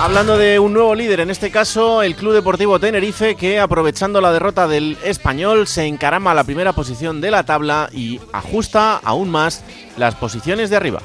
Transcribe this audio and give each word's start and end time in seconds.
Hablando 0.00 0.38
de 0.38 0.60
un 0.60 0.74
nuevo 0.74 0.94
líder, 0.94 1.18
en 1.18 1.30
este 1.30 1.50
caso 1.50 2.04
el 2.04 2.14
Club 2.14 2.32
Deportivo 2.32 2.78
Tenerife, 2.78 3.34
que 3.34 3.58
aprovechando 3.58 4.20
la 4.20 4.32
derrota 4.32 4.68
del 4.68 4.96
español 5.02 5.66
se 5.66 5.86
encarama 5.86 6.30
a 6.30 6.34
la 6.34 6.44
primera 6.44 6.72
posición 6.72 7.20
de 7.20 7.32
la 7.32 7.42
tabla 7.42 7.90
y 7.92 8.20
ajusta 8.32 8.96
aún 8.96 9.28
más 9.28 9.64
las 9.96 10.14
posiciones 10.14 10.70
de 10.70 10.76
arriba. 10.76 11.02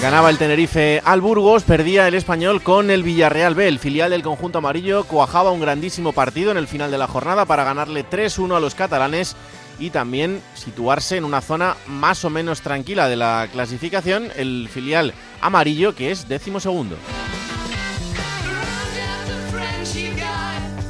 Ganaba 0.00 0.30
el 0.30 0.38
Tenerife 0.38 1.02
al 1.04 1.20
Burgos, 1.20 1.64
perdía 1.64 2.06
el 2.06 2.14
español 2.14 2.62
con 2.62 2.88
el 2.92 3.02
Villarreal 3.02 3.56
B. 3.56 3.66
El 3.66 3.80
filial 3.80 4.12
del 4.12 4.22
conjunto 4.22 4.58
amarillo 4.58 5.02
cuajaba 5.02 5.50
un 5.50 5.60
grandísimo 5.60 6.12
partido 6.12 6.52
en 6.52 6.56
el 6.56 6.68
final 6.68 6.92
de 6.92 6.98
la 6.98 7.08
jornada 7.08 7.44
para 7.46 7.64
ganarle 7.64 8.08
3-1 8.08 8.56
a 8.56 8.60
los 8.60 8.76
catalanes 8.76 9.34
y 9.78 9.90
también 9.90 10.40
situarse 10.54 11.16
en 11.16 11.24
una 11.24 11.40
zona 11.40 11.76
más 11.86 12.24
o 12.24 12.30
menos 12.30 12.60
tranquila 12.60 13.08
de 13.08 13.16
la 13.16 13.48
clasificación, 13.52 14.28
el 14.36 14.68
filial 14.70 15.14
amarillo 15.40 15.94
que 15.94 16.10
es 16.10 16.28
décimo 16.28 16.60
segundo. 16.60 16.96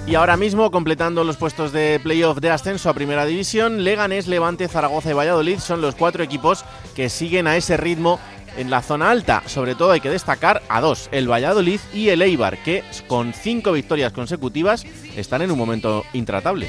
Y 0.09 0.15
ahora 0.15 0.39
mismo, 0.39 0.71
completando 0.71 1.23
los 1.23 1.37
puestos 1.37 1.71
de 1.71 2.01
playoff 2.03 2.39
de 2.39 2.49
ascenso 2.49 2.89
a 2.89 2.95
Primera 2.95 3.27
División, 3.27 3.85
Leganés, 3.85 4.27
Levante, 4.27 4.67
Zaragoza 4.67 5.11
y 5.11 5.13
Valladolid 5.13 5.59
son 5.59 5.83
los 5.83 5.95
cuatro 5.95 6.25
equipos 6.25 6.65
que 6.97 7.11
siguen 7.11 7.47
a 7.47 7.59
ese 7.59 7.77
ritmo 7.77 8.19
en 8.57 8.71
la 8.71 8.81
zona 8.81 9.11
alta. 9.11 9.43
Sobre 9.45 9.75
todo 9.75 9.91
hay 9.91 10.01
que 10.01 10.09
destacar 10.09 10.63
a 10.71 10.81
dos, 10.81 11.11
el 11.13 11.31
Valladolid 11.31 11.81
y 11.93 12.09
el 12.09 12.23
Eibar, 12.23 12.57
que 12.63 12.85
con 13.07 13.35
cinco 13.35 13.73
victorias 13.73 14.15
consecutivas 14.15 14.87
están 15.15 15.43
en 15.43 15.51
un 15.51 15.59
momento 15.59 16.05
intratable. 16.15 16.69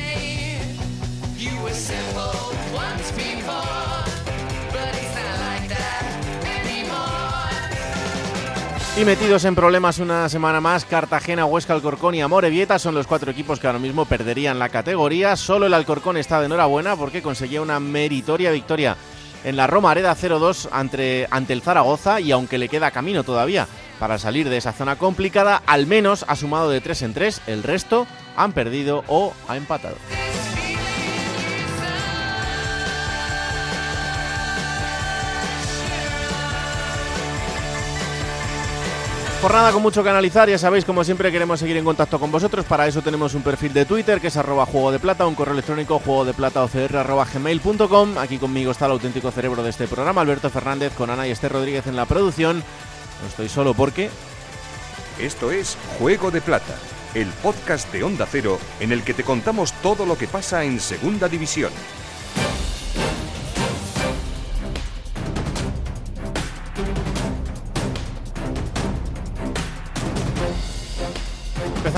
Y 9.00 9.05
metidos 9.05 9.45
en 9.45 9.55
problemas 9.55 10.00
una 10.00 10.28
semana 10.28 10.59
más, 10.59 10.83
Cartagena, 10.83 11.45
Huesca, 11.45 11.73
Alcorcón 11.73 12.16
y 12.16 12.22
Amorebieta 12.22 12.78
son 12.80 12.95
los 12.95 13.08
cuatro 13.08 13.31
equipos 13.31 13.58
que 13.58 13.67
ahora 13.67 13.80
mismo 13.80 14.03
perderían 14.03 14.59
la 14.59 14.67
categoría. 14.67 15.38
Solo 15.38 15.67
el 15.67 15.73
Alcorcón 15.73 16.17
está 16.17 16.41
de 16.41 16.47
enhorabuena 16.47 16.97
porque 16.97 17.22
conseguía 17.22 17.61
una 17.61 17.80
meritoria 17.80 18.52
victoria 18.52 18.97
en 19.45 19.56
la 19.56 19.67
Roma 19.67 19.91
Areda 19.91 20.17
0-2 20.17 20.67
ante, 20.73 21.28
ante 21.31 21.53
el 21.53 21.61
Zaragoza 21.61 22.19
y 22.19 22.33
aunque 22.33 22.58
le 22.58 22.67
queda 22.67 22.91
camino 22.91 23.23
todavía 23.23 23.69
para 24.02 24.17
salir 24.17 24.50
de 24.50 24.58
esa 24.58 24.73
zona 24.73 24.97
complicada, 24.97 25.63
al 25.66 25.88
menos 25.88 26.25
ha 26.28 26.36
sumado 26.36 26.69
de 26.69 26.81
3 26.81 27.02
en 27.03 27.13
3, 27.13 27.41
el 27.47 27.63
resto 27.63 28.06
han 28.36 28.52
perdido 28.52 29.06
o 29.08 29.31
ha 29.47 29.56
empatado. 29.56 29.95
Jornada 39.41 39.71
con 39.71 39.81
mucho 39.81 40.03
que 40.03 40.09
analizar, 40.09 40.49
ya 40.49 40.57
sabéis, 40.57 40.83
como 40.83 41.01
siempre 41.05 41.31
queremos 41.31 41.61
seguir 41.61 41.77
en 41.77 41.85
contacto 41.85 42.19
con 42.19 42.29
vosotros, 42.29 42.65
para 42.65 42.88
eso 42.88 43.01
tenemos 43.01 43.35
un 43.35 43.41
perfil 43.41 43.72
de 43.72 43.85
Twitter 43.85 44.19
que 44.19 44.27
es 44.27 44.35
arroba 44.35 44.66
juego 44.66 44.91
de 44.91 45.00
plata, 45.00 45.25
un 45.25 45.33
correo 45.33 45.53
electrónico 45.53 45.97
juego 46.00 46.25
de 46.25 46.33
plata 46.33 46.61
arroba 46.61 47.25
gmail.com, 47.25 48.17
aquí 48.17 48.38
conmigo 48.38 48.72
está 48.72 48.88
el 48.88 48.91
auténtico 48.91 49.31
cerebro 49.31 49.63
de 49.63 49.69
este 49.69 49.88
programa, 49.88 50.19
Alberto 50.19 50.49
Fernández, 50.49 50.91
con 50.94 51.09
Ana 51.09 51.25
y 51.25 51.31
Esther 51.31 51.53
Rodríguez 51.53 51.88
en 51.88 51.95
la 51.95 52.05
producción, 52.05 52.57
no 53.22 53.28
estoy 53.29 53.47
solo 53.47 53.73
porque... 53.73 54.09
Esto 55.19 55.51
es 55.51 55.78
Juego 55.97 56.31
de 56.31 56.41
Plata, 56.41 56.75
el 57.13 57.28
podcast 57.28 57.91
de 57.94 58.03
Onda 58.03 58.25
Cero 58.29 58.59
en 58.81 58.91
el 58.91 59.03
que 59.03 59.13
te 59.13 59.23
contamos 59.23 59.72
todo 59.81 60.05
lo 60.05 60.17
que 60.17 60.28
pasa 60.28 60.66
en 60.66 60.81
Segunda 60.81 61.29
División. 61.29 61.72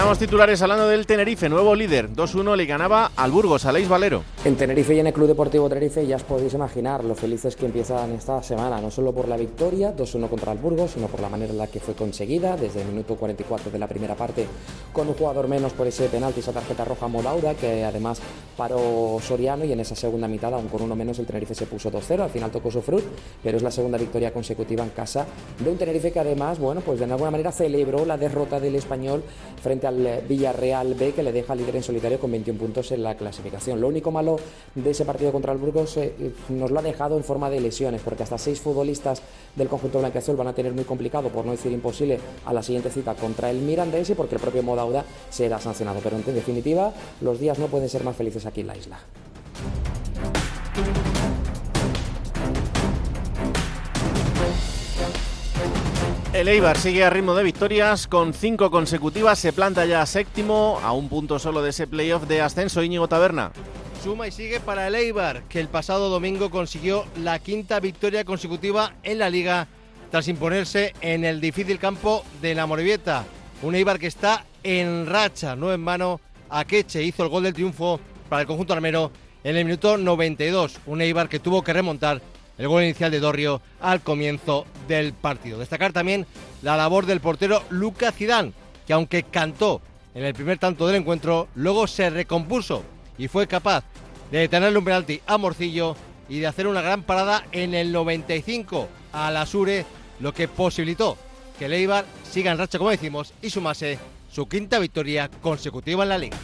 Empezamos 0.01 0.17
titulares 0.17 0.59
hablando 0.63 0.87
del 0.87 1.05
Tenerife, 1.05 1.47
nuevo 1.47 1.75
líder. 1.75 2.09
2-1 2.09 2.55
le 2.55 2.65
ganaba 2.65 3.11
al 3.15 3.29
Burgos, 3.29 3.67
Aleix 3.67 3.87
Valero. 3.87 4.23
En 4.43 4.55
Tenerife 4.55 4.95
y 4.95 4.99
en 4.99 5.05
el 5.05 5.13
Club 5.13 5.27
Deportivo 5.27 5.69
Tenerife 5.69 6.07
ya 6.07 6.15
os 6.15 6.23
podéis 6.23 6.55
imaginar 6.55 7.03
lo 7.03 7.13
felices 7.13 7.55
que 7.55 7.67
empiezan 7.67 8.11
esta 8.13 8.41
semana, 8.41 8.81
no 8.81 8.89
solo 8.89 9.13
por 9.13 9.27
la 9.27 9.37
victoria, 9.37 9.95
2-1 9.95 10.27
contra 10.27 10.53
el 10.53 10.57
Burgos, 10.57 10.89
sino 10.95 11.05
por 11.05 11.19
la 11.19 11.29
manera 11.29 11.51
en 11.51 11.59
la 11.59 11.67
que 11.67 11.79
fue 11.79 11.93
conseguida, 11.93 12.57
desde 12.57 12.81
el 12.81 12.87
minuto 12.87 13.15
44 13.15 13.69
de 13.69 13.77
la 13.77 13.85
primera 13.85 14.15
parte, 14.15 14.47
con 14.91 15.07
un 15.07 15.13
jugador 15.13 15.47
menos 15.47 15.73
por 15.73 15.85
ese 15.85 16.07
penalti, 16.07 16.39
esa 16.39 16.51
tarjeta 16.51 16.83
roja 16.83 17.07
Modaura, 17.07 17.53
que 17.53 17.85
además 17.85 18.19
paró 18.57 19.19
Soriano, 19.21 19.65
y 19.65 19.71
en 19.71 19.81
esa 19.81 19.95
segunda 19.95 20.27
mitad, 20.27 20.51
aún 20.51 20.67
con 20.69 20.81
uno 20.81 20.95
menos, 20.95 21.19
el 21.19 21.27
Tenerife 21.27 21.53
se 21.53 21.67
puso 21.67 21.91
2-0, 21.91 22.21
al 22.21 22.31
final 22.31 22.49
tocó 22.49 22.71
su 22.71 22.81
pero 23.43 23.57
es 23.57 23.61
la 23.61 23.69
segunda 23.69 23.99
victoria 23.99 24.33
consecutiva 24.33 24.83
en 24.83 24.89
casa 24.89 25.27
de 25.63 25.69
un 25.69 25.77
Tenerife 25.77 26.11
que 26.11 26.19
además, 26.19 26.57
bueno, 26.57 26.81
pues 26.81 26.97
de 26.97 27.05
alguna 27.05 27.29
manera 27.29 27.51
celebró 27.51 28.03
la 28.03 28.17
derrota 28.17 28.59
del 28.59 28.73
español 28.73 29.21
frente 29.61 29.90
al 29.91 30.23
Villarreal 30.27 30.93
B, 30.95 31.13
que 31.13 31.23
le 31.23 31.31
deja 31.31 31.55
líder 31.55 31.75
en 31.75 31.83
solitario 31.83 32.19
con 32.19 32.31
21 32.31 32.59
puntos 32.59 32.91
en 32.91 33.03
la 33.03 33.15
clasificación. 33.15 33.79
Lo 33.79 33.87
único 33.87 34.11
malo 34.11 34.37
de 34.75 34.89
ese 34.89 35.05
partido 35.05 35.31
contra 35.31 35.51
el 35.51 35.59
Burgos 35.59 35.97
eh, 35.97 36.33
nos 36.49 36.71
lo 36.71 36.79
ha 36.79 36.81
dejado 36.81 37.17
en 37.17 37.23
forma 37.23 37.49
de 37.49 37.59
lesiones, 37.59 38.01
porque 38.01 38.23
hasta 38.23 38.37
seis 38.37 38.59
futbolistas 38.61 39.21
del 39.55 39.67
conjunto 39.67 39.99
blanqueazul 39.99 40.35
van 40.35 40.47
a 40.47 40.53
tener 40.53 40.73
muy 40.73 40.83
complicado, 40.83 41.29
por 41.29 41.45
no 41.45 41.51
decir 41.51 41.71
imposible, 41.71 42.19
a 42.45 42.53
la 42.53 42.63
siguiente 42.63 42.89
cita 42.89 43.15
contra 43.15 43.49
el 43.49 43.57
Mirandés 43.57 44.09
y 44.09 44.15
porque 44.15 44.35
el 44.35 44.41
propio 44.41 44.63
Modauda 44.63 45.05
será 45.29 45.59
sancionado. 45.59 45.99
Pero 46.03 46.17
en 46.17 46.25
definitiva, 46.25 46.93
los 47.21 47.39
días 47.39 47.59
no 47.59 47.67
pueden 47.67 47.89
ser 47.89 48.03
más 48.03 48.15
felices 48.15 48.45
aquí 48.45 48.61
en 48.61 48.67
la 48.67 48.77
isla. 48.77 48.99
El 56.33 56.47
Eibar 56.47 56.77
sigue 56.77 57.03
a 57.03 57.09
ritmo 57.09 57.35
de 57.35 57.43
victorias 57.43 58.07
con 58.07 58.33
cinco 58.33 58.71
consecutivas, 58.71 59.37
se 59.37 59.51
planta 59.51 59.85
ya 59.85 60.05
séptimo 60.05 60.79
a 60.81 60.93
un 60.93 61.09
punto 61.09 61.39
solo 61.39 61.61
de 61.61 61.71
ese 61.71 61.87
playoff 61.87 62.25
de 62.25 62.41
ascenso 62.41 62.81
Íñigo 62.81 63.09
Taberna. 63.09 63.51
Suma 64.01 64.29
y 64.29 64.31
sigue 64.31 64.61
para 64.61 64.87
el 64.87 64.95
Eibar, 64.95 65.43
que 65.49 65.59
el 65.59 65.67
pasado 65.67 66.07
domingo 66.07 66.49
consiguió 66.49 67.03
la 67.17 67.37
quinta 67.39 67.81
victoria 67.81 68.23
consecutiva 68.23 68.93
en 69.03 69.19
la 69.19 69.29
liga 69.29 69.67
tras 70.09 70.29
imponerse 70.29 70.93
en 71.01 71.25
el 71.25 71.41
difícil 71.41 71.77
campo 71.79 72.23
de 72.41 72.55
la 72.55 72.65
Morevieta. 72.65 73.25
Un 73.61 73.75
Eibar 73.75 73.99
que 73.99 74.07
está 74.07 74.45
en 74.63 75.07
racha, 75.07 75.57
no 75.57 75.73
en 75.73 75.83
vano. 75.83 76.21
Akeche 76.49 77.03
hizo 77.03 77.23
el 77.23 77.29
gol 77.29 77.43
del 77.43 77.53
triunfo 77.53 77.99
para 78.29 78.43
el 78.43 78.47
conjunto 78.47 78.71
armero 78.71 79.11
en 79.43 79.57
el 79.57 79.65
minuto 79.65 79.97
92. 79.97 80.79
Un 80.85 81.01
Eibar 81.01 81.27
que 81.27 81.39
tuvo 81.39 81.61
que 81.61 81.73
remontar 81.73 82.21
el 82.57 82.67
gol 82.67 82.83
inicial 82.83 83.11
de 83.11 83.19
Dorrio 83.19 83.61
al 83.79 84.01
comienzo 84.01 84.65
del 84.87 85.13
partido. 85.13 85.59
Destacar 85.59 85.93
también 85.93 86.25
la 86.61 86.77
labor 86.77 87.05
del 87.05 87.21
portero 87.21 87.63
Lucas 87.69 88.15
Zidane, 88.15 88.53
que 88.85 88.93
aunque 88.93 89.23
cantó 89.23 89.81
en 90.13 90.25
el 90.25 90.33
primer 90.33 90.57
tanto 90.57 90.87
del 90.87 90.97
encuentro, 90.97 91.47
luego 91.55 91.87
se 91.87 92.09
recompuso 92.09 92.83
y 93.17 93.27
fue 93.27 93.47
capaz 93.47 93.83
de 94.31 94.39
detenerle 94.39 94.77
un 94.77 94.85
penalti 94.85 95.21
a 95.25 95.37
Morcillo 95.37 95.95
y 96.29 96.39
de 96.39 96.47
hacer 96.47 96.67
una 96.67 96.81
gran 96.81 97.03
parada 97.03 97.45
en 97.51 97.73
el 97.73 97.91
95 97.91 98.87
a 99.13 99.31
la 99.31 99.45
Sure, 99.45 99.85
lo 100.19 100.33
que 100.33 100.47
posibilitó 100.47 101.17
que 101.61 101.67
Leibar 101.69 102.05
siga 102.23 102.51
en 102.51 102.57
racha, 102.57 102.79
como 102.79 102.89
decimos, 102.89 103.33
y 103.39 103.51
sumase 103.51 103.99
su 104.31 104.47
quinta 104.47 104.79
victoria 104.79 105.29
consecutiva 105.41 106.01
en 106.01 106.09
la 106.09 106.17
liga. 106.17 106.37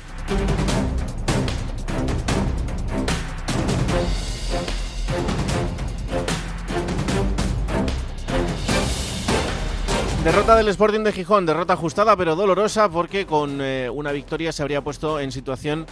Derrota 10.28 10.58
del 10.58 10.68
Sporting 10.68 11.04
de 11.06 11.14
Gijón, 11.14 11.46
derrota 11.46 11.72
ajustada 11.72 12.18
pero 12.18 12.36
dolorosa 12.36 12.90
porque 12.90 13.26
con 13.26 13.62
eh, 13.62 13.90
una 13.90 14.12
victoria 14.12 14.52
se 14.52 14.62
habría 14.62 14.82
puesto 14.82 15.22
en 15.22 15.32
situación 15.32 15.86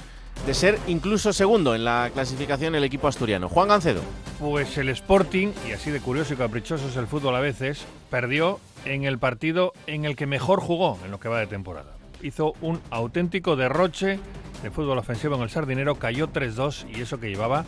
de 0.46 0.54
ser 0.54 0.78
incluso 0.88 1.32
segundo 1.32 1.74
en 1.74 1.86
la 1.86 2.12
clasificación 2.14 2.76
el 2.76 2.84
equipo 2.84 3.08
asturiano. 3.08 3.48
Juan 3.48 3.70
Gancedo. 3.70 4.02
Pues 4.38 4.78
el 4.78 4.90
Sporting, 4.90 5.54
y 5.66 5.72
así 5.72 5.90
de 5.90 6.02
curioso 6.02 6.34
y 6.34 6.38
caprichoso 6.38 6.90
es 6.90 6.98
el 6.98 7.08
fútbol 7.08 7.34
a 7.34 7.40
veces, 7.40 7.86
perdió 8.10 8.60
en 8.84 9.06
el 9.06 9.20
partido 9.20 9.72
en 9.88 10.04
el 10.04 10.18
que 10.18 10.26
mejor 10.26 10.60
jugó 10.60 11.00
en 11.06 11.12
lo 11.12 11.20
que 11.22 11.30
va 11.30 11.40
de 11.40 11.48
temporada. 11.48 11.94
Hizo 12.22 12.56
un 12.60 12.82
auténtico 12.90 13.56
derroche 13.56 14.20
de 14.62 14.70
fútbol 14.70 14.98
ofensivo 14.98 15.36
en 15.36 15.44
el 15.44 15.50
Sardinero, 15.50 15.96
cayó 15.96 16.28
3-2 16.28 16.94
y 16.94 17.00
eso 17.00 17.22
que 17.22 17.30
llevaba 17.30 17.64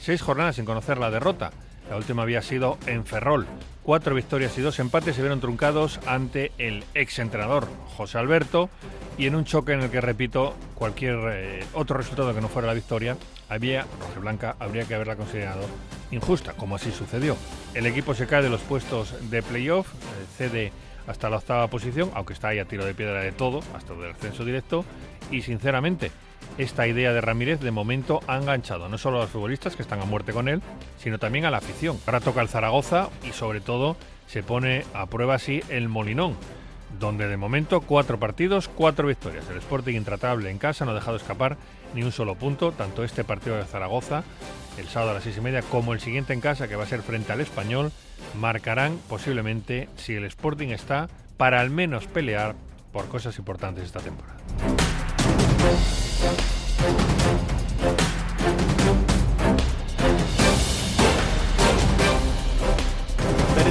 seis 0.00 0.22
jornadas 0.22 0.54
sin 0.54 0.66
conocer 0.66 0.98
la 0.98 1.10
derrota. 1.10 1.50
La 1.90 1.96
última 1.96 2.22
había 2.22 2.42
sido 2.42 2.78
en 2.86 3.04
Ferrol. 3.04 3.48
Cuatro 3.82 4.14
victorias 4.14 4.56
y 4.58 4.60
dos 4.60 4.78
empates 4.78 5.16
se 5.16 5.22
vieron 5.22 5.40
truncados 5.40 5.98
ante 6.06 6.52
el 6.58 6.84
exentrenador 6.94 7.66
José 7.96 8.16
Alberto 8.16 8.70
y 9.18 9.26
en 9.26 9.34
un 9.34 9.44
choque 9.44 9.72
en 9.72 9.80
el 9.80 9.90
que, 9.90 10.00
repito, 10.00 10.54
cualquier 10.76 11.18
eh, 11.32 11.64
otro 11.74 11.96
resultado 11.96 12.32
que 12.32 12.40
no 12.40 12.48
fuera 12.48 12.68
la 12.68 12.74
victoria, 12.74 13.16
había, 13.48 13.84
Blanca 14.20 14.54
habría 14.60 14.84
que 14.84 14.94
haberla 14.94 15.16
considerado 15.16 15.66
injusta, 16.12 16.52
como 16.52 16.76
así 16.76 16.92
sucedió. 16.92 17.36
El 17.74 17.86
equipo 17.86 18.14
se 18.14 18.28
cae 18.28 18.42
de 18.42 18.50
los 18.50 18.60
puestos 18.60 19.14
de 19.30 19.42
playoff, 19.42 19.88
eh, 19.88 19.96
cede 20.38 20.72
hasta 21.08 21.28
la 21.28 21.38
octava 21.38 21.66
posición, 21.66 22.12
aunque 22.14 22.34
está 22.34 22.48
ahí 22.48 22.60
a 22.60 22.64
tiro 22.66 22.84
de 22.84 22.94
piedra 22.94 23.20
de 23.20 23.32
todo, 23.32 23.62
hasta 23.74 23.94
el 23.94 24.12
ascenso 24.12 24.44
directo, 24.44 24.84
y 25.32 25.42
sinceramente, 25.42 26.12
esta 26.58 26.86
idea 26.86 27.12
de 27.12 27.20
Ramírez 27.20 27.60
de 27.60 27.70
momento 27.70 28.20
ha 28.26 28.36
enganchado 28.36 28.88
no 28.88 28.98
solo 28.98 29.18
a 29.18 29.22
los 29.22 29.30
futbolistas 29.30 29.76
que 29.76 29.82
están 29.82 30.00
a 30.00 30.04
muerte 30.04 30.32
con 30.32 30.48
él, 30.48 30.62
sino 30.98 31.18
también 31.18 31.44
a 31.44 31.50
la 31.50 31.58
afición. 31.58 31.98
Ahora 32.06 32.20
toca 32.20 32.42
el 32.42 32.48
Zaragoza 32.48 33.08
y 33.26 33.32
sobre 33.32 33.60
todo 33.60 33.96
se 34.26 34.42
pone 34.42 34.84
a 34.94 35.06
prueba 35.06 35.34
así 35.34 35.62
el 35.68 35.88
Molinón, 35.88 36.36
donde 36.98 37.28
de 37.28 37.36
momento 37.36 37.80
cuatro 37.80 38.18
partidos, 38.18 38.68
cuatro 38.68 39.08
victorias. 39.08 39.48
El 39.50 39.58
Sporting 39.58 39.94
intratable 39.94 40.50
en 40.50 40.58
casa 40.58 40.84
no 40.84 40.92
ha 40.92 40.94
dejado 40.94 41.16
escapar 41.16 41.56
ni 41.94 42.02
un 42.02 42.12
solo 42.12 42.34
punto, 42.34 42.72
tanto 42.72 43.04
este 43.04 43.24
partido 43.24 43.56
de 43.56 43.64
Zaragoza, 43.64 44.24
el 44.78 44.88
sábado 44.88 45.10
a 45.10 45.14
las 45.14 45.24
seis 45.24 45.36
y 45.36 45.40
media, 45.40 45.62
como 45.62 45.92
el 45.92 46.00
siguiente 46.00 46.32
en 46.32 46.40
casa, 46.40 46.68
que 46.68 46.76
va 46.76 46.84
a 46.84 46.86
ser 46.86 47.02
frente 47.02 47.32
al 47.32 47.40
Español, 47.40 47.92
marcarán 48.40 48.98
posiblemente 49.08 49.88
si 49.96 50.14
el 50.14 50.24
Sporting 50.24 50.68
está 50.68 51.08
para 51.36 51.60
al 51.60 51.70
menos 51.70 52.06
pelear 52.06 52.54
por 52.92 53.08
cosas 53.08 53.38
importantes 53.38 53.84
esta 53.84 54.00
temporada. 54.00 54.38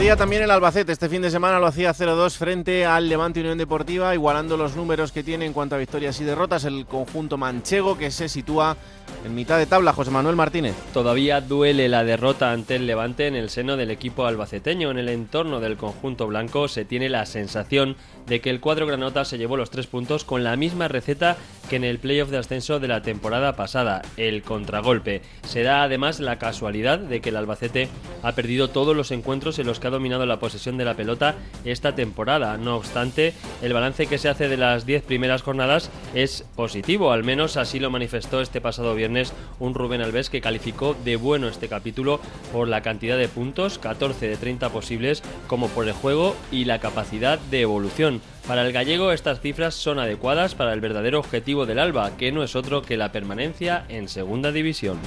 Perdía 0.02 0.16
también 0.16 0.42
el 0.42 0.50
Albacete. 0.50 0.94
Este 0.94 1.10
fin 1.10 1.22
de 1.22 1.30
semana 1.30 1.60
lo 1.60 1.68
hacía 1.68 1.94
0-2 1.94 2.36
frente 2.36 2.88
al 2.88 3.08
Levante 3.08 3.40
Unión 3.40 3.60
Deportiva, 3.60 4.16
igualando 4.16 4.58
los 4.58 4.76
números 4.76 5.12
que 5.12 5.22
tiene 5.22 5.46
en 5.46 5.54
cuanto 5.54 5.76
a 5.76 5.78
victorias 5.78 6.20
y 6.20 6.24
derrotas 6.24 6.66
el 6.66 6.88
conjunto 6.88 7.38
manchego 7.38 7.96
que 8.00 8.10
se 8.10 8.28
sitúa 8.28 8.78
en 9.24 9.36
mitad 9.36 9.60
de 9.60 9.68
tabla, 9.68 9.94
José 9.94 10.10
Manuel 10.10 10.36
Martínez. 10.36 10.74
Todavía 10.92 11.40
duele 11.40 11.88
la 11.88 12.04
derrota 12.04 12.52
ante 12.52 12.78
el 12.78 12.88
Levante 12.88 13.28
en 13.28 13.36
el 13.36 13.52
seno 13.52 13.78
del 13.78 13.92
equipo 13.92 14.26
albaceteño. 14.26 14.90
En 14.90 14.98
el 14.98 15.08
entorno 15.08 15.60
del 15.60 15.78
conjunto 15.78 16.26
blanco 16.26 16.68
se 16.68 16.84
tiene 16.84 17.08
la 17.08 17.28
sensación 17.28 17.96
de 18.26 18.42
que 18.42 18.50
el 18.50 18.60
cuadro 18.60 18.88
granota 18.88 19.24
se 19.24 19.38
llevó 19.38 19.56
los 19.56 19.70
tres 19.70 19.86
puntos 19.86 20.24
con 20.24 20.44
la 20.44 20.56
misma 20.56 20.88
receta 20.88 21.38
que 21.72 21.78
en 21.78 21.86
el 21.86 22.00
playoff 22.00 22.30
de 22.30 22.38
ascenso 22.38 22.82
de 22.82 22.90
la 22.90 23.02
temporada 23.02 23.56
pasada, 23.56 24.02
el 24.18 24.44
contragolpe. 24.44 25.22
Se 25.48 25.64
da 25.64 25.84
además 25.84 26.20
la 26.20 26.38
casualidad 26.38 27.00
de 27.00 27.22
que 27.22 27.30
el 27.30 27.38
Albacete 27.38 27.88
ha 28.24 28.34
perdido 28.34 28.70
todos 28.70 28.94
los 28.94 29.10
encuentros 29.12 29.58
en 29.58 29.68
los 29.68 29.80
que 29.80 29.88
ha 29.88 29.92
dominado 29.92 30.26
la 30.26 30.38
posesión 30.38 30.78
de 30.78 30.84
la 30.84 30.96
pelota 30.96 31.36
esta 31.64 31.96
temporada. 31.96 32.58
No 32.58 32.76
obstante, 32.76 33.34
el 33.62 33.72
balance 33.72 34.08
que 34.08 34.18
se 34.18 34.28
hace 34.28 34.50
de 34.50 34.58
las 34.58 34.86
diez 34.86 35.02
primeras 35.02 35.44
jornadas 35.44 35.90
es 36.14 36.44
positivo, 36.58 37.14
al 37.14 37.24
menos 37.24 37.56
así 37.56 37.80
lo 37.80 37.90
manifestó 37.90 38.42
este 38.42 38.60
pasado 38.60 38.94
viernes 38.94 39.32
un 39.58 39.74
Rubén 39.74 40.02
Alves 40.02 40.30
que 40.30 40.42
calificó 40.42 40.94
de 41.06 41.16
bueno 41.16 41.48
este 41.48 41.70
capítulo 41.70 42.20
por 42.52 42.68
la 42.68 42.82
cantidad 42.82 43.18
de 43.18 43.30
puntos, 43.30 43.80
14 43.80 44.28
de 44.28 44.36
30 44.36 44.68
posibles, 44.72 45.24
como 45.48 45.70
por 45.70 45.88
el 45.88 45.94
juego 45.94 46.36
y 46.52 46.66
la 46.66 46.80
capacidad 46.80 47.40
de 47.40 47.62
evolución. 47.62 48.22
Para 48.48 48.66
el 48.66 48.74
gallego 48.74 49.12
estas 49.12 49.40
cifras 49.40 49.76
son 49.76 50.00
adecuadas 50.00 50.56
para 50.56 50.74
el 50.74 50.82
verdadero 50.82 51.20
objetivo 51.20 51.66
del 51.66 51.80
Alba, 51.80 52.18
que 52.18 52.32
no 52.32 52.44
es 52.44 52.56
otro 52.56 52.82
que 52.82 52.98
la 52.98 53.12
permanencia 53.12 53.86
en 53.88 54.10
Segunda 54.10 54.52
División. 54.52 55.00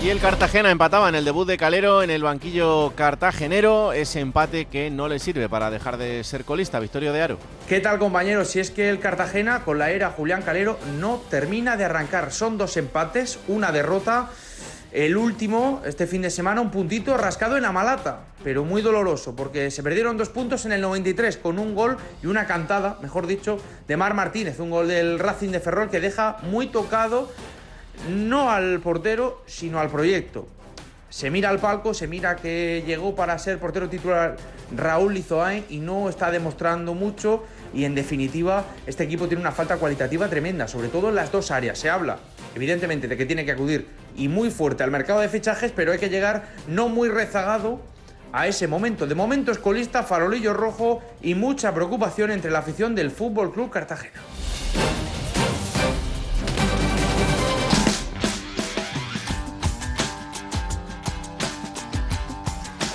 Y 0.00 0.10
el 0.10 0.20
Cartagena 0.20 0.70
empataba 0.70 1.08
en 1.10 1.16
el 1.16 1.24
debut 1.24 1.46
de 1.46 1.58
Calero 1.58 2.02
en 2.02 2.08
el 2.08 2.22
banquillo 2.22 2.92
cartagenero. 2.94 3.92
Ese 3.92 4.20
empate 4.20 4.64
que 4.64 4.90
no 4.90 5.06
le 5.06 5.18
sirve 5.18 5.50
para 5.50 5.70
dejar 5.70 5.98
de 5.98 6.22
ser 6.24 6.44
colista. 6.44 6.80
Victorio 6.80 7.12
de 7.12 7.20
Aro. 7.20 7.38
¿Qué 7.68 7.80
tal, 7.80 7.98
compañeros? 7.98 8.48
Si 8.48 8.60
es 8.60 8.70
que 8.70 8.88
el 8.88 9.00
Cartagena, 9.00 9.64
con 9.64 9.78
la 9.78 9.90
era 9.90 10.10
Julián 10.10 10.40
Calero, 10.42 10.78
no 10.98 11.20
termina 11.28 11.76
de 11.76 11.84
arrancar. 11.84 12.32
Son 12.32 12.56
dos 12.56 12.78
empates, 12.78 13.38
una 13.48 13.70
derrota. 13.70 14.30
El 14.90 15.18
último, 15.18 15.82
este 15.84 16.06
fin 16.06 16.22
de 16.22 16.30
semana, 16.30 16.62
un 16.62 16.70
puntito 16.70 17.14
rascado 17.18 17.58
en 17.58 17.66
Amalata, 17.66 18.20
pero 18.42 18.64
muy 18.64 18.80
doloroso, 18.80 19.36
porque 19.36 19.70
se 19.70 19.82
perdieron 19.82 20.16
dos 20.16 20.30
puntos 20.30 20.64
en 20.64 20.72
el 20.72 20.80
93 20.80 21.36
con 21.36 21.58
un 21.58 21.74
gol 21.74 21.98
y 22.22 22.26
una 22.26 22.46
cantada, 22.46 22.98
mejor 23.02 23.26
dicho, 23.26 23.58
de 23.86 23.96
Mar 23.98 24.14
Martínez, 24.14 24.58
un 24.60 24.70
gol 24.70 24.88
del 24.88 25.18
Racing 25.18 25.50
de 25.50 25.60
Ferrol 25.60 25.90
que 25.90 26.00
deja 26.00 26.38
muy 26.42 26.68
tocado 26.68 27.30
no 28.08 28.50
al 28.50 28.80
portero, 28.80 29.42
sino 29.46 29.78
al 29.78 29.90
proyecto. 29.90 30.48
Se 31.10 31.30
mira 31.30 31.50
al 31.50 31.58
palco, 31.58 31.92
se 31.92 32.06
mira 32.06 32.36
que 32.36 32.82
llegó 32.86 33.14
para 33.14 33.38
ser 33.38 33.58
portero 33.58 33.90
titular 33.90 34.36
Raúl 34.74 35.12
Lizoain 35.12 35.64
y 35.68 35.78
no 35.78 36.08
está 36.08 36.30
demostrando 36.30 36.94
mucho 36.94 37.44
y 37.74 37.84
en 37.84 37.94
definitiva 37.94 38.64
este 38.86 39.04
equipo 39.04 39.26
tiene 39.26 39.40
una 39.40 39.52
falta 39.52 39.76
cualitativa 39.76 40.28
tremenda, 40.28 40.68
sobre 40.68 40.88
todo 40.88 41.08
en 41.10 41.14
las 41.14 41.32
dos 41.32 41.50
áreas. 41.50 41.78
Se 41.78 41.90
habla 41.90 42.18
evidentemente 42.58 43.06
de 43.06 43.16
que 43.16 43.24
tiene 43.24 43.44
que 43.44 43.52
acudir 43.52 43.86
y 44.16 44.26
muy 44.26 44.50
fuerte 44.50 44.82
al 44.82 44.90
mercado 44.90 45.20
de 45.20 45.28
fichajes, 45.28 45.72
pero 45.74 45.92
hay 45.92 45.98
que 45.98 46.08
llegar 46.08 46.48
no 46.66 46.88
muy 46.88 47.08
rezagado 47.08 47.80
a 48.32 48.48
ese 48.48 48.66
momento. 48.66 49.06
De 49.06 49.14
momento 49.14 49.52
escolista, 49.52 50.02
farolillo 50.02 50.52
rojo 50.52 51.00
y 51.22 51.34
mucha 51.36 51.72
preocupación 51.72 52.32
entre 52.32 52.50
la 52.50 52.58
afición 52.58 52.96
del 52.96 53.12
Fútbol 53.12 53.52
Club 53.52 53.70
Cartagena. 53.70 54.20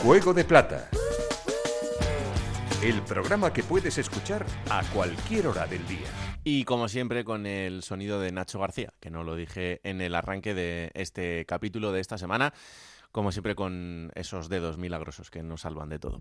Juego 0.03 0.33
de 0.33 0.43
Plata. 0.43 0.89
El 2.81 3.01
programa 3.03 3.53
que 3.53 3.63
puedes 3.63 3.97
escuchar 3.97 4.45
a 4.69 4.83
cualquier 4.93 5.47
hora 5.47 5.65
del 5.65 5.87
día. 5.87 6.32
Y 6.43 6.65
como 6.65 6.89
siempre 6.89 7.23
con 7.23 7.45
el 7.45 7.83
sonido 7.83 8.19
de 8.19 8.31
Nacho 8.31 8.59
García, 8.59 8.93
que 8.99 9.09
no 9.09 9.23
lo 9.23 9.35
dije 9.35 9.79
en 9.83 10.01
el 10.01 10.13
arranque 10.13 10.53
de 10.53 10.91
este 10.93 11.45
capítulo 11.45 11.91
de 11.91 12.01
esta 12.01 12.17
semana 12.17 12.53
como 13.13 13.31
siempre 13.31 13.53
con 13.53 14.11
esos 14.15 14.49
dedos 14.49 14.79
milagrosos 14.79 15.29
que 15.29 15.43
nos 15.43 15.61
salvan 15.61 15.87
de 15.87 15.99
todo. 15.99 16.19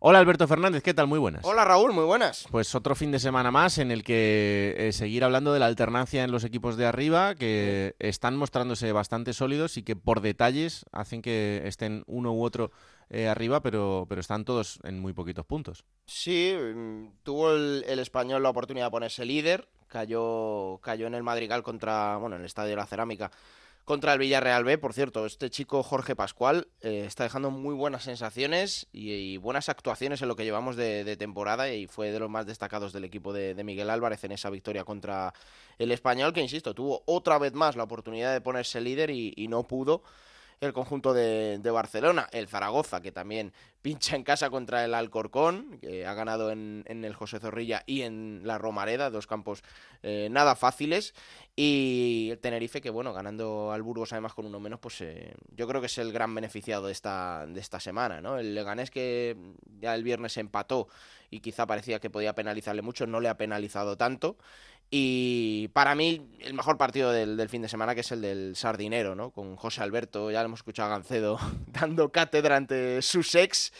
Hola 0.00 0.20
Alberto 0.20 0.48
Fernández, 0.48 0.82
¿qué 0.82 0.94
tal? 0.94 1.06
Muy 1.06 1.18
buenas. 1.18 1.44
Hola 1.44 1.66
Raúl, 1.66 1.92
muy 1.92 2.04
buenas. 2.04 2.46
Pues 2.50 2.74
otro 2.74 2.94
fin 2.94 3.12
de 3.12 3.18
semana 3.18 3.50
más 3.50 3.76
en 3.76 3.90
el 3.90 4.02
que 4.02 4.74
eh, 4.78 4.92
seguir 4.92 5.22
hablando 5.22 5.52
de 5.52 5.60
la 5.60 5.66
alternancia 5.66 6.24
en 6.24 6.32
los 6.32 6.42
equipos 6.44 6.78
de 6.78 6.86
arriba, 6.86 7.34
que 7.34 7.94
están 7.98 8.36
mostrándose 8.36 8.90
bastante 8.92 9.34
sólidos 9.34 9.76
y 9.76 9.82
que 9.82 9.96
por 9.96 10.22
detalles 10.22 10.86
hacen 10.92 11.20
que 11.20 11.60
estén 11.66 12.04
uno 12.06 12.32
u 12.32 12.42
otro 12.42 12.70
eh, 13.12 13.26
arriba, 13.26 13.60
pero, 13.60 14.06
pero 14.08 14.20
están 14.20 14.44
todos 14.44 14.78
en 14.84 15.00
muy 15.00 15.12
poquitos 15.12 15.44
puntos. 15.44 15.84
Sí, 16.06 16.54
mm, 16.56 17.08
tuvo 17.24 17.52
el, 17.52 17.98
español 17.98 18.42
la 18.42 18.50
oportunidad 18.50 18.86
de 18.86 18.90
ponerse 18.92 19.24
líder, 19.24 19.68
cayó, 19.88 20.78
cayó 20.78 21.08
en 21.08 21.14
el 21.14 21.24
Madrigal 21.24 21.64
contra, 21.64 22.16
bueno, 22.18 22.36
en 22.36 22.42
el 22.42 22.46
Estadio 22.46 22.70
de 22.70 22.76
la 22.76 22.86
Cerámica 22.86 23.32
contra 23.84 24.12
el 24.12 24.20
Villarreal 24.20 24.62
B. 24.62 24.78
Por 24.78 24.92
cierto, 24.92 25.26
este 25.26 25.50
chico 25.50 25.82
Jorge 25.82 26.14
Pascual 26.14 26.68
eh, 26.82 27.02
está 27.04 27.24
dejando 27.24 27.50
muy 27.50 27.74
buenas 27.74 28.04
sensaciones 28.04 28.86
y, 28.92 29.38
buenas 29.38 29.68
actuaciones 29.68 30.22
en 30.22 30.28
lo 30.28 30.36
que 30.36 30.44
llevamos 30.44 30.76
de, 30.76 31.16
temporada 31.16 31.72
y 31.72 31.88
fue 31.88 32.12
de 32.12 32.20
los 32.20 32.30
más 32.30 32.46
destacados 32.46 32.92
del 32.92 33.04
equipo 33.04 33.32
de, 33.32 33.60
Miguel 33.64 33.90
Álvarez 33.90 34.22
en 34.22 34.30
esa 34.30 34.50
victoria 34.50 34.84
contra 34.84 35.34
el 35.78 35.90
español, 35.90 36.32
que 36.32 36.40
insisto, 36.40 36.74
tuvo 36.74 37.02
otra 37.06 37.38
vez 37.38 37.54
más 37.54 37.74
la 37.74 37.82
oportunidad 37.82 38.32
de 38.32 38.40
ponerse 38.40 38.80
líder 38.80 39.10
y 39.10 39.48
no 39.48 39.64
pudo 39.64 40.04
el 40.60 40.74
conjunto 40.74 41.14
de, 41.14 41.58
Barcelona. 41.70 42.28
El 42.32 42.46
Zaragoza, 42.46 43.00
que 43.00 43.12
también 43.12 43.52
pincha 43.82 44.14
en 44.14 44.24
casa 44.24 44.50
contra 44.50 44.84
el 44.84 44.94
Alcorcón, 44.94 45.78
que 45.80 46.06
ha 46.06 46.12
ganado 46.12 46.50
en, 46.50 46.84
el 46.86 47.14
José 47.14 47.40
Zorrilla 47.40 47.82
y 47.86 48.02
en 48.02 48.42
la 48.44 48.58
Romareda, 48.58 49.08
dos 49.08 49.26
campos 49.26 49.62
eh, 50.02 50.28
nada 50.30 50.54
fáciles. 50.56 51.14
Y 51.56 52.28
el 52.30 52.38
Tenerife, 52.38 52.82
que 52.82 52.90
bueno, 52.90 53.14
ganando 53.14 53.72
al 53.72 53.82
Burgos 53.82 54.12
además 54.12 54.34
con 54.34 54.46
uno 54.46 54.60
menos, 54.60 54.80
pues 54.80 55.00
eh, 55.00 55.34
yo 55.56 55.66
creo 55.66 55.80
que 55.80 55.86
es 55.86 55.98
el 55.98 56.12
gran 56.12 56.34
beneficiado 56.34 56.86
de 56.86 56.92
esta, 56.92 57.46
de 57.46 57.60
esta 57.60 57.80
semana, 57.80 58.20
¿no? 58.20 58.38
El 58.38 58.54
Leganés 58.54 58.90
que 58.90 59.36
ya 59.78 59.94
el 59.94 60.04
viernes 60.04 60.36
empató 60.36 60.88
y 61.30 61.40
quizá 61.40 61.66
parecía 61.66 62.00
que 62.00 62.10
podía 62.10 62.34
penalizarle 62.34 62.82
mucho, 62.82 63.06
no 63.06 63.20
le 63.20 63.28
ha 63.28 63.36
penalizado 63.36 63.96
tanto. 63.96 64.36
Y 64.90 65.68
para 65.68 65.94
mí, 65.94 66.28
el 66.40 66.54
mejor 66.54 66.76
partido 66.76 67.12
del, 67.12 67.48
fin 67.48 67.62
de 67.62 67.68
semana, 67.68 67.94
que 67.94 68.00
es 68.00 68.10
el 68.10 68.22
del 68.22 68.56
Sardinero, 68.56 69.14
¿no? 69.14 69.30
Con 69.30 69.54
José 69.54 69.82
Alberto, 69.82 70.30
ya 70.32 70.40
lo 70.40 70.46
hemos 70.46 70.60
escuchado 70.60 70.88
a 70.88 70.96
Gancedo 70.96 71.38
dando 71.68 72.10
cátedra 72.10 72.56
ante 72.56 73.00
sus 73.02 73.34
ex. 73.34 73.72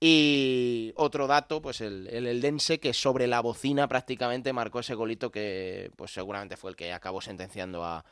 Y 0.00 0.92
otro 0.96 1.26
dato, 1.26 1.62
pues 1.62 1.80
el, 1.80 2.08
el 2.08 2.26
Eldense, 2.26 2.80
que 2.80 2.94
sobre 2.94 3.26
la 3.26 3.40
bocina 3.40 3.88
prácticamente 3.88 4.52
marcó 4.52 4.80
ese 4.80 4.94
golito 4.94 5.30
que 5.30 5.90
pues 5.96 6.12
seguramente 6.12 6.56
fue 6.56 6.70
el 6.70 6.76
que 6.76 6.92
acabó 6.92 7.20
sentenciando 7.20 7.84
a, 7.84 8.04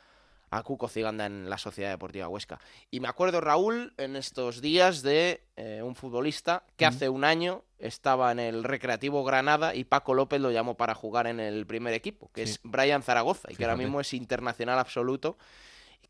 a 0.57 0.63
Cuco 0.63 0.87
Ciganda 0.87 1.25
en 1.25 1.49
la 1.49 1.57
Sociedad 1.57 1.89
Deportiva 1.89 2.27
Huesca. 2.27 2.59
Y 2.91 2.99
me 2.99 3.07
acuerdo, 3.07 3.41
Raúl, 3.41 3.93
en 3.97 4.15
estos 4.15 4.61
días 4.61 5.01
de 5.01 5.43
eh, 5.55 5.81
un 5.83 5.95
futbolista 5.95 6.63
que 6.77 6.85
hace 6.85 7.09
un 7.09 7.23
año 7.23 7.63
estaba 7.79 8.31
en 8.31 8.39
el 8.39 8.63
Recreativo 8.63 9.23
Granada 9.23 9.73
y 9.73 9.83
Paco 9.83 10.13
López 10.13 10.39
lo 10.39 10.51
llamó 10.51 10.75
para 10.75 10.93
jugar 10.93 11.25
en 11.27 11.39
el 11.39 11.65
primer 11.65 11.93
equipo, 11.93 12.29
que 12.33 12.43
es 12.43 12.59
Brian 12.63 13.01
Zaragoza, 13.01 13.51
y 13.51 13.55
que 13.55 13.63
ahora 13.63 13.75
mismo 13.75 13.99
es 13.99 14.13
internacional 14.13 14.77
absoluto, 14.77 15.37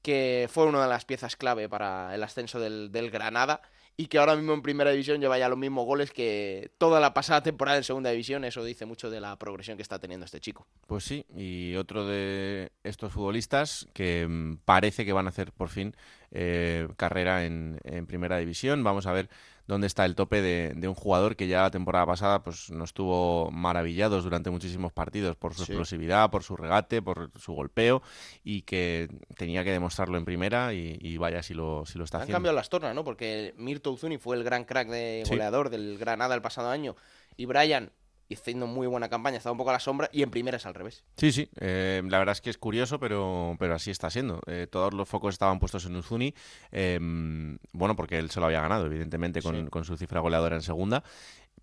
que 0.02 0.50
fue 0.52 0.66
una 0.66 0.84
de 0.84 0.90
las 0.90 1.06
piezas 1.06 1.38
clave 1.38 1.70
para 1.70 2.14
el 2.14 2.22
ascenso 2.22 2.60
del, 2.60 2.92
del 2.92 3.10
Granada 3.10 3.62
y 3.96 4.08
que 4.08 4.18
ahora 4.18 4.36
mismo 4.36 4.54
en 4.54 4.62
primera 4.62 4.92
división 4.92 5.22
lleva 5.22 5.38
ya 5.38 5.50
los 5.50 5.58
mismos 5.58 5.86
goles 5.86 6.12
que 6.12 6.72
toda 6.78 7.00
la 7.00 7.14
pasada 7.14 7.44
temporada 7.44 7.78
en 7.78 7.84
segunda 7.84 8.10
división. 8.10 8.44
Eso 8.44 8.64
dice 8.64 8.86
mucho 8.86 9.10
de 9.10 9.22
la 9.22 9.38
progresión 9.38 9.78
que 9.78 9.84
está 9.84 10.00
teniendo 10.00 10.26
este 10.26 10.40
chico. 10.40 10.66
Pues 10.88 11.04
sí, 11.04 11.26
y 11.36 11.76
otro 11.76 12.06
de 12.06 12.72
estos 12.84 13.14
futbolistas 13.14 13.88
que 13.94 14.28
mm, 14.28 14.58
parece 14.66 15.06
que 15.06 15.14
van 15.14 15.28
a 15.28 15.30
hacer 15.30 15.52
por 15.52 15.70
fin 15.70 15.96
eh, 16.32 16.88
carrera 16.98 17.46
en, 17.46 17.80
en 17.84 18.08
primera 18.08 18.38
división. 18.38 18.84
Vamos 18.84 19.06
a 19.06 19.14
ver 19.14 19.30
dónde 19.68 19.88
está 19.88 20.06
el 20.06 20.16
tope 20.16 20.42
de, 20.42 20.88
un 20.88 20.94
jugador 20.94 21.36
que 21.36 21.48
ya 21.48 21.62
la 21.62 21.72
temporada 21.72 22.06
pasada 22.06 22.44
pues 22.44 22.70
nos 22.70 22.90
estuvo 22.90 23.50
maravillados 23.52 24.24
durante 24.24 24.50
muchísimos 24.50 24.92
partidos 24.92 25.36
por 25.36 25.54
su 25.54 25.64
explosividad, 25.64 26.30
por 26.30 26.44
su 26.44 26.56
regate, 26.56 27.02
por 27.02 27.32
su 27.40 27.54
golpeo 27.54 28.02
y 28.44 28.64
que 28.64 29.10
tenía 29.38 29.64
que 29.64 29.72
demostrarlo 29.72 30.18
en 30.18 30.26
primera 30.26 30.74
y, 30.74 31.18
vaya 31.18 31.42
si 31.42 31.54
lo, 31.54 31.86
si 31.86 31.98
lo 31.98 32.04
está 32.04 32.18
haciendo. 32.18 32.36
Han 32.36 32.42
cambiado 32.42 32.56
las 32.56 32.70
tornas, 32.70 32.94
¿no? 32.94 33.04
Porque 33.04 33.54
Mirto 33.58 33.92
Uzuni 33.92 34.18
fue 34.18 34.36
el 34.36 34.44
gran 34.44 34.66
crack 34.66 34.90
de 34.90 35.24
goleador 35.28 35.70
del 35.70 35.98
Granada 35.98 36.36
el 36.36 36.42
pasado 36.42 36.70
año 36.70 36.96
y 37.38 37.46
Brian 37.46 37.92
haciendo 38.32 38.68
muy 38.68 38.88
buena 38.88 39.10
campaña, 39.10 39.38
está 39.38 39.52
un 39.52 39.58
poco 39.58 39.70
a 39.70 39.74
la 39.74 39.80
sombra 39.80 40.10
y 40.12 40.24
en 40.24 40.32
primera 40.32 40.58
es 40.58 40.66
al 40.66 40.74
revés. 40.74 41.04
Sí, 41.18 41.32
sí, 41.32 41.50
eh, 41.60 42.02
la 42.06 42.20
verdad 42.20 42.34
es 42.34 42.42
que 42.42 42.50
es 42.50 42.58
curioso, 42.58 43.00
pero, 43.00 43.56
pero 43.60 43.76
así 43.76 43.92
está 43.92 44.10
siendo. 44.10 44.42
Eh, 44.48 44.68
todos 44.70 44.94
los 44.94 45.08
focos 45.08 45.36
estaban 45.36 45.60
puestos 45.60 45.86
en 45.86 45.96
Uzuni, 45.96 46.34
em, 46.72 47.58
bueno, 47.72 47.96
porque 47.96 48.18
él 48.18 48.30
se 48.32 48.40
lo 48.40 48.48
había 48.48 48.62
ganado, 48.62 48.86
evidentemente, 48.86 49.42
con, 49.42 49.70
con 49.70 49.86
su 49.86 49.98
cifra 49.98 50.20
goleadora 50.20 50.56
en 50.56 50.62
segunda, 50.62 51.04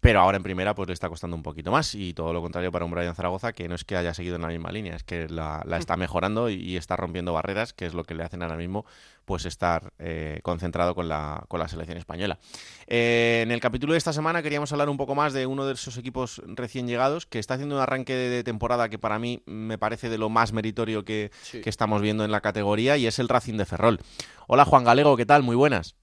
pero 0.01 0.21
ahora 0.21 0.39
en 0.39 0.43
primera 0.43 0.75
pues 0.75 0.89
le 0.89 0.95
está 0.95 1.09
costando 1.09 1.37
un 1.37 1.43
poquito 1.43 1.71
más 1.71 1.95
y 1.95 2.15
todo 2.15 2.33
lo 2.33 2.41
contrario 2.41 2.73
para 2.73 2.85
un 2.85 2.91
Brian 2.91 3.15
Zaragoza 3.15 3.53
que 3.53 3.69
no 3.69 3.75
es 3.75 3.85
que 3.85 3.97
haya 3.97 4.15
seguido 4.15 4.37
en 4.37 4.43
la 4.43 4.49
misma 4.49 4.73
línea, 4.73 4.97
es 4.97 5.05
que 5.05 5.29
la, 5.29 5.63
está 5.79 5.97
mejorando 5.97 6.49
y, 6.49 6.77
está 6.77 6.97
rompiendo 6.97 7.33
barreras, 7.33 7.73
que 7.75 7.85
es 7.85 7.93
lo 7.93 8.05
que 8.05 8.15
le 8.15 8.25
hacen 8.25 8.43
ahora 8.43 8.57
mismo 8.57 8.87
pues 9.27 9.45
estar 9.45 9.93
eh, 9.99 10.41
concentrado 10.43 10.95
con 10.95 11.09
la, 11.09 11.45
con 11.49 11.61
la 11.61 11.69
selección 11.69 11.99
española. 11.99 12.39
Eh, 12.87 13.41
en 13.43 13.53
el 13.53 13.61
capítulo 13.61 13.93
de 13.93 13.99
esta 13.99 14.13
semana 14.13 14.43
queríamos 14.43 14.73
hablar 14.73 14.89
un 14.89 14.97
poco 14.97 15.15
más 15.15 15.33
de 15.33 15.47
uno 15.47 15.67
de 15.67 15.75
esos 15.75 15.99
equipos 15.99 16.43
recién 16.47 16.87
llegados 16.87 17.27
que 17.27 17.39
está 17.39 17.55
haciendo 17.55 17.77
un 17.77 17.83
arranque 17.83 18.15
de, 18.15 18.43
temporada 18.43 18.89
que 18.89 18.99
para 18.99 19.19
mí 19.19 19.43
me 19.45 19.77
parece 19.77 20.09
de 20.09 20.17
lo 20.17 20.31
más 20.31 20.53
meritorio 20.53 21.05
que, 21.05 21.31
que 21.53 21.69
estamos 21.69 22.01
viendo 22.01 22.25
en 22.25 22.31
la 22.31 22.41
categoría 22.41 22.97
y 22.97 23.07
es 23.07 23.19
el 23.19 23.29
Racing 23.29 23.59
de 23.59 23.67
Ferrol. 23.67 24.01
Hola 24.47 24.65
Juan 24.65 24.85
Galego, 24.85 25.17
¿qué 25.17 25.27
tal? 25.27 25.43
Muy 25.43 25.57
buenas. 25.57 26.00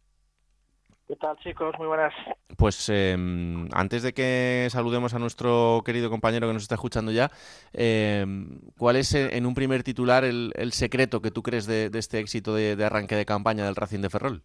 ¿Qué 1.07 1.15
tal, 1.15 1.37
chicos? 1.37 1.73
Muy 1.77 1.87
buenas. 1.87 2.13
Pues 2.57 2.89
em, 2.89 3.69
antes 3.73 4.03
de 4.03 4.13
que 4.13 4.67
saludemos 4.69 5.13
a 5.13 5.19
nuestro 5.19 5.81
querido 5.85 6.09
compañero 6.09 6.47
que 6.47 6.53
nos 6.53 6.63
está 6.63 6.75
escuchando 6.75 7.13
ya, 7.13 7.29
em, 7.71 8.59
¿cuál 8.77 8.97
es 8.97 9.13
eh, 9.15 9.37
en 9.37 9.45
un 9.45 9.55
primer 9.55 9.83
titular 9.83 10.25
el, 10.25 10.51
secreto 10.73 11.21
que 11.21 11.31
tú 11.31 11.43
crees 11.43 11.65
de, 11.65 11.89
este 11.93 12.19
éxito 12.19 12.53
de, 12.53 12.83
arranque 12.83 13.15
de 13.15 13.25
campaña 13.25 13.63
del 13.63 13.75
Racing 13.77 14.01
de 14.01 14.09
Ferrol? 14.09 14.41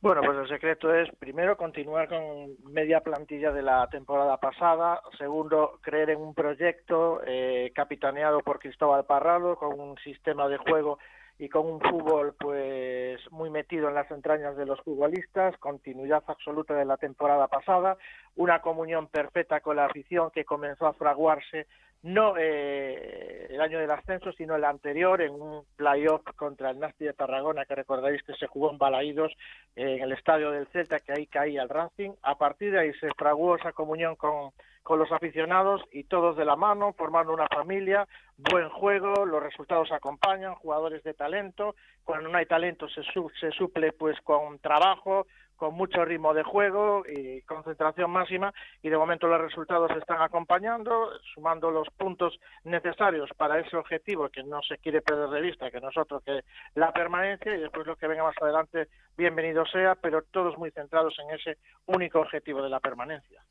Bueno, 0.00 0.22
pues 0.24 0.38
el 0.38 0.48
secreto 0.48 0.92
es, 0.92 1.08
primero, 1.20 1.56
continuar 1.56 2.08
con 2.08 2.56
media 2.72 3.00
plantilla 3.00 3.52
de 3.52 3.62
la 3.62 3.88
temporada 3.88 4.38
pasada. 4.38 5.02
Segundo, 5.18 5.78
creer 5.82 6.10
en 6.10 6.20
un 6.20 6.34
proyecto 6.34 7.20
eh, 7.24 7.70
capitaneado 7.74 8.40
por 8.40 8.58
Cristóbal 8.58 9.04
Parrado, 9.04 9.56
con 9.56 9.78
un 9.78 9.96
sistema 9.98 10.48
de 10.48 10.58
juego 10.58 10.98
y 11.38 11.48
con 11.48 11.66
un 11.66 11.80
fútbol 11.80 12.34
pues 12.38 13.20
muy 13.30 13.50
metido 13.50 13.88
en 13.88 13.94
las 13.94 14.10
entrañas 14.10 14.56
de 14.56 14.66
los 14.66 14.80
futbolistas, 14.80 15.56
continuidad 15.58 16.22
absoluta 16.26 16.74
de 16.74 16.84
la 16.84 16.96
temporada 16.96 17.46
pasada, 17.48 17.96
una 18.36 18.60
comunión 18.60 19.08
perfecta 19.08 19.60
con 19.60 19.76
la 19.76 19.86
afición 19.86 20.30
que 20.30 20.44
comenzó 20.44 20.86
a 20.86 20.94
fraguarse 20.94 21.66
no 22.02 22.34
eh, 22.38 23.48
el 23.50 23.60
año 23.60 23.80
del 23.80 23.90
ascenso, 23.90 24.30
sino 24.32 24.54
el 24.54 24.64
anterior, 24.64 25.20
en 25.20 25.32
un 25.32 25.64
playoff 25.76 26.22
contra 26.36 26.70
el 26.70 26.78
Nasti 26.78 27.04
de 27.04 27.14
Tarragona, 27.14 27.64
que 27.64 27.74
recordaréis 27.74 28.22
que 28.22 28.34
se 28.34 28.46
jugó 28.46 28.70
en 28.70 28.78
Balaídos, 28.78 29.32
en 29.74 30.02
el 30.02 30.12
estadio 30.12 30.52
del 30.52 30.68
Celta, 30.68 31.00
que 31.00 31.12
ahí 31.12 31.26
caía 31.26 31.62
el 31.62 31.68
Racing. 31.68 32.12
A 32.22 32.38
partir 32.38 32.70
de 32.70 32.78
ahí 32.78 32.92
se 33.00 33.08
fraguó 33.16 33.56
esa 33.56 33.72
comunión 33.72 34.14
con, 34.14 34.52
con 34.86 35.00
los 35.00 35.10
aficionados 35.10 35.82
y 35.90 36.04
todos 36.04 36.36
de 36.36 36.44
la 36.44 36.54
mano, 36.54 36.92
formando 36.92 37.34
una 37.34 37.48
familia, 37.48 38.06
buen 38.36 38.68
juego, 38.68 39.26
los 39.26 39.42
resultados 39.42 39.90
acompañan, 39.90 40.54
jugadores 40.54 41.02
de 41.02 41.12
talento, 41.12 41.74
cuando 42.04 42.28
no 42.28 42.38
hay 42.38 42.46
talento 42.46 42.86
se, 42.88 43.02
se 43.02 43.50
suple 43.50 43.90
pues 43.90 44.16
con 44.20 44.60
trabajo, 44.60 45.26
con 45.56 45.74
mucho 45.74 46.04
ritmo 46.04 46.32
de 46.34 46.44
juego 46.44 47.02
y 47.04 47.42
concentración 47.42 48.12
máxima 48.12 48.54
y 48.80 48.88
de 48.88 48.96
momento 48.96 49.26
los 49.26 49.40
resultados 49.40 49.90
están 49.98 50.22
acompañando, 50.22 51.10
sumando 51.34 51.72
los 51.72 51.88
puntos 51.90 52.38
necesarios 52.62 53.28
para 53.36 53.58
ese 53.58 53.76
objetivo 53.76 54.28
que 54.28 54.44
no 54.44 54.62
se 54.62 54.78
quiere 54.78 55.02
perder 55.02 55.30
de 55.30 55.40
vista, 55.40 55.68
que 55.72 55.80
nosotros 55.80 56.22
que 56.22 56.44
la 56.76 56.92
permanencia 56.92 57.56
y 57.56 57.60
después 57.60 57.88
lo 57.88 57.96
que 57.96 58.06
venga 58.06 58.22
más 58.22 58.36
adelante, 58.40 58.86
bienvenido 59.16 59.66
sea, 59.66 59.96
pero 59.96 60.22
todos 60.22 60.56
muy 60.56 60.70
centrados 60.70 61.18
en 61.18 61.34
ese 61.34 61.58
único 61.86 62.20
objetivo 62.20 62.62
de 62.62 62.70
la 62.70 62.78
permanencia. 62.78 63.42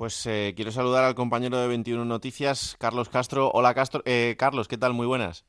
Pues 0.00 0.24
eh, 0.24 0.54
quiero 0.56 0.72
saludar 0.72 1.04
al 1.04 1.14
compañero 1.14 1.58
de 1.58 1.68
21 1.68 2.06
Noticias, 2.06 2.74
Carlos 2.78 3.10
Castro. 3.10 3.50
Hola 3.52 3.74
Castro, 3.74 4.00
eh, 4.06 4.34
Carlos, 4.38 4.66
¿qué 4.66 4.78
tal? 4.78 4.94
Muy 4.94 5.06
buenas. 5.06 5.44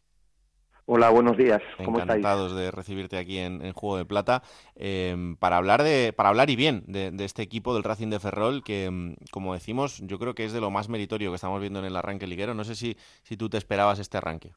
Hola, 0.87 1.09
buenos 1.09 1.37
días. 1.37 1.61
¿Cómo 1.77 2.01
Encantados 2.01 2.53
de 2.53 2.69
recibirte 2.69 3.17
aquí 3.17 3.37
en, 3.37 3.71
Juego 3.71 3.95
de 3.95 4.03
Plata 4.03 4.43
em, 4.75 5.37
para 5.37 5.55
hablar 5.55 5.83
de 5.83 6.11
para 6.11 6.27
hablar 6.27 6.49
y 6.49 6.57
bien 6.57 6.83
de, 6.85 7.13
este 7.23 7.43
equipo 7.43 7.73
del 7.73 7.85
Racing 7.85 8.09
de 8.09 8.19
Ferrol 8.19 8.61
que, 8.61 8.87
em, 8.87 9.15
como 9.31 9.53
decimos, 9.53 10.01
yo 10.03 10.19
creo 10.19 10.35
que 10.35 10.43
es 10.43 10.51
de 10.51 10.59
lo 10.59 10.69
más 10.69 10.89
meritorio 10.89 11.31
que 11.31 11.35
estamos 11.35 11.61
viendo 11.61 11.79
en 11.79 11.85
el 11.85 11.95
arranque 11.95 12.27
liguero. 12.27 12.53
No 12.53 12.65
sé 12.65 12.75
si, 12.75 12.97
si 13.23 13.37
tú 13.37 13.47
te 13.47 13.57
esperabas 13.57 13.99
este 13.99 14.17
arranque. 14.17 14.51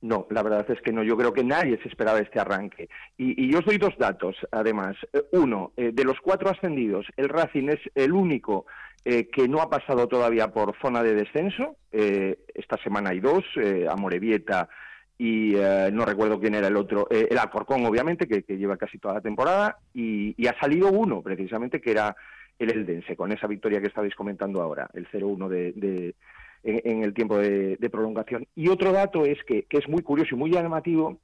No, 0.00 0.26
la 0.30 0.42
verdad 0.42 0.70
es 0.70 0.80
que 0.80 0.92
no. 0.92 1.02
Yo 1.02 1.16
creo 1.16 1.32
que 1.32 1.42
nadie 1.42 1.78
se 1.82 1.88
esperaba 1.88 2.20
este 2.20 2.38
arranque. 2.38 2.88
Y, 3.16 3.50
yo 3.50 3.58
os 3.58 3.64
doy 3.64 3.78
dos 3.78 3.96
datos, 3.98 4.36
además. 4.52 4.96
Eh, 5.12 5.22
uno, 5.32 5.72
de 5.76 6.04
los 6.04 6.20
cuatro 6.20 6.50
ascendidos, 6.50 7.06
el 7.16 7.28
Racing 7.28 7.68
es 7.68 7.80
el 7.94 8.12
único 8.12 8.66
eh, 9.04 9.28
que 9.28 9.48
no 9.48 9.62
ha 9.62 9.70
pasado 9.70 10.06
todavía 10.08 10.48
por 10.48 10.76
zona 10.82 11.02
de 11.02 11.14
descenso. 11.14 11.76
Eh, 11.92 12.40
esta 12.54 12.76
semana 12.82 13.08
hay 13.08 13.20
dos, 13.20 13.42
eh, 13.56 13.86
Amorebieta 13.88 14.68
y 15.16 15.54
no 15.92 16.04
recuerdo 16.04 16.38
quién 16.38 16.54
era 16.54 16.68
el 16.68 16.76
otro, 16.76 17.08
el 17.10 17.36
Alcorcón, 17.36 17.84
obviamente, 17.84 18.28
que, 18.28 18.56
lleva 18.56 18.76
casi 18.76 18.98
toda 18.98 19.14
la 19.14 19.20
temporada, 19.20 19.78
y, 19.92 20.46
ha 20.46 20.56
salido 20.60 20.92
uno, 20.92 21.22
precisamente, 21.22 21.80
que 21.80 21.90
era 21.90 22.14
el 22.56 22.70
Eldense, 22.70 23.16
con 23.16 23.32
esa 23.32 23.48
victoria 23.48 23.80
que 23.80 23.88
estabais 23.88 24.14
comentando 24.14 24.62
ahora, 24.62 24.88
el 24.94 25.08
0-1 25.10 25.48
de, 25.48 26.14
en, 26.62 27.04
el 27.04 27.14
tiempo 27.14 27.38
de, 27.38 27.76
prolongación. 27.90 28.46
Y 28.54 28.68
otro 28.68 28.92
dato 28.92 29.24
es 29.24 29.38
que, 29.44 29.64
que 29.64 29.78
es 29.78 29.88
muy 29.88 30.02
curioso 30.02 30.34
y 30.34 30.38
muy 30.38 30.50
llamativo, 30.50 31.18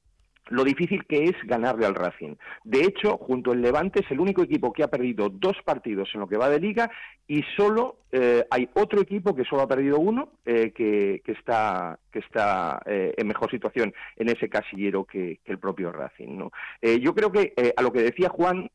lo 0.49 0.63
difícil 0.63 1.05
que 1.05 1.23
es 1.25 1.33
ganarle 1.45 1.85
al 1.85 1.95
Racing. 1.95 2.35
De 2.63 2.81
hecho, 2.81 3.17
junto 3.17 3.51
al 3.51 3.61
Levante 3.61 4.01
es 4.01 4.11
el 4.11 4.19
único 4.19 4.43
equipo 4.43 4.71
que 4.71 4.83
ha 4.83 4.89
perdido 4.89 5.29
dos 5.29 5.57
partidos 5.65 6.09
en 6.13 6.19
lo 6.19 6.27
que 6.27 6.37
va 6.37 6.49
de 6.49 6.59
liga 6.59 6.91
y 7.27 7.43
solo 7.57 7.97
eh, 8.11 8.45
hay 8.51 8.69
otro 8.73 9.01
equipo 9.01 9.35
que 9.35 9.43
solo 9.43 9.63
ha 9.63 9.67
perdido 9.67 9.99
uno 9.99 10.29
eh, 10.45 10.71
que, 10.71 11.21
está, 11.25 11.97
que 12.11 12.19
está 12.19 12.81
eh, 12.85 13.13
en 13.17 13.27
mejor 13.27 13.49
situación 13.49 13.93
en 14.17 14.29
ese 14.29 14.47
casillero 14.47 15.03
que, 15.05 15.39
el 15.45 15.57
propio 15.57 15.91
Racing. 15.91 16.37
¿no? 16.37 16.51
yo 16.81 17.13
creo 17.15 17.31
que 17.31 17.53
a 17.75 17.81
lo 17.81 17.91
que 17.91 18.03
decía 18.03 18.29
Juan, 18.29 18.69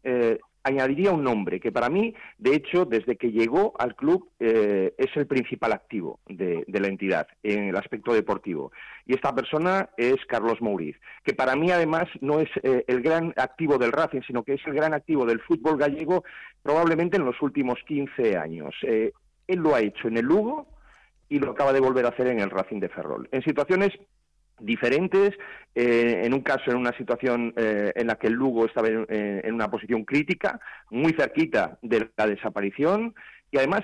añadiría 0.63 1.13
un 1.13 1.25
nombre 1.25 1.61
que 1.61 1.73
para 1.73 1.89
mí, 1.89 2.15
de 2.39 2.55
hecho, 2.55 2.85
desde 2.85 3.17
que 3.17 3.33
llegó 3.33 3.75
al 3.79 3.95
club 3.95 4.29
eh, 4.39 4.95
es 4.99 5.17
el 5.17 5.27
principal 5.27 5.73
activo 5.73 6.21
de, 6.29 6.65
la 6.67 6.89
entidad 6.89 7.27
en 7.43 7.65
el 7.65 7.77
aspecto 7.77 8.13
deportivo. 8.13 8.73
Y 9.07 9.15
esta 9.15 9.35
persona 9.35 9.91
es 9.97 10.17
Carlos 10.27 10.61
Mouriz, 10.61 10.97
que 11.25 11.35
para 11.35 11.57
mí 11.57 11.71
además 11.71 12.05
no 12.21 12.41
es 12.41 12.49
eh, 12.63 12.85
el 12.87 13.03
gran 13.03 13.33
activo 13.37 13.79
del 13.79 13.93
Racing, 13.93 14.23
sino 14.27 14.43
que 14.43 14.55
es 14.55 14.61
el 14.67 14.75
gran 14.75 14.95
activo 14.95 15.25
del 15.25 15.41
fútbol 15.41 15.79
gallego 15.79 16.25
probablemente 16.63 17.17
en 17.17 17.25
los 17.25 17.41
últimos 17.43 17.79
15 17.87 18.37
años. 18.37 18.75
Eh, 18.83 19.13
él 19.47 19.59
lo 19.59 19.75
ha 19.75 19.81
hecho 19.81 20.09
en 20.09 20.19
el 20.19 20.27
Lugo 20.27 20.67
y 21.29 21.39
lo 21.39 21.53
acaba 21.53 21.73
de 21.73 21.81
volver 21.81 22.07
a 22.07 22.11
hacer 22.11 22.27
en 22.27 22.41
el 22.41 22.51
Racing 22.51 22.81
de 22.81 22.89
Ferrol. 22.89 23.29
En 23.33 23.43
situaciones 23.43 23.91
diferentes, 24.61 25.33
eh, 25.75 26.23
en 26.25 26.35
un 26.35 26.41
caso 26.41 26.71
en 26.71 26.77
una 26.77 26.97
situación 26.97 27.55
eh, 27.57 27.93
en 27.95 28.07
la 28.09 28.17
que 28.17 28.27
el 28.27 28.33
Lugo 28.33 28.67
estaba 28.67 28.89
eh, 28.89 29.41
en, 29.45 29.55
una 29.55 29.71
posición 29.71 30.05
crítica, 30.05 30.61
muy 30.91 31.13
cerquita 31.13 31.79
de 31.83 32.11
la 32.17 32.27
desaparición, 32.27 33.15
y 33.53 33.59
además 33.59 33.83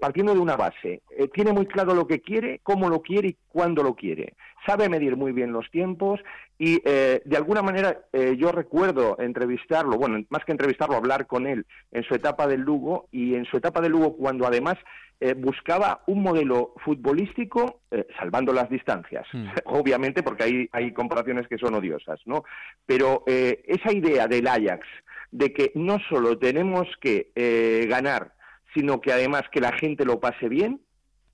partiendo 0.00 0.32
de 0.32 0.38
una 0.38 0.56
base. 0.56 1.02
tiene 1.34 1.52
muy 1.52 1.66
claro 1.66 1.92
lo 1.92 2.06
que 2.06 2.20
quiere, 2.20 2.60
cómo 2.62 2.88
lo 2.88 3.02
quiere 3.02 3.30
y 3.30 3.36
cuándo 3.48 3.82
lo 3.82 3.96
quiere. 3.96 4.34
Sabe 4.64 4.88
medir 4.88 5.16
muy 5.16 5.32
bien 5.32 5.50
los 5.50 5.68
tiempos 5.72 6.20
y 6.56 6.80
de 6.82 7.36
alguna 7.36 7.60
manera 7.60 7.98
yo 8.36 8.52
recuerdo 8.52 9.16
entrevistarlo, 9.18 9.98
bueno, 9.98 10.24
más 10.30 10.44
que 10.44 10.52
entrevistarlo, 10.52 10.94
hablar 10.94 11.26
con 11.26 11.48
él 11.48 11.66
en 11.90 12.04
su 12.04 12.14
etapa 12.14 12.46
del 12.46 12.60
Lugo 12.60 13.08
y 13.10 13.34
en 13.34 13.44
su 13.46 13.56
etapa 13.56 13.80
del 13.80 13.90
Lugo 13.90 14.16
cuando 14.16 14.46
además 14.46 14.76
eh, 15.20 15.34
buscaba 15.34 16.02
un 16.06 16.22
modelo 16.22 16.74
futbolístico, 16.84 17.80
eh, 17.90 18.06
salvando 18.18 18.52
las 18.52 18.70
distancias, 18.70 19.26
Mm. 19.32 19.46
obviamente, 19.64 20.22
porque 20.22 20.44
hay, 20.44 20.68
hay 20.72 20.92
comparaciones 20.92 21.48
que 21.48 21.58
son 21.58 21.74
odiosas, 21.74 22.20
¿no? 22.26 22.44
Pero 22.86 23.24
eh, 23.26 23.62
esa 23.66 23.92
idea 23.92 24.26
del 24.26 24.46
Ajax 24.46 24.86
de 25.30 25.52
que 25.52 25.72
no 25.74 25.98
solo 26.08 26.38
tenemos 26.38 26.86
que 27.00 27.30
eh, 27.34 27.86
ganar, 27.88 28.32
sino 28.74 29.00
que 29.00 29.12
además 29.12 29.42
que 29.50 29.60
la 29.60 29.72
gente 29.72 30.04
lo 30.04 30.20
pase 30.20 30.48
bien, 30.48 30.80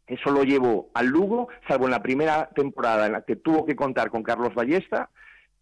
eso 0.06 0.30
lo 0.30 0.42
llevó 0.42 0.90
al 0.94 1.06
Lugo, 1.06 1.48
salvo 1.68 1.84
en 1.84 1.92
la 1.92 2.02
primera 2.02 2.50
temporada 2.54 3.06
en 3.06 3.12
la 3.12 3.22
que 3.22 3.36
tuvo 3.36 3.64
que 3.64 3.76
contar 3.76 4.10
con 4.10 4.22
Carlos 4.22 4.54
Ballesta, 4.54 5.10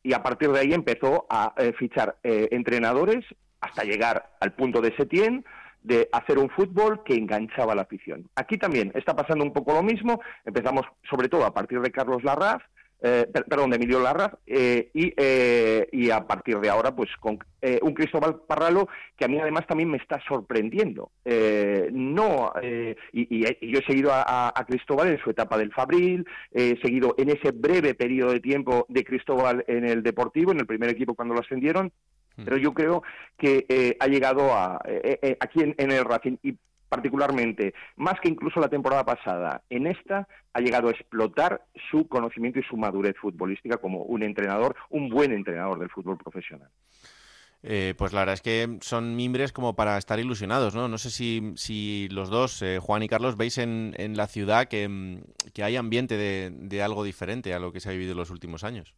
y 0.02 0.14
a 0.14 0.22
partir 0.22 0.50
de 0.50 0.60
ahí 0.60 0.72
empezó 0.72 1.26
a 1.30 1.54
fichar 1.78 2.16
eh, 2.24 2.48
entrenadores 2.50 3.24
hasta 3.60 3.84
llegar 3.84 4.30
al 4.40 4.52
punto 4.52 4.80
de 4.80 4.94
Setién, 4.96 5.44
de 5.82 6.08
hacer 6.12 6.38
un 6.38 6.48
fútbol 6.50 7.02
que 7.04 7.14
enganchaba 7.14 7.72
a 7.72 7.76
la 7.76 7.82
afición. 7.82 8.28
Aquí 8.36 8.56
también 8.58 8.92
está 8.94 9.14
pasando 9.16 9.44
un 9.44 9.52
poco 9.52 9.72
lo 9.74 9.82
mismo, 9.82 10.20
empezamos 10.44 10.86
sobre 11.10 11.28
todo 11.28 11.44
a 11.44 11.52
partir 11.54 11.80
de 11.80 11.90
Carlos 11.90 12.22
Larraz, 12.22 12.62
eh, 13.04 13.26
per- 13.32 13.46
perdón, 13.46 13.70
de 13.70 13.76
Emilio 13.76 13.98
Larraz, 13.98 14.32
eh, 14.46 14.90
y, 14.94 15.12
eh, 15.16 15.88
y 15.90 16.10
a 16.10 16.24
partir 16.24 16.60
de 16.60 16.70
ahora, 16.70 16.94
pues 16.94 17.10
con 17.18 17.36
eh, 17.60 17.80
un 17.82 17.94
Cristóbal 17.94 18.42
Parralo 18.46 18.86
que 19.16 19.24
a 19.24 19.28
mí 19.28 19.40
además 19.40 19.66
también 19.66 19.90
me 19.90 19.96
está 19.96 20.20
sorprendiendo. 20.28 21.10
Eh, 21.24 21.88
no, 21.92 22.52
y, 22.62 22.96
y- 23.12 23.72
yo 23.72 23.80
he 23.80 23.84
seguido 23.86 24.12
a, 24.12 24.22
a- 24.22 24.52
a 24.54 24.64
Cristóbal 24.66 25.08
en 25.08 25.18
su 25.18 25.30
etapa 25.30 25.58
del 25.58 25.72
Fabril, 25.72 26.24
he 26.52 26.76
seguido 26.80 27.16
en 27.18 27.30
ese 27.30 27.50
breve 27.50 27.94
periodo 27.94 28.30
de 28.32 28.38
tiempo 28.40 28.86
de 28.88 29.02
Cristóbal 29.02 29.64
en 29.66 29.84
el 29.84 30.04
Deportivo, 30.04 30.52
en 30.52 30.60
el 30.60 30.66
primer 30.66 30.90
equipo 30.90 31.16
cuando 31.16 31.34
lo 31.34 31.40
ascendieron, 31.40 31.90
pero 32.36 32.56
yo 32.56 32.72
creo 32.72 33.02
que 33.36 33.66
eh, 33.68 33.96
ha 34.00 34.06
llegado 34.06 34.52
a, 34.54 34.80
eh, 34.84 35.18
eh, 35.22 35.36
aquí 35.40 35.60
en, 35.60 35.74
en 35.78 35.90
el 35.90 36.04
Racing 36.04 36.36
y 36.42 36.56
particularmente, 36.92 37.72
más 37.96 38.20
que 38.20 38.28
incluso 38.28 38.60
la 38.60 38.68
temporada 38.68 39.02
pasada, 39.02 39.62
en 39.70 39.86
esta 39.86 40.28
ha 40.52 40.60
llegado 40.60 40.88
a 40.88 40.90
explotar 40.90 41.64
su 41.90 42.06
conocimiento 42.06 42.58
y 42.58 42.64
su 42.64 42.76
madurez 42.76 43.16
futbolística 43.16 43.78
como 43.78 44.02
un 44.02 44.22
entrenador, 44.22 44.76
un 44.90 45.08
buen 45.08 45.32
entrenador 45.32 45.78
del 45.78 45.88
fútbol 45.88 46.18
profesional. 46.18 46.68
Eh, 47.62 47.94
pues 47.96 48.12
la 48.12 48.20
verdad 48.20 48.34
es 48.34 48.42
que 48.42 48.78
son 48.82 49.14
mimbres 49.14 49.52
como 49.52 49.74
para 49.74 49.96
estar 49.96 50.18
ilusionados, 50.18 50.74
¿no? 50.74 50.88
No 50.88 50.98
sé 50.98 51.10
si, 51.10 51.52
si 51.56 52.08
los 52.10 52.28
dos, 52.28 52.60
eh, 52.60 52.78
Juan 52.78 53.04
y 53.04 53.08
Carlos, 53.08 53.36
veis 53.36 53.56
en, 53.56 53.94
en 53.96 54.16
la 54.16 54.26
ciudad 54.26 54.66
que, 54.66 54.88
mm, 54.88 55.22
que 55.54 55.62
hay 55.62 55.76
ambiente 55.76 56.16
de, 56.16 56.50
de 56.52 56.82
algo 56.82 57.04
diferente 57.04 57.54
a 57.54 57.58
lo 57.60 57.72
que 57.72 57.80
se 57.80 57.88
ha 57.88 57.92
vivido 57.92 58.12
en 58.12 58.18
los 58.18 58.30
últimos 58.30 58.64
años. 58.64 58.94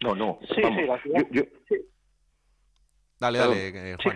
No, 0.00 0.14
no. 0.14 0.38
Sí, 0.54 0.62
vamos, 0.62 0.80
sí, 0.80 0.86
la 0.86 1.02
ciudad- 1.02 1.26
yo- 1.30 1.42
yo- 1.44 1.76
Dale, 3.20 3.38
dale, 3.38 3.68
eh, 3.92 3.96
Sí. 4.00 4.10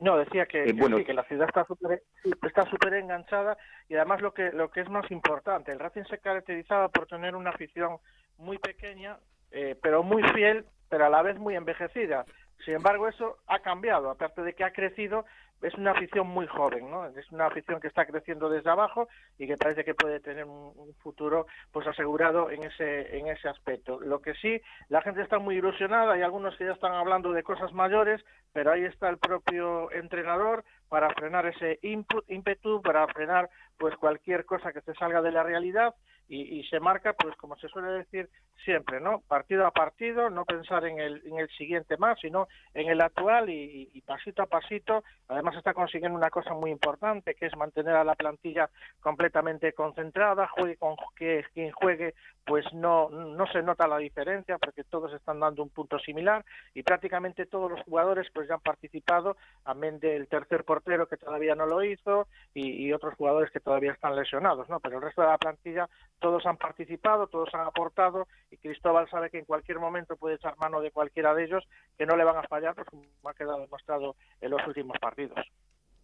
No, 0.00 0.16
decía 0.16 0.46
que, 0.46 0.62
Eh, 0.62 0.66
que 0.66 0.72
bueno. 0.72 0.96
sí, 0.98 1.04
que 1.04 1.12
la 1.14 1.24
ciudad 1.24 1.46
está 1.48 1.64
súper 1.64 2.02
está 2.24 2.64
súper 2.66 2.94
enganchada 2.94 3.56
y 3.88 3.94
además 3.94 4.20
lo 4.20 4.32
que 4.32 4.50
lo 4.52 4.70
que 4.70 4.80
es 4.80 4.88
más 4.88 5.08
importante, 5.10 5.70
el 5.70 5.78
Racing 5.78 6.04
se 6.04 6.18
caracterizaba 6.18 6.88
por 6.88 7.06
tener 7.06 7.36
una 7.36 7.50
afición 7.50 7.98
muy 8.38 8.58
pequeña, 8.58 9.18
eh, 9.50 9.76
pero 9.80 10.02
muy 10.02 10.22
fiel, 10.34 10.64
pero 10.88 11.06
a 11.06 11.10
la 11.10 11.22
vez 11.22 11.38
muy 11.38 11.54
envejecida. 11.56 12.24
Sin 12.64 12.74
embargo, 12.74 13.06
eso 13.08 13.38
ha 13.46 13.60
cambiado, 13.60 14.10
aparte 14.10 14.42
de 14.42 14.54
que 14.54 14.64
ha 14.64 14.72
crecido, 14.72 15.24
es 15.62 15.74
una 15.74 15.92
afición 15.92 16.26
muy 16.26 16.46
joven, 16.46 16.90
¿no? 16.90 17.06
Es 17.06 17.30
una 17.30 17.46
afición 17.46 17.80
que 17.80 17.88
está 17.88 18.04
creciendo 18.04 18.48
desde 18.48 18.70
abajo 18.70 19.08
y 19.38 19.46
que 19.46 19.56
parece 19.56 19.84
que 19.84 19.94
puede 19.94 20.20
tener 20.20 20.44
un, 20.44 20.72
futuro 21.02 21.46
pues 21.72 21.86
asegurado 21.86 22.50
en 22.50 22.64
ese 22.64 23.16
en 23.16 23.28
ese 23.28 23.48
aspecto. 23.48 24.00
Lo 24.00 24.20
que 24.20 24.34
sí, 24.34 24.60
la 24.88 25.02
gente 25.02 25.22
está 25.22 25.38
muy 25.38 25.56
ilusionada, 25.56 26.12
hay 26.12 26.22
algunos 26.22 26.56
que 26.56 26.66
ya 26.66 26.72
están 26.72 26.92
hablando 26.92 27.32
de 27.32 27.42
cosas 27.42 27.72
mayores, 27.72 28.22
pero 28.52 28.72
ahí 28.72 28.84
está 28.84 29.08
el 29.08 29.18
propio 29.18 29.90
entrenador 29.92 30.64
para 30.88 31.10
frenar 31.14 31.46
ese 31.46 31.78
input, 31.82 32.28
ímpetu, 32.30 32.82
para 32.82 33.06
frenar 33.08 33.48
pues 33.78 33.96
cualquier 33.96 34.44
cosa 34.44 34.72
que 34.72 34.82
se 34.82 34.94
salga 34.94 35.22
de 35.22 35.32
la 35.32 35.42
realidad 35.42 35.94
y, 36.34 36.64
se 36.64 36.80
marca 36.80 37.12
pues 37.12 37.36
como 37.36 37.56
se 37.56 37.68
suele 37.68 37.92
decir 37.92 38.30
siempre, 38.64 39.00
¿no? 39.00 39.20
Partido 39.20 39.66
a 39.66 39.70
partido, 39.70 40.30
no 40.30 40.44
pensar 40.44 40.86
en 40.86 40.98
el, 40.98 41.20
en 41.26 41.38
el 41.38 41.48
siguiente 41.50 41.96
más, 41.96 42.18
sino 42.20 42.48
en 42.72 42.88
el 42.88 43.00
actual 43.00 43.50
y, 43.50 44.02
pasito 44.06 44.42
a 44.42 44.46
pasito. 44.46 45.04
Además 45.28 45.56
está 45.56 45.74
consiguiendo 45.74 46.16
una 46.16 46.30
cosa 46.30 46.54
muy 46.54 46.70
importante 46.70 47.34
que 47.34 47.46
es 47.46 47.56
mantener 47.56 47.96
a 47.96 48.04
la 48.04 48.14
plantilla 48.14 48.70
completamente 49.00 49.72
concentrada, 49.74 50.48
juegue 50.48 50.76
con 50.76 50.96
que 51.16 51.44
quien 51.52 51.70
juegue 51.72 52.14
pues 52.44 52.64
no 52.72 53.08
no 53.08 53.46
se 53.46 53.62
nota 53.62 53.86
la 53.86 53.98
diferencia 53.98 54.58
porque 54.58 54.82
todos 54.82 55.12
están 55.12 55.38
dando 55.38 55.62
un 55.62 55.68
punto 55.68 55.98
similar 56.00 56.44
y 56.74 56.82
prácticamente 56.82 57.46
todos 57.46 57.70
los 57.70 57.80
jugadores 57.82 58.26
pues 58.34 58.48
ya 58.48 58.54
han 58.54 58.60
participado, 58.60 59.36
amén 59.64 60.00
del 60.00 60.26
tercer 60.26 60.64
portero 60.64 61.06
que 61.06 61.16
todavía 61.16 61.54
no 61.54 61.66
lo 61.66 61.84
hizo 61.84 62.26
y 62.54 62.92
otros 62.92 63.14
jugadores 63.14 63.50
que 63.50 63.60
todavía 63.60 63.92
están 63.92 64.16
lesionados, 64.16 64.68
¿no? 64.68 64.80
Pero 64.80 64.96
el 64.96 65.02
resto 65.02 65.22
de 65.22 65.28
la 65.28 65.38
plantilla 65.38 65.88
todos 66.22 66.46
han 66.46 66.56
participado, 66.56 67.26
todos 67.26 67.52
han 67.52 67.66
aportado 67.66 68.26
y 68.50 68.56
Cristóbal 68.56 69.10
sabe 69.10 69.28
que 69.28 69.38
en 69.40 69.44
cualquier 69.44 69.78
momento 69.78 70.16
puede 70.16 70.36
echar 70.36 70.56
mano 70.56 70.80
de 70.80 70.90
cualquiera 70.90 71.34
de 71.34 71.44
ellos 71.44 71.68
que 71.98 72.06
no 72.06 72.16
le 72.16 72.24
van 72.24 72.36
a 72.36 72.44
fallar, 72.48 72.74
pues 72.74 72.86
como 72.88 73.04
ha 73.28 73.34
quedado 73.34 73.60
demostrado 73.60 74.16
en 74.40 74.50
los 74.50 74.66
últimos 74.66 74.96
partidos. 74.98 75.38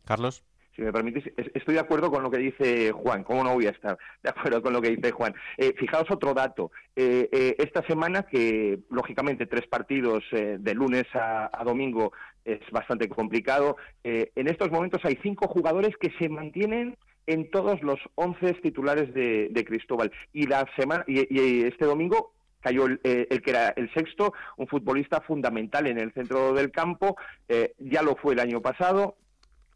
Carlos. 0.05 0.45
Si 0.75 0.83
me 0.83 0.93
permitís, 0.93 1.27
es- 1.37 1.51
estoy 1.55 1.75
de 1.75 1.81
acuerdo 1.81 2.09
con 2.11 2.23
lo 2.23 2.31
que 2.31 2.39
dice 2.39 2.93
Juan. 2.93 3.25
¿Cómo 3.25 3.43
no 3.43 3.55
voy 3.55 3.67
a 3.67 3.71
estar 3.71 3.99
de 4.23 4.31
acuerdo 4.31 4.63
con 4.63 4.73
lo 4.73 4.81
que 4.81 4.91
dice 4.91 5.11
Juan? 5.11 5.35
Eh, 5.57 5.75
fijaos 5.77 6.09
otro 6.11 6.35
dato. 6.35 6.71
Eh, 6.95 7.29
eh, 7.33 7.57
esta 7.59 7.83
semana, 7.83 8.23
que 8.25 8.79
lógicamente 8.91 9.47
tres 9.47 9.67
partidos 9.67 10.23
eh, 10.33 10.57
de 10.61 10.75
lunes 10.75 11.05
a, 11.15 11.51
a 11.53 11.65
domingo 11.65 12.13
es 12.45 12.61
bastante 12.71 13.09
complicado, 13.09 13.77
eh, 14.05 14.31
en 14.37 14.47
estos 14.49 14.71
momentos 14.71 15.05
hay 15.05 15.17
cinco 15.21 15.49
jugadores 15.49 15.97
que 15.97 16.11
se 16.19 16.29
mantienen 16.29 16.97
en 17.29 17.51
todos 17.51 17.83
los 17.83 18.01
once 18.15 18.55
titulares 18.55 19.13
de, 19.13 19.65
Cristóbal. 19.67 20.11
Y, 20.33 20.47
la 20.47 20.67
semana, 20.77 21.05
y, 21.07 21.63
este 21.65 21.85
domingo 21.85 22.33
cayó 22.61 22.87
el, 22.87 23.01
eh, 23.05 23.27
el 23.31 23.43
que 23.43 23.51
era 23.51 23.69
el 23.77 23.93
sexto, 23.93 24.33
un 24.57 24.67
futbolista 24.67 25.21
fundamental 25.21 25.87
en 25.87 25.99
el 25.99 26.13
centro 26.13 26.55
del 26.55 26.73
campo, 26.73 27.17
eh, 27.49 27.75
ya 27.79 28.03
lo 28.03 28.17
fue 28.17 28.33
el 28.33 28.41
año 28.41 28.61
pasado, 28.63 29.17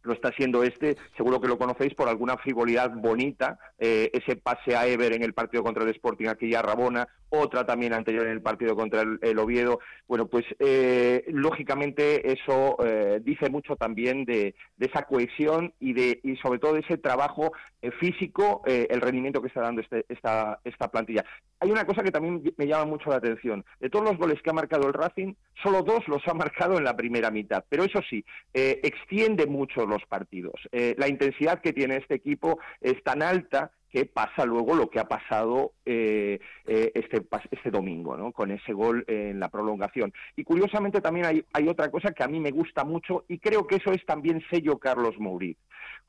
lo 0.03 0.13
está 0.13 0.33
siendo 0.33 0.63
este, 0.63 0.97
seguro 1.17 1.41
que 1.41 1.49
lo 1.49 1.59
conocéis 1.59 1.95
por 1.95 2.09
alguna 2.09 2.37
frivolidad 2.37 2.91
bonita, 2.95 3.59
eh, 3.79 4.11
ese 4.13 4.37
pase 4.37 4.77
a 4.77 4.87
Ever 4.87 5.13
en 5.13 5.23
el 5.23 5.35
partido 5.35 5.63
contra 5.63 5.85
el 5.85 5.91
Sporting, 5.91 6.29
aquella 6.29 6.63
Rabona, 6.63 7.09
otra 7.33 7.65
también 7.65 7.95
anterior 7.95 8.27
en 8.27 8.33
el 8.33 8.43
partido 8.43 8.77
contra 8.77 9.01
el, 9.01 9.39
Oviedo. 9.39 9.81
Bueno, 10.07 10.27
pues 10.27 10.45
eh, 10.59 11.25
lógicamente 11.29 12.31
eso 12.31 12.77
eh, 12.85 13.21
dice 13.23 13.49
mucho 13.49 13.75
también 13.77 14.25
de, 14.27 14.55
de 14.77 14.87
esa 14.87 15.05
cohesión 15.05 15.73
y 15.81 15.95
de 15.95 16.21
y 16.23 16.37
sobre 16.37 16.59
todo 16.59 16.75
de 16.75 16.81
ese 16.81 16.99
trabajo 16.99 17.53
eh, 17.81 17.91
físico, 17.93 18.63
el 18.67 19.01
rendimiento 19.01 19.41
que 19.41 19.49
está 19.49 19.63
dando 19.63 19.81
este, 19.81 20.05
esta, 20.09 20.61
esta 20.65 20.89
plantilla. 20.89 21.25
Hay 21.59 21.71
una 21.71 21.87
cosa 21.87 22.03
que 22.03 22.11
también 22.11 22.43
me 22.57 22.67
llama 22.67 22.85
mucho 22.85 23.09
la 23.09 23.17
atención. 23.17 23.65
De 23.81 23.89
todos 23.89 24.05
los 24.05 24.19
goles 24.19 24.41
que 24.43 24.51
ha 24.51 24.55
marcado 24.55 24.87
el 24.87 24.93
Racing, 24.93 25.35
solo 25.63 25.83
dos 25.83 26.07
los 26.09 26.27
ha 26.29 26.35
marcado 26.35 26.77
en 26.77 26.85
la 26.85 26.97
primera 26.97 27.31
mitad. 27.31 27.65
Pero 27.69 27.85
eso 27.85 28.01
sí, 28.09 28.25
extiende 28.53 29.47
mucho 29.47 29.87
los 29.93 30.05
partidos. 30.07 30.55
Eh, 30.73 30.95
la 30.99 31.09
intensidad 31.09 31.61
que 31.61 31.73
tiene 31.73 31.97
este 31.97 32.15
equipo 32.15 32.59
es 32.81 33.03
tan 33.03 33.23
alta 33.23 33.71
que 33.93 34.07
pasa 34.07 34.47
luego 34.47 34.75
lo 34.75 34.89
que 34.89 34.99
ha 34.99 35.05
pasado 35.05 35.73
eh, 35.85 36.41
eh, 36.67 36.93
este, 36.95 37.23
este 37.51 37.71
domingo, 37.71 38.17
¿no? 38.17 38.33
con 38.33 38.51
ese 38.51 38.73
gol 38.73 39.05
en 39.07 39.39
la 39.39 39.51
prolongación. 39.51 40.15
Y 40.35 40.45
curiosamente 40.45 41.03
también 41.03 41.27
hay, 41.27 41.45
hay 41.53 41.69
otra 41.69 41.91
cosa 41.91 42.13
que 42.13 42.25
a 42.25 42.29
mí 42.29 42.41
me 42.41 42.53
gusta 42.53 42.85
mucho 42.85 43.25
y 43.29 43.39
creo 43.39 43.67
que 43.67 43.77
eso 43.77 43.93
es 43.93 44.05
también 44.07 44.43
sello 44.51 44.79
Carlos 44.79 45.19
Mouriz. 45.19 45.59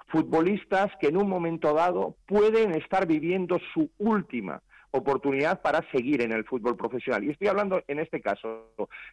Futbolistas 0.08 0.92
que 1.02 1.08
en 1.08 1.18
un 1.18 1.28
momento 1.28 1.74
dado 1.74 2.16
pueden 2.26 2.74
estar 2.74 3.06
viviendo 3.06 3.60
su 3.74 3.90
última 3.98 4.62
oportunidad 4.98 5.62
para 5.62 5.84
seguir 5.92 6.22
en 6.22 6.32
el 6.32 6.46
fútbol 6.46 6.78
profesional. 6.78 7.24
Y 7.24 7.32
estoy 7.32 7.48
hablando 7.48 7.84
en 7.88 8.00
este 8.00 8.22
caso 8.22 8.70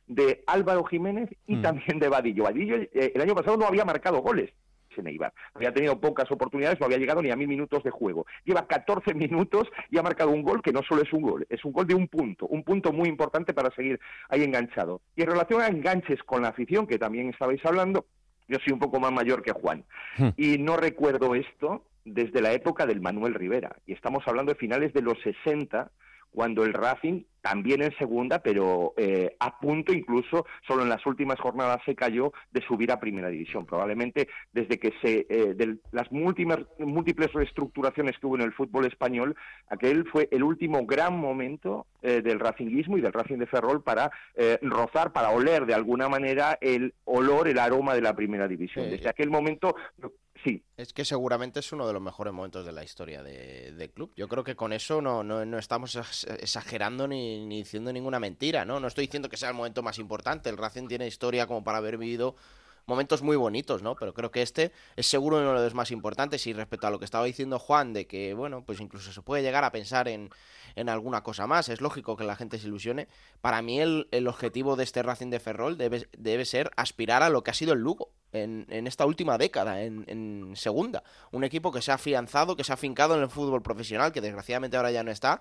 de 0.06 0.44
Álvaro 0.46 0.84
Jiménez 0.84 1.28
y 1.46 1.56
Mm. 1.56 1.62
también 1.62 1.98
de 1.98 2.08
Vadillo. 2.08 2.44
Vadillo 2.44 2.76
eh, 2.76 3.12
el 3.14 3.20
año 3.20 3.34
pasado 3.34 3.56
no 3.56 3.66
había 3.66 3.84
marcado 3.84 4.20
goles 4.20 4.50
en 4.96 5.06
Eibar. 5.06 5.32
Había 5.54 5.72
tenido 5.72 5.98
pocas 5.98 6.30
oportunidades, 6.30 6.78
no 6.78 6.84
había 6.84 6.98
llegado 6.98 7.22
ni 7.22 7.30
a 7.30 7.36
mil 7.36 7.48
minutos 7.48 7.82
de 7.82 7.90
juego. 7.90 8.26
Lleva 8.44 8.66
14 8.66 9.14
minutos 9.14 9.66
y 9.88 9.96
ha 9.96 10.02
marcado 10.02 10.30
un 10.30 10.42
gol 10.42 10.60
que 10.60 10.72
no 10.72 10.82
solo 10.82 11.00
es 11.02 11.10
un 11.14 11.22
gol, 11.22 11.46
es 11.48 11.64
un 11.64 11.72
gol 11.72 11.86
de 11.86 11.94
un 11.94 12.06
punto, 12.08 12.46
un 12.46 12.62
punto 12.64 12.92
muy 12.92 13.08
importante 13.08 13.54
para 13.54 13.74
seguir 13.74 13.98
ahí 14.28 14.42
enganchado. 14.42 15.00
Y 15.16 15.22
en 15.22 15.28
relación 15.28 15.62
a 15.62 15.68
enganches 15.68 16.22
con 16.24 16.42
la 16.42 16.48
afición, 16.48 16.86
que 16.86 16.98
también 16.98 17.30
estabais 17.30 17.64
hablando, 17.64 18.04
yo 18.48 18.58
soy 18.62 18.74
un 18.74 18.78
poco 18.80 19.00
más 19.00 19.12
mayor 19.12 19.42
que 19.42 19.52
Juan 19.52 19.84
Hmm. 20.18 20.30
y 20.36 20.58
no 20.58 20.76
recuerdo 20.76 21.34
esto 21.34 21.86
desde 22.04 22.40
la 22.40 22.52
época 22.52 22.86
del 22.86 23.00
Manuel 23.00 23.34
Rivera. 23.34 23.76
Y 23.86 23.92
estamos 23.92 24.26
hablando 24.26 24.52
de 24.52 24.58
finales 24.58 24.92
de 24.92 25.02
los 25.02 25.18
60, 25.22 25.90
cuando 26.30 26.64
el 26.64 26.72
Racing, 26.72 27.24
también 27.40 27.82
en 27.82 27.96
segunda, 27.96 28.40
pero 28.40 28.94
eh, 28.96 29.34
a 29.40 29.58
punto 29.58 29.92
incluso, 29.92 30.46
solo 30.66 30.82
en 30.82 30.88
las 30.88 31.04
últimas 31.06 31.40
jornadas 31.40 31.80
se 31.84 31.94
cayó 31.94 32.32
de 32.52 32.62
subir 32.62 32.92
a 32.92 33.00
primera 33.00 33.28
división. 33.28 33.66
Probablemente 33.66 34.28
desde 34.52 34.78
que 34.78 34.92
se, 35.02 35.26
eh, 35.28 35.54
de 35.54 35.78
las 35.90 36.10
múltiples, 36.12 36.66
múltiples 36.78 37.32
reestructuraciones 37.32 38.18
que 38.18 38.26
hubo 38.26 38.36
en 38.36 38.42
el 38.42 38.52
fútbol 38.52 38.86
español, 38.86 39.36
aquel 39.68 40.06
fue 40.08 40.28
el 40.30 40.42
último 40.42 40.86
gran 40.86 41.18
momento 41.18 41.86
eh, 42.02 42.22
del 42.22 42.40
racinguismo 42.40 42.96
y 42.96 43.00
del 43.00 43.12
Racing 43.12 43.38
de 43.38 43.46
Ferrol 43.46 43.82
para 43.82 44.10
eh, 44.34 44.58
rozar, 44.62 45.12
para 45.12 45.30
oler 45.30 45.66
de 45.66 45.74
alguna 45.74 46.08
manera 46.08 46.58
el 46.60 46.94
olor, 47.04 47.48
el 47.48 47.58
aroma 47.58 47.94
de 47.94 48.02
la 48.02 48.14
primera 48.14 48.46
división. 48.46 48.88
Desde 48.88 49.08
aquel 49.08 49.30
momento 49.30 49.74
Es 50.76 50.92
que 50.92 51.04
seguramente 51.04 51.60
es 51.60 51.72
uno 51.72 51.86
de 51.86 51.92
los 51.92 52.02
mejores 52.02 52.32
momentos 52.32 52.64
de 52.64 52.72
la 52.72 52.82
historia 52.82 53.22
del 53.22 53.90
club. 53.90 54.12
Yo 54.16 54.28
creo 54.28 54.44
que 54.44 54.56
con 54.56 54.72
eso 54.72 55.02
no, 55.02 55.22
no, 55.22 55.44
no 55.44 55.58
estamos 55.58 55.96
exagerando 56.40 57.06
ni, 57.06 57.44
ni, 57.46 57.58
diciendo 57.58 57.92
ninguna 57.92 58.20
mentira, 58.20 58.64
¿no? 58.64 58.80
No 58.80 58.88
estoy 58.88 59.06
diciendo 59.06 59.28
que 59.28 59.36
sea 59.36 59.50
el 59.50 59.54
momento 59.54 59.82
más 59.82 59.98
importante. 59.98 60.48
El 60.48 60.56
Racing 60.56 60.88
tiene 60.88 61.06
historia 61.06 61.46
como 61.46 61.62
para 61.62 61.78
haber 61.78 61.98
vivido 61.98 62.36
momentos 62.90 63.22
muy 63.22 63.36
bonitos, 63.36 63.82
¿no? 63.82 63.94
Pero 63.94 64.12
creo 64.12 64.30
que 64.32 64.42
este 64.42 64.72
es 64.96 65.06
seguro 65.06 65.38
uno 65.38 65.54
de 65.54 65.64
los 65.64 65.74
más 65.74 65.92
importantes 65.92 66.46
y 66.46 66.52
respecto 66.52 66.88
a 66.88 66.90
lo 66.90 66.98
que 66.98 67.04
estaba 67.04 67.24
diciendo 67.24 67.58
Juan 67.58 67.92
de 67.92 68.06
que, 68.06 68.34
bueno, 68.34 68.64
pues 68.64 68.80
incluso 68.80 69.12
se 69.12 69.22
puede 69.22 69.42
llegar 69.42 69.62
a 69.64 69.70
pensar 69.70 70.08
en, 70.08 70.28
en 70.74 70.88
alguna 70.88 71.22
cosa 71.22 71.46
más, 71.46 71.68
es 71.68 71.80
lógico 71.80 72.16
que 72.16 72.24
la 72.24 72.34
gente 72.34 72.58
se 72.58 72.66
ilusione. 72.66 73.06
Para 73.40 73.62
mí 73.62 73.80
el, 73.80 74.08
el 74.10 74.26
objetivo 74.26 74.74
de 74.74 74.84
este 74.84 75.02
Racing 75.02 75.30
de 75.30 75.38
Ferrol 75.38 75.78
debe, 75.78 76.08
debe, 76.18 76.44
ser 76.44 76.70
aspirar 76.76 77.22
a 77.22 77.30
lo 77.30 77.44
que 77.44 77.52
ha 77.52 77.54
sido 77.54 77.72
el 77.72 77.78
Lugo 77.78 78.10
en, 78.32 78.66
en 78.70 78.88
esta 78.88 79.06
última 79.06 79.38
década, 79.38 79.82
en, 79.82 80.04
en 80.08 80.52
segunda. 80.56 81.04
Un 81.30 81.44
equipo 81.44 81.70
que 81.70 81.82
se 81.82 81.92
ha 81.92 81.94
afianzado, 81.94 82.56
que 82.56 82.64
se 82.64 82.72
ha 82.72 82.74
afincado 82.74 83.14
en 83.16 83.22
el 83.22 83.30
fútbol 83.30 83.62
profesional, 83.62 84.10
que 84.10 84.20
desgraciadamente 84.20 84.76
ahora 84.76 84.90
ya 84.90 85.04
no 85.04 85.12
está, 85.12 85.40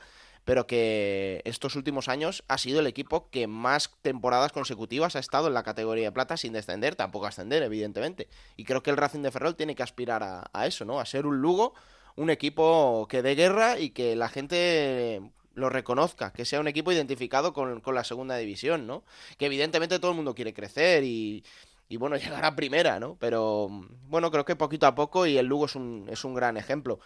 pero 0.50 0.66
que 0.66 1.44
estos 1.46 1.76
últimos 1.76 2.08
años 2.08 2.44
ha 2.48 2.58
sido 2.58 2.80
el 2.80 2.88
equipo 2.88 3.30
que 3.30 3.46
más 3.46 3.92
temporadas 4.02 4.52
consecutivas 4.52 5.16
ha 5.16 5.20
estado 5.20 5.48
en 5.48 5.54
la 5.54 5.62
categoría 5.62 6.06
de 6.06 6.12
plata 6.12 6.38
sin 6.38 6.54
descender, 6.54 6.96
tampoco 6.96 7.28
ascender, 7.28 7.62
evidentemente. 7.62 8.28
Y 8.58 8.64
creo 8.64 8.82
que 8.82 8.90
el 8.90 8.98
Racing 8.98 9.22
de 9.22 9.30
Ferrol 9.30 9.56
tiene 9.56 9.76
que 9.76 9.84
aspirar 9.84 10.24
a, 10.52 10.66
eso, 10.66 10.86
¿no? 10.86 11.00
A 11.00 11.06
ser 11.06 11.28
un 11.28 11.40
Lugo, 11.40 11.76
un 12.16 12.32
equipo 12.32 13.06
que 13.08 13.22
dé 13.22 13.36
guerra 13.36 13.78
y 13.78 13.92
que 13.92 14.16
la 14.16 14.28
gente 14.28 15.22
lo 15.54 15.70
reconozca, 15.70 16.34
que 16.34 16.46
sea 16.46 16.60
un 16.60 16.68
equipo 16.68 16.92
identificado 16.92 17.54
con, 17.54 17.80
con 17.80 17.94
la 17.94 18.04
segunda 18.04 18.36
división, 18.36 18.88
¿no? 18.88 19.04
Que 19.38 19.46
evidentemente 19.46 20.00
todo 20.00 20.10
el 20.10 20.18
mundo 20.18 20.34
quiere 20.34 20.56
crecer 20.56 21.04
y, 21.04 21.44
y 21.90 21.98
bueno, 21.98 22.16
llegar 22.18 22.44
a 22.44 22.56
primera, 22.56 23.00
¿no? 23.00 23.18
Pero 23.20 23.70
bueno, 24.08 24.32
creo 24.32 24.46
que 24.46 24.56
poquito 24.56 24.88
a 24.88 24.96
poco 24.96 25.28
y 25.28 25.38
el 25.38 25.46
Lugo 25.46 25.68
es 25.68 25.76
un, 25.76 26.08
es 26.10 26.24
un 26.24 26.34
gran 26.34 26.58
ejemplo. 26.58 27.00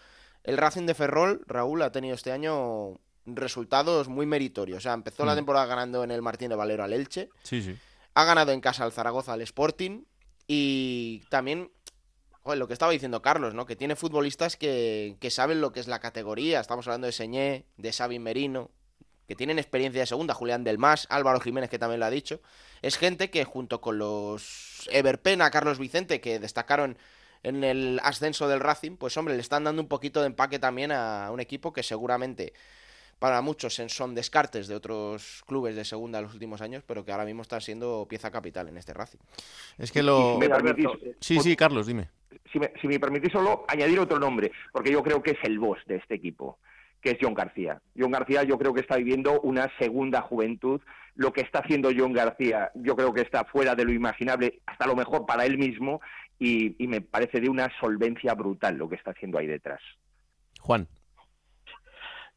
El 0.45 0.55
Racing 0.55 0.85
de 0.85 0.93
Ferrol, 0.93 1.41
Raúl, 1.45 1.81
ha 1.81 1.91
tenido 1.91 2.15
este 2.15 2.31
año 2.31 2.99
resultados 3.25 4.07
muy 4.07 4.25
meritorios. 4.25 4.77
O 4.77 4.81
sea, 4.81 4.93
empezó 4.93 5.23
mm. 5.23 5.27
la 5.27 5.35
temporada 5.35 5.65
ganando 5.65 6.03
en 6.03 6.11
el 6.11 6.21
Martín 6.21 6.49
de 6.49 6.55
Valero 6.55 6.83
al 6.83 6.93
Elche. 6.93 7.29
Sí, 7.43 7.61
sí. 7.61 7.77
Ha 8.13 8.25
ganado 8.25 8.51
en 8.51 8.61
casa 8.61 8.83
al 8.83 8.91
Zaragoza 8.91 9.33
al 9.33 9.41
Sporting. 9.41 10.03
Y 10.47 11.23
también, 11.29 11.71
joder, 12.41 12.59
lo 12.59 12.67
que 12.67 12.73
estaba 12.73 12.91
diciendo 12.91 13.21
Carlos, 13.21 13.53
¿no? 13.53 13.65
Que 13.65 13.75
tiene 13.75 13.95
futbolistas 13.95 14.57
que, 14.57 15.17
que 15.19 15.31
saben 15.31 15.61
lo 15.61 15.71
que 15.71 15.79
es 15.79 15.87
la 15.87 15.99
categoría. 15.99 16.59
Estamos 16.59 16.87
hablando 16.87 17.07
de 17.07 17.13
Señé, 17.13 17.65
de 17.77 17.93
Xavi 17.93 18.19
Merino, 18.19 18.71
que 19.27 19.35
tienen 19.35 19.57
experiencia 19.57 20.01
de 20.01 20.07
segunda, 20.07 20.33
Julián 20.33 20.63
Delmas, 20.63 21.07
Álvaro 21.09 21.39
Jiménez, 21.39 21.69
que 21.69 21.79
también 21.79 21.99
lo 21.99 22.05
ha 22.05 22.09
dicho. 22.09 22.41
Es 22.81 22.97
gente 22.97 23.29
que 23.29 23.45
junto 23.45 23.79
con 23.79 23.97
los 23.97 24.87
Everpena, 24.91 25.49
Carlos 25.49 25.79
Vicente, 25.79 26.19
que 26.19 26.39
destacaron 26.39 26.97
en 27.43 27.63
el 27.63 27.99
ascenso 28.03 28.47
del 28.47 28.59
Racing, 28.59 28.97
pues 28.97 29.15
hombre, 29.17 29.35
le 29.35 29.41
están 29.41 29.63
dando 29.65 29.81
un 29.81 29.87
poquito 29.87 30.21
de 30.21 30.27
empaque 30.27 30.59
también 30.59 30.91
a 30.91 31.29
un 31.31 31.39
equipo 31.39 31.73
que 31.73 31.83
seguramente 31.83 32.53
para 33.23 33.39
muchos 33.41 33.75
son 33.87 34.13
descartes 34.13 34.67
de 34.67 34.75
otros 34.75 35.43
clubes 35.47 35.77
de 35.77 35.85
segunda 35.85 36.19
en 36.19 36.25
los 36.25 36.33
últimos 36.33 36.61
años, 36.61 36.83
pero 36.85 37.05
que 37.05 37.13
ahora 37.13 37.23
mismo 37.23 37.41
está 37.41 37.61
siendo 37.61 38.05
pieza 38.05 38.29
capital 38.29 38.67
en 38.67 38.75
este 38.75 38.93
Racing. 38.93 39.19
Es 39.77 39.93
que 39.93 40.03
lo... 40.03 40.37
Si 40.41 40.49
permitís, 40.49 40.87
sí, 41.21 41.39
sí, 41.39 41.55
Carlos, 41.55 41.87
dime. 41.87 42.09
Si 42.51 42.59
me, 42.59 42.73
si 42.81 42.87
me 42.89 42.99
permitís 42.99 43.31
solo 43.31 43.63
añadir 43.69 43.97
otro 43.97 44.19
nombre, 44.19 44.51
porque 44.73 44.91
yo 44.91 45.01
creo 45.01 45.23
que 45.23 45.31
es 45.31 45.37
el 45.43 45.57
boss 45.57 45.77
de 45.85 45.95
este 45.95 46.15
equipo 46.15 46.59
que 46.99 47.11
es 47.11 47.17
John 47.21 47.33
García. 47.33 47.81
John 47.97 48.11
García 48.11 48.43
yo 48.43 48.57
creo 48.57 48.73
que 48.73 48.81
está 48.81 48.97
viviendo 48.97 49.39
una 49.39 49.71
segunda 49.79 50.21
juventud. 50.23 50.81
Lo 51.15 51.31
que 51.31 51.39
está 51.39 51.59
haciendo 51.59 51.91
John 51.97 52.11
García 52.11 52.73
yo 52.75 52.97
creo 52.97 53.13
que 53.13 53.21
está 53.21 53.45
fuera 53.45 53.73
de 53.73 53.85
lo 53.85 53.93
imaginable, 53.93 54.59
hasta 54.65 54.85
lo 54.85 54.97
mejor 54.97 55.25
para 55.25 55.45
él 55.45 55.57
mismo, 55.57 56.01
y, 56.39 56.75
y 56.77 56.87
me 56.89 56.99
parece 56.99 57.39
de 57.39 57.47
una 57.47 57.71
solvencia 57.79 58.33
brutal 58.33 58.75
lo 58.75 58.89
que 58.89 58.95
está 58.95 59.11
haciendo 59.11 59.37
ahí 59.37 59.47
detrás. 59.47 59.79
Juan. 60.59 60.89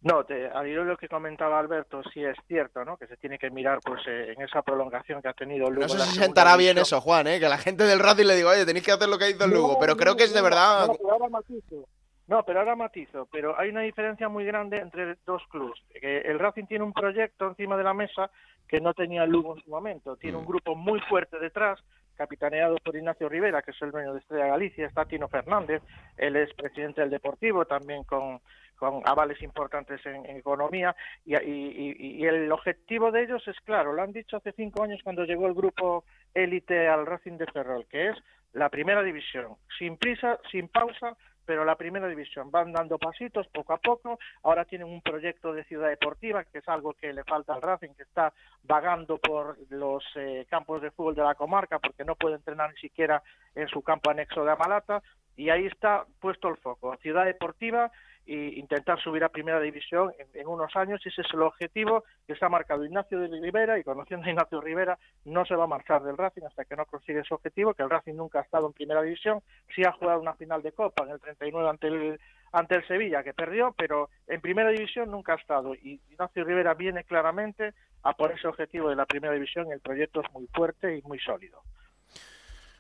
No, 0.07 0.23
te, 0.25 0.47
al 0.47 0.69
hilo 0.69 0.85
de 0.85 0.91
lo 0.91 0.97
que 0.97 1.09
comentaba 1.09 1.59
Alberto, 1.59 2.01
sí 2.15 2.23
es 2.23 2.37
cierto, 2.47 2.85
¿no? 2.85 2.97
Que 2.97 3.09
se 3.09 3.17
tiene 3.17 3.41
que 3.41 3.51
mirar, 3.51 3.81
pues, 3.85 4.01
eh, 4.07 4.35
en 4.37 4.41
esa 4.43 4.63
prolongación 4.63 5.21
que 5.21 5.27
ha 5.27 5.33
tenido 5.33 5.69
Lugo. 5.69 5.83
No 5.83 5.89
sé 5.89 5.99
si 5.99 6.19
sentará 6.21 6.57
bien 6.57 6.79
eso, 6.79 7.01
Juan, 7.01 7.27
¿eh? 7.27 7.41
Que 7.41 7.49
la 7.49 7.59
gente 7.59 7.83
del 7.83 7.99
Racing 7.99 8.27
le 8.27 8.37
diga, 8.37 8.51
oye, 8.51 8.65
tenéis 8.65 8.85
que 8.85 8.93
hacer 8.93 9.09
lo 9.09 9.19
que 9.19 9.25
ha 9.25 9.31
hizo 9.31 9.45
el 9.45 9.51
Lugo, 9.51 9.73
no, 9.73 9.79
pero 9.81 9.95
no, 9.95 9.97
creo 9.99 10.15
que 10.17 10.23
es 10.23 10.33
de 10.33 10.43
verdad. 10.43 10.87
No, 10.87 10.95
pero 10.95 11.11
ahora 11.13 11.29
matizo. 11.29 11.89
No, 12.29 12.45
pero 12.45 12.61
ahora 12.61 12.77
matizo. 12.77 13.29
Pero 13.33 13.59
hay 13.59 13.71
una 13.71 13.81
diferencia 13.81 14.29
muy 14.29 14.45
grande 14.45 14.77
entre 14.79 15.17
dos 15.27 15.43
clubes. 15.51 15.81
Que 16.01 16.19
el 16.19 16.39
Racing 16.39 16.67
tiene 16.67 16.85
un 16.85 16.93
proyecto 16.93 17.49
encima 17.49 17.77
de 17.77 17.83
la 17.85 17.95
mesa 17.95 18.31
que 18.69 18.81
no 18.81 18.95
tenía 18.95 19.25
el 19.25 19.31
Lugo 19.31 19.57
en 19.57 19.63
su 19.65 19.71
momento. 19.71 20.17
Tiene 20.17 20.37
un 20.37 20.45
Mm. 20.45 20.49
grupo 20.49 20.77
muy 20.77 21.01
fuerte 21.09 21.39
detrás, 21.41 21.81
capitaneado 22.15 22.77
por 22.77 22.95
Ignacio 22.95 23.29
Rivera, 23.29 23.61
que 23.63 23.73
es 23.73 23.83
el 23.83 23.91
dueño 23.91 24.13
de 24.13 24.21
Estrella 24.21 24.47
Galicia, 24.47 24.87
está 24.87 25.05
Tino 25.05 25.29
Fernández, 25.29 25.83
él 26.17 26.37
es 26.37 26.53
presidente 26.55 27.01
del 27.01 27.11
Deportivo, 27.11 27.65
también 27.67 28.05
con, 28.05 28.41
con 28.77 29.03
avales 29.05 29.43
importantes 29.43 30.05
en, 30.07 30.27
economía, 30.37 30.95
y, 31.25 32.25
el 32.25 32.51
objetivo 32.53 33.11
de 33.11 33.25
ellos 33.25 33.47
es 33.49 33.59
claro, 33.61 33.93
lo 33.93 34.03
han 34.03 34.13
dicho 34.13 34.37
hace 34.37 34.53
cinco 34.53 34.83
años 34.83 35.01
cuando 35.03 35.25
llegó 35.25 35.47
el 35.47 35.55
grupo 35.55 36.05
élite 36.35 36.89
al 36.89 37.07
Racing 37.07 37.39
de 37.39 37.47
Ferrol, 37.47 37.87
que 37.91 38.09
es 38.09 38.17
la 38.53 38.69
primera 38.69 39.03
división, 39.03 39.57
sin 39.79 39.97
prisa, 39.97 40.39
sin 40.51 40.69
pausa, 40.69 41.17
pero 41.47 41.65
la 41.65 41.77
primera 41.77 42.09
división 42.09 42.51
van 42.51 42.73
dando 42.73 42.99
pasitos 42.99 43.47
poco 43.49 43.73
a 43.73 43.79
poco. 43.79 44.19
Ahora 44.43 44.65
tienen 44.65 44.89
un 44.89 45.01
proyecto 45.01 45.53
de 45.53 45.65
ciudad 45.65 45.89
deportiva, 45.89 46.45
que 46.45 46.59
es 46.59 46.69
algo 46.69 46.93
que 46.95 47.13
le 47.13 47.23
falta 47.25 47.55
al 47.55 47.63
Racing, 47.63 47.95
que 47.97 48.03
está 48.03 48.33
vagando 48.65 49.19
por 49.19 49.57
los 49.71 50.05
eh, 50.17 50.45
campos 50.51 50.83
de 50.83 50.91
fútbol 50.91 51.15
de 51.15 51.23
la 51.23 51.37
comarca 51.37 51.79
porque 51.79 52.05
no 52.05 52.17
puede 52.17 52.35
entrenar 52.35 52.71
ni 52.71 52.77
siquiera 52.79 53.23
en 53.55 53.69
su 53.69 53.81
campo 53.83 54.11
anexo 54.11 54.45
de 54.45 54.51
Amalata. 54.51 55.03
Y 55.37 55.51
ahí 55.51 55.67
está 55.67 56.05
puesto 56.21 56.49
el 56.49 56.57
foco, 56.57 56.97
ciudad 56.97 57.27
deportiva 57.27 57.93
e 58.27 58.59
intentar 58.59 58.99
subir 59.01 59.23
a 59.23 59.29
primera 59.29 59.61
división 59.61 60.13
en, 60.19 60.41
en, 60.41 60.47
unos 60.47 60.75
años. 60.75 61.01
Ese 61.05 61.21
es 61.21 61.29
el 61.33 61.43
objetivo 61.43 62.05
que 62.27 62.35
ha 62.41 62.49
marcado 62.49 62.85
Ignacio 62.85 63.25
Rivera 63.27 63.79
y 63.79 63.85
conociendo 63.85 64.27
a 64.27 64.31
Ignacio 64.31 64.61
Rivera 64.61 64.99
no 65.25 65.45
se 65.45 65.55
va 65.55 65.65
a 65.65 65.69
marchar 65.69 66.03
del 66.03 66.17
Racing 66.17 66.43
hasta 66.43 66.65
que 66.65 66.77
no 66.77 66.87
consigue 66.87 67.21
ese 67.21 67.35
objetivo, 67.35 67.75
que 67.75 67.83
el 67.83 67.91
Racing 67.91 68.15
nunca 68.15 68.41
ha 68.41 68.43
estado 68.43 68.67
en 68.67 68.73
primera 68.73 69.03
división, 69.03 69.41
sí 69.75 69.83
ha 69.85 69.93
jugado 69.93 70.21
una 70.21 70.35
final 70.35 70.63
de 70.63 70.73
Copa 70.73 71.05
en 71.05 71.11
el 71.11 71.21
39 71.21 71.69
ante 71.69 71.87
el, 71.87 72.21
ante 72.53 72.75
el 72.77 72.87
Sevilla, 72.87 73.23
que 73.23 73.35
perdió, 73.35 73.75
pero 73.77 74.11
en 74.27 74.41
primera 74.41 74.71
división 74.71 75.11
nunca 75.11 75.35
ha 75.35 75.37
estado. 75.37 75.75
Y 75.75 76.01
Ignacio 76.11 76.45
Rivera 76.45 76.75
viene 76.75 77.05
claramente 77.05 77.75
a 78.03 78.13
por 78.15 78.33
ese 78.33 78.49
objetivo 78.49 78.89
de 78.89 78.97
la 78.97 79.07
primera 79.07 79.35
división. 79.35 79.71
El 79.73 79.81
proyecto 79.81 80.21
es 80.21 80.33
muy 80.33 80.47
fuerte 80.49 80.97
y 80.97 81.03
muy 81.03 81.19
sólido. 81.19 81.63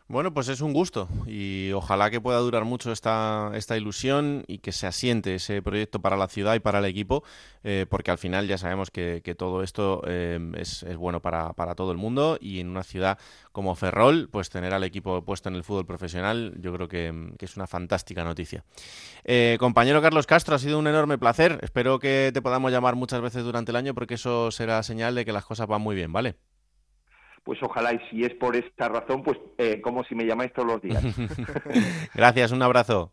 Bueno, 0.08 0.32
pues 0.32 0.48
es 0.48 0.60
un 0.60 0.72
gusto 0.72 1.08
y 1.26 1.72
ojalá 1.72 2.12
que 2.12 2.20
pueda 2.20 2.38
durar 2.38 2.64
mucho 2.64 2.92
esta, 2.92 3.50
esta 3.54 3.76
ilusión 3.76 4.44
y 4.46 4.58
que 4.58 4.70
se 4.70 4.86
asiente 4.86 5.34
ese 5.34 5.62
proyecto 5.62 6.00
para 6.00 6.16
la 6.16 6.28
ciudad 6.28 6.54
y 6.54 6.60
para 6.60 6.78
el 6.78 6.84
equipo, 6.84 7.24
eh, 7.64 7.86
porque 7.90 8.12
al 8.12 8.18
final 8.18 8.46
ya 8.46 8.56
sabemos 8.56 8.92
que, 8.92 9.20
que 9.24 9.34
todo 9.34 9.64
esto 9.64 10.02
eh, 10.06 10.38
es, 10.58 10.84
es, 10.84 10.96
bueno 10.96 11.20
para, 11.20 11.54
para, 11.54 11.74
todo 11.74 11.90
el 11.90 11.98
mundo 11.98 12.38
y 12.40 12.60
en 12.60 12.68
una 12.68 12.84
ciudad 12.84 13.18
como 13.50 13.74
Ferrol, 13.74 14.28
pues 14.30 14.48
tener 14.48 14.72
al 14.74 14.84
equipo 14.84 15.24
puesto 15.24 15.48
en 15.48 15.56
el 15.56 15.64
fútbol 15.64 15.86
profesional 15.86 16.54
yo 16.60 16.72
creo 16.72 16.86
que, 16.86 17.32
que 17.36 17.44
es 17.44 17.56
una 17.56 17.66
fantástica 17.66 18.22
noticia. 18.22 18.64
Eh, 19.24 19.56
compañero 19.58 20.00
Carlos 20.00 20.28
Castro, 20.28 20.54
ha 20.54 20.60
sido 20.60 20.78
un 20.78 20.86
enorme 20.86 21.18
placer, 21.18 21.58
espero 21.62 21.98
que 21.98 22.30
te 22.32 22.42
podamos 22.42 22.70
llamar 22.70 22.94
muchas 22.94 23.20
veces 23.22 23.42
durante 23.42 23.72
el 23.72 23.76
año 23.76 23.92
porque 23.92 24.14
eso 24.14 24.52
será 24.52 24.80
señal 24.84 25.16
de 25.16 25.24
que 25.24 25.32
las 25.32 25.44
cosas 25.44 25.66
van 25.66 25.82
muy 25.82 25.96
bien, 25.96 26.12
¿vale? 26.12 26.36
Pues 27.46 27.62
ojalá 27.62 27.94
y 27.94 28.00
si 28.10 28.24
es 28.24 28.34
por 28.34 28.56
esta 28.56 28.88
razón, 28.88 29.22
pues 29.22 29.38
eh, 29.56 29.80
como 29.80 30.02
si 30.02 30.16
me 30.16 30.26
llamáis 30.26 30.52
todos 30.52 30.66
los 30.66 30.82
días. 30.82 31.00
Gracias, 32.14 32.50
un 32.50 32.60
abrazo. 32.60 33.12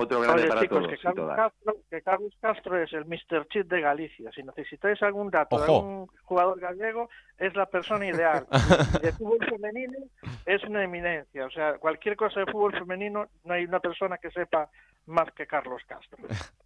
Otro 0.00 0.20
grande 0.20 0.42
Oye, 0.42 0.48
para 0.48 0.60
chicos, 0.60 0.78
todos. 0.78 0.90
Que 0.90 1.02
Carlos, 1.02 1.36
Castro, 1.36 1.76
que 1.90 2.02
Carlos, 2.02 2.32
Castro, 2.40 2.80
es 2.80 2.92
el 2.92 3.04
Mr. 3.04 3.48
Chip 3.48 3.68
de 3.68 3.80
Galicia. 3.80 4.30
Si 4.32 4.44
necesitáis 4.44 5.02
algún 5.02 5.28
dato 5.28 5.56
Ojo. 5.56 5.64
de 5.64 5.72
algún 5.72 6.06
jugador 6.22 6.60
gallego, 6.60 7.08
es 7.36 7.56
la 7.56 7.66
persona 7.66 8.06
ideal. 8.06 8.46
Y 8.48 8.98
de 9.06 9.12
fútbol 9.12 9.44
femenino 9.44 9.98
es 10.46 10.62
una 10.62 10.84
eminencia. 10.84 11.46
O 11.46 11.50
sea, 11.50 11.78
cualquier 11.78 12.14
cosa 12.14 12.38
de 12.38 12.46
fútbol 12.46 12.78
femenino, 12.78 13.26
no 13.42 13.54
hay 13.54 13.64
una 13.64 13.80
persona 13.80 14.18
que 14.18 14.30
sepa 14.30 14.70
más 15.06 15.32
que 15.32 15.48
Carlos 15.48 15.82
Castro. 15.88 16.18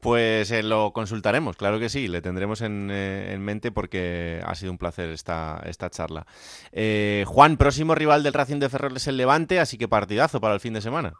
Pues 0.00 0.50
eh, 0.50 0.64
lo 0.64 0.92
consultaremos, 0.92 1.56
claro 1.56 1.78
que 1.78 1.88
sí, 1.88 2.08
le 2.08 2.20
tendremos 2.22 2.60
en, 2.62 2.90
eh, 2.90 3.32
en 3.32 3.40
mente 3.40 3.70
porque 3.70 4.40
ha 4.44 4.56
sido 4.56 4.72
un 4.72 4.78
placer 4.78 5.10
esta, 5.10 5.62
esta 5.64 5.90
charla. 5.90 6.26
Eh, 6.72 7.22
Juan, 7.28 7.56
próximo 7.56 7.94
rival 7.94 8.24
del 8.24 8.32
Racing 8.32 8.58
de 8.58 8.68
Ferrol 8.68 8.96
es 8.96 9.06
el 9.06 9.16
Levante, 9.16 9.60
así 9.60 9.78
que 9.78 9.86
partidazo 9.86 10.40
para 10.40 10.54
el 10.54 10.60
fin 10.60 10.72
de 10.72 10.80
semana. 10.80 11.12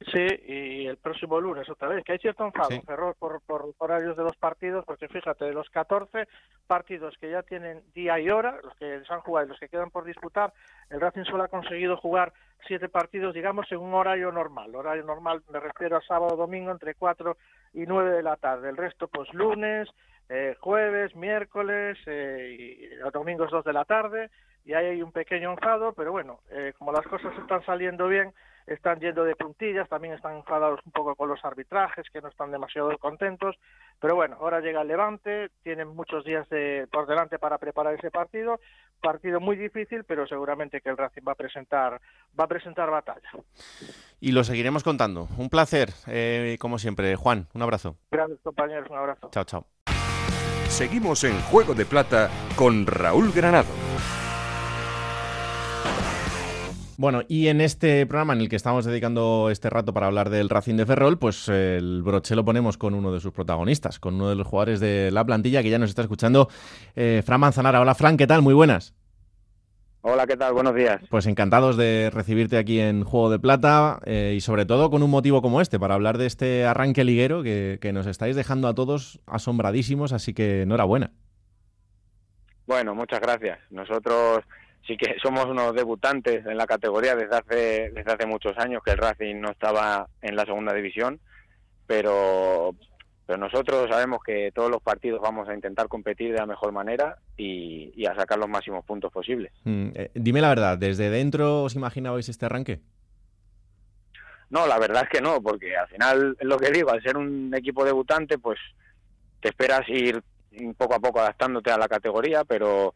Sí, 0.00 0.26
y 0.46 0.86
el 0.86 0.96
próximo 0.96 1.40
lunes 1.40 1.68
otra 1.68 1.88
vez, 1.88 2.04
que 2.04 2.12
hay 2.12 2.18
cierto 2.18 2.44
enfado, 2.44 2.70
Sí. 2.70 2.80
Ferrol, 2.86 3.14
por, 3.18 3.40
por 3.42 3.74
horarios 3.78 4.16
de 4.16 4.22
los 4.22 4.36
partidos, 4.36 4.84
porque 4.84 5.08
fíjate, 5.08 5.46
de 5.46 5.52
los 5.52 5.68
14 5.70 6.28
partidos 6.68 7.16
que 7.18 7.30
ya 7.30 7.42
tienen 7.42 7.82
día 7.94 8.20
y 8.20 8.30
hora, 8.30 8.60
los 8.62 8.74
que 8.76 9.02
se 9.04 9.12
han 9.12 9.20
jugado 9.20 9.46
y 9.46 9.48
los 9.50 9.58
que 9.58 9.68
quedan 9.68 9.90
por 9.90 10.04
disputar, 10.04 10.52
el 10.90 11.00
Racing 11.00 11.24
solo 11.24 11.42
ha 11.42 11.48
conseguido 11.48 11.96
jugar 11.96 12.32
siete 12.66 12.88
partidos, 12.88 13.34
digamos, 13.34 13.70
en 13.72 13.78
un 13.78 13.92
horario 13.92 14.30
normal. 14.30 14.74
Horario 14.74 15.02
normal 15.02 15.42
me 15.50 15.58
refiero 15.58 15.96
a 15.96 16.02
sábado 16.02 16.36
domingo 16.36 16.70
entre 16.70 16.94
4 16.94 17.36
y 17.74 17.84
9 17.86 18.10
de 18.10 18.22
la 18.22 18.36
tarde. 18.36 18.68
El 18.68 18.76
resto, 18.76 19.08
pues 19.08 19.32
lunes, 19.34 19.88
eh, 20.28 20.56
jueves, 20.60 21.16
miércoles 21.16 21.98
eh, 22.06 22.56
y 22.58 22.96
los 22.96 23.12
domingos 23.12 23.50
2 23.50 23.64
de 23.64 23.72
la 23.72 23.84
tarde. 23.84 24.30
Y 24.64 24.74
ahí 24.74 24.86
hay 24.86 25.02
un 25.02 25.12
pequeño 25.12 25.50
enfado, 25.52 25.92
pero 25.92 26.12
bueno, 26.12 26.40
eh, 26.50 26.72
como 26.78 26.92
las 26.92 27.06
cosas 27.06 27.32
están 27.38 27.64
saliendo 27.64 28.06
bien, 28.06 28.32
están 28.68 29.00
yendo 29.00 29.24
de 29.24 29.34
puntillas, 29.34 29.88
también 29.88 30.14
están 30.14 30.36
enfadados 30.36 30.80
un 30.84 30.92
poco 30.92 31.14
con 31.14 31.28
los 31.28 31.44
arbitrajes, 31.44 32.06
que 32.10 32.20
no 32.20 32.28
están 32.28 32.50
demasiado 32.50 32.96
contentos, 32.98 33.56
pero 34.00 34.14
bueno, 34.14 34.36
ahora 34.40 34.60
llega 34.60 34.82
el 34.82 34.88
Levante, 34.88 35.50
tienen 35.62 35.88
muchos 35.88 36.24
días 36.24 36.48
de, 36.48 36.86
por 36.90 37.06
delante 37.06 37.38
para 37.38 37.58
preparar 37.58 37.94
ese 37.94 38.10
partido, 38.10 38.60
partido 39.00 39.40
muy 39.40 39.56
difícil, 39.56 40.04
pero 40.04 40.26
seguramente 40.26 40.80
que 40.80 40.90
el 40.90 40.96
Racing 40.96 41.22
va 41.26 41.32
a 41.32 41.36
presentar, 41.36 42.00
va 42.38 42.44
a 42.44 42.48
presentar 42.48 42.90
batalla. 42.90 43.30
Y 44.20 44.32
lo 44.32 44.44
seguiremos 44.44 44.82
contando. 44.82 45.28
Un 45.38 45.48
placer, 45.48 45.90
eh, 46.06 46.56
como 46.60 46.78
siempre. 46.78 47.14
Juan, 47.16 47.46
un 47.54 47.62
abrazo. 47.62 47.96
Grandes 48.10 48.40
compañeros, 48.40 48.88
un 48.90 48.96
abrazo. 48.96 49.30
Chao, 49.30 49.44
chao. 49.44 49.66
Seguimos 50.68 51.24
en 51.24 51.40
Juego 51.42 51.74
de 51.74 51.86
Plata 51.86 52.30
con 52.56 52.86
Raúl 52.86 53.32
Granado. 53.32 53.87
Bueno, 56.98 57.22
y 57.28 57.46
en 57.46 57.60
este 57.60 58.04
programa 58.06 58.32
en 58.32 58.40
el 58.40 58.48
que 58.48 58.56
estamos 58.56 58.84
dedicando 58.84 59.50
este 59.52 59.70
rato 59.70 59.94
para 59.94 60.06
hablar 60.06 60.30
del 60.30 60.48
Racing 60.48 60.74
de 60.74 60.84
Ferrol, 60.84 61.16
pues 61.16 61.48
el 61.48 62.02
broche 62.02 62.34
lo 62.34 62.44
ponemos 62.44 62.76
con 62.76 62.92
uno 62.92 63.12
de 63.12 63.20
sus 63.20 63.30
protagonistas, 63.30 64.00
con 64.00 64.16
uno 64.16 64.28
de 64.28 64.34
los 64.34 64.48
jugadores 64.48 64.80
de 64.80 65.12
la 65.12 65.24
plantilla 65.24 65.62
que 65.62 65.70
ya 65.70 65.78
nos 65.78 65.90
está 65.90 66.02
escuchando, 66.02 66.48
eh, 66.96 67.22
Fran 67.24 67.38
Manzanara. 67.38 67.80
Hola, 67.80 67.94
Fran, 67.94 68.16
¿qué 68.16 68.26
tal? 68.26 68.42
Muy 68.42 68.52
buenas. 68.52 68.96
Hola, 70.00 70.26
¿qué 70.26 70.36
tal? 70.36 70.52
Buenos 70.54 70.74
días. 70.74 71.00
Pues 71.08 71.26
encantados 71.26 71.76
de 71.76 72.10
recibirte 72.12 72.58
aquí 72.58 72.80
en 72.80 73.04
Juego 73.04 73.30
de 73.30 73.38
Plata 73.38 74.00
eh, 74.04 74.34
y 74.36 74.40
sobre 74.40 74.66
todo 74.66 74.90
con 74.90 75.04
un 75.04 75.10
motivo 75.10 75.40
como 75.40 75.60
este, 75.60 75.78
para 75.78 75.94
hablar 75.94 76.18
de 76.18 76.26
este 76.26 76.66
arranque 76.66 77.04
liguero 77.04 77.44
que, 77.44 77.78
que 77.80 77.92
nos 77.92 78.08
estáis 78.08 78.34
dejando 78.34 78.66
a 78.66 78.74
todos 78.74 79.20
asombradísimos, 79.26 80.12
así 80.12 80.34
que 80.34 80.62
enhorabuena. 80.62 81.12
Bueno, 82.66 82.96
muchas 82.96 83.20
gracias. 83.20 83.60
Nosotros 83.70 84.42
sí 84.86 84.96
que 84.96 85.16
somos 85.22 85.46
unos 85.46 85.74
debutantes 85.74 86.44
en 86.46 86.56
la 86.56 86.66
categoría 86.66 87.14
desde 87.14 87.36
hace, 87.36 87.90
desde 87.90 88.12
hace 88.12 88.26
muchos 88.26 88.56
años 88.58 88.82
que 88.84 88.92
el 88.92 88.98
Racing 88.98 89.36
no 89.40 89.50
estaba 89.50 90.08
en 90.22 90.36
la 90.36 90.44
segunda 90.44 90.72
división, 90.72 91.20
pero, 91.86 92.74
pero 93.26 93.38
nosotros 93.38 93.88
sabemos 93.90 94.20
que 94.24 94.50
todos 94.54 94.70
los 94.70 94.82
partidos 94.82 95.20
vamos 95.20 95.48
a 95.48 95.54
intentar 95.54 95.88
competir 95.88 96.32
de 96.32 96.38
la 96.38 96.46
mejor 96.46 96.72
manera 96.72 97.18
y, 97.36 98.06
a 98.06 98.14
sacar 98.14 98.38
los 98.38 98.48
máximos 98.48 98.84
puntos 98.84 99.12
posibles. 99.12 99.52
Mm, 99.64 99.88
eh, 99.94 100.10
dime 100.14 100.40
la 100.40 100.48
verdad, 100.48 100.78
¿desde 100.78 101.10
dentro 101.10 101.62
os 101.64 101.74
imaginabais 101.74 102.28
este 102.28 102.46
arranque? 102.46 102.80
No, 104.50 104.66
la 104.66 104.78
verdad 104.78 105.02
es 105.04 105.10
que 105.10 105.20
no, 105.20 105.42
porque 105.42 105.76
al 105.76 105.88
final, 105.88 106.36
es 106.40 106.46
lo 106.46 106.58
que 106.58 106.70
digo, 106.70 106.90
al 106.90 107.02
ser 107.02 107.18
un 107.18 107.52
equipo 107.54 107.84
debutante, 107.84 108.38
pues 108.38 108.58
te 109.40 109.50
esperas 109.50 109.86
ir 109.88 110.22
poco 110.76 110.94
a 110.94 111.00
poco 111.00 111.20
adaptándote 111.20 111.70
a 111.70 111.78
la 111.78 111.88
categoría, 111.88 112.44
pero 112.44 112.94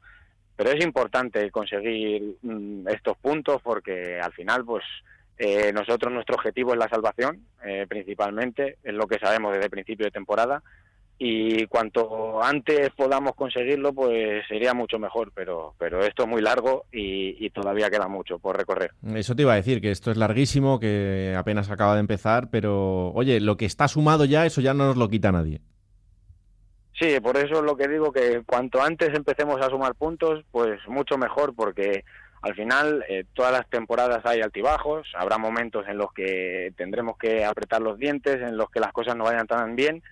pero 0.63 0.79
es 0.79 0.85
importante 0.85 1.51
conseguir 1.51 2.37
mm, 2.41 2.87
estos 2.87 3.17
puntos 3.19 3.61
porque 3.63 4.21
al 4.21 4.33
final 4.33 4.65
pues 4.65 4.85
eh, 5.37 5.73
nosotros 5.73 6.13
nuestro 6.13 6.37
objetivo 6.37 6.73
es 6.73 6.79
la 6.79 6.89
salvación 6.89 7.41
eh, 7.65 7.85
principalmente 7.89 8.77
es 8.85 8.95
lo 8.95 9.09
que 9.09 9.19
sabemos 9.19 9.53
desde 9.53 9.65
el 9.65 9.71
principio 9.71 10.07
de 10.07 10.13
temporada. 10.13 10.63
Y 11.19 11.67
cuanto 11.67 12.43
antes 12.43 12.91
podamos 12.97 13.35
conseguirlo 13.35 13.93
pues 13.93 14.45
sería 14.49 14.73
mucho 14.73 14.99
mejor 15.01 15.33
pero 15.35 15.75
pero 15.79 16.05
esto 16.05 16.23
es 16.25 16.29
muy 16.29 16.43
largo 16.43 16.85
y, 16.93 17.45
y, 17.45 17.51
todavía 17.51 17.91
queda 17.91 18.07
mucho 18.09 18.39
por 18.39 18.57
recorrer. 18.57 18.93
Eso 19.15 19.35
te 19.35 19.43
iba 19.43 19.53
a 19.53 19.57
decir 19.57 19.81
que 19.81 19.91
esto 19.91 20.13
es 20.13 20.17
larguísimo 20.17 20.79
que 20.79 21.35
apenas 21.37 21.71
acaba 21.71 21.95
de 21.95 22.01
empezar 22.01 22.51
pero 22.51 23.11
oye 23.13 23.41
lo 23.41 23.57
que 23.57 23.67
está 23.67 23.89
sumado 23.89 24.25
ya 24.25 24.47
eso 24.47 24.61
ya 24.61 24.75
no 24.75 24.87
nos 24.87 24.97
lo 24.97 25.09
quita 25.09 25.33
nadie 25.33 25.61
Sí, 26.99 27.19
por 27.21 27.37
eso 27.37 27.57
es 27.57 27.63
lo 27.63 27.77
que 27.77 27.89
digo 27.89 28.13
que 28.13 28.43
cuanto 28.45 28.83
antes 28.83 29.11
empecemos 29.15 29.61
a 29.61 29.71
sumar 29.71 29.95
puntos, 29.95 30.45
pues 30.51 30.79
mucho 30.89 31.17
mejor, 31.17 31.55
porque 31.55 32.05
al 32.43 32.55
final 32.55 33.05
eh, 33.09 33.25
todas 33.33 33.53
las 33.53 33.69
temporadas 33.69 34.25
hay 34.25 34.41
altibajos, 34.41 35.09
habrá 35.15 35.39
momentos 35.39 35.87
en 35.89 35.97
los 35.97 36.13
que 36.13 36.73
tendremos 36.77 37.17
que 37.17 37.45
apretar 37.45 37.81
los 37.81 37.99
dientes, 37.99 38.37
en 38.37 38.57
los 38.57 38.71
que 38.71 38.81
las 38.81 38.93
cosas 38.93 39.17
no 39.17 39.25
vayan 39.25 39.47
tan 39.47 39.75
bien 39.75 40.03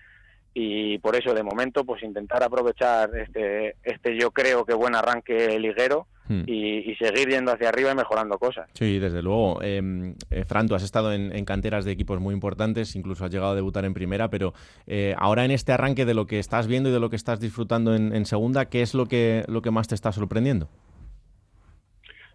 y 0.55 0.99
por 0.99 1.15
eso 1.17 1.33
de 1.33 1.43
momento 1.43 1.85
pues 1.85 2.03
intentar 2.03 2.43
aprovechar 2.43 3.11
este, 3.17 3.77
este 3.83 4.19
yo 4.19 4.33
creo 4.33 4.65
que 4.65 4.75
buen 4.75 4.97
arranque 4.97 5.59
liguero 5.59 6.07
Hmm. 6.31 6.45
y, 6.47 6.95
seguir 6.95 7.29
yendo 7.29 7.51
hacia 7.51 7.71
arriba 7.71 7.91
y 7.91 7.95
mejorando 7.97 8.39
cosas. 8.39 8.71
Sí, 8.75 9.01
desde 9.01 9.21
luego. 9.21 9.61
Em, 9.63 10.15
eh, 10.31 10.45
Fran, 10.45 10.69
tú 10.69 10.77
has 10.77 10.85
estado 10.85 11.13
en, 11.13 11.45
canteras 11.45 11.85
de 11.85 11.91
equipos 11.91 12.21
muy 12.21 12.33
importantes, 12.35 12.95
incluso 12.95 13.25
has 13.25 13.33
llegado 13.33 13.51
a 13.51 13.55
debutar 13.57 13.85
en 13.85 13.95
primera, 13.95 14.31
pero 14.31 14.55
eh, 14.87 15.13
ahora 15.19 15.45
en 15.45 15.51
este 15.51 15.73
arranque 15.73 16.05
de 16.05 16.15
lo 16.15 16.29
que 16.29 16.39
estás 16.39 16.69
viendo 16.69 16.89
y 16.89 16.93
de 16.93 17.01
lo 17.01 17.11
que 17.11 17.17
estás 17.17 17.41
disfrutando 17.41 17.97
en, 17.97 18.25
segunda, 18.27 18.67
¿qué 18.67 18.81
es 18.81 18.95
lo 18.95 19.07
que, 19.07 19.43
lo 19.49 19.61
que 19.61 19.73
más 19.73 19.89
te 19.89 19.97
está 19.97 20.13
sorprendiendo? 20.13 20.69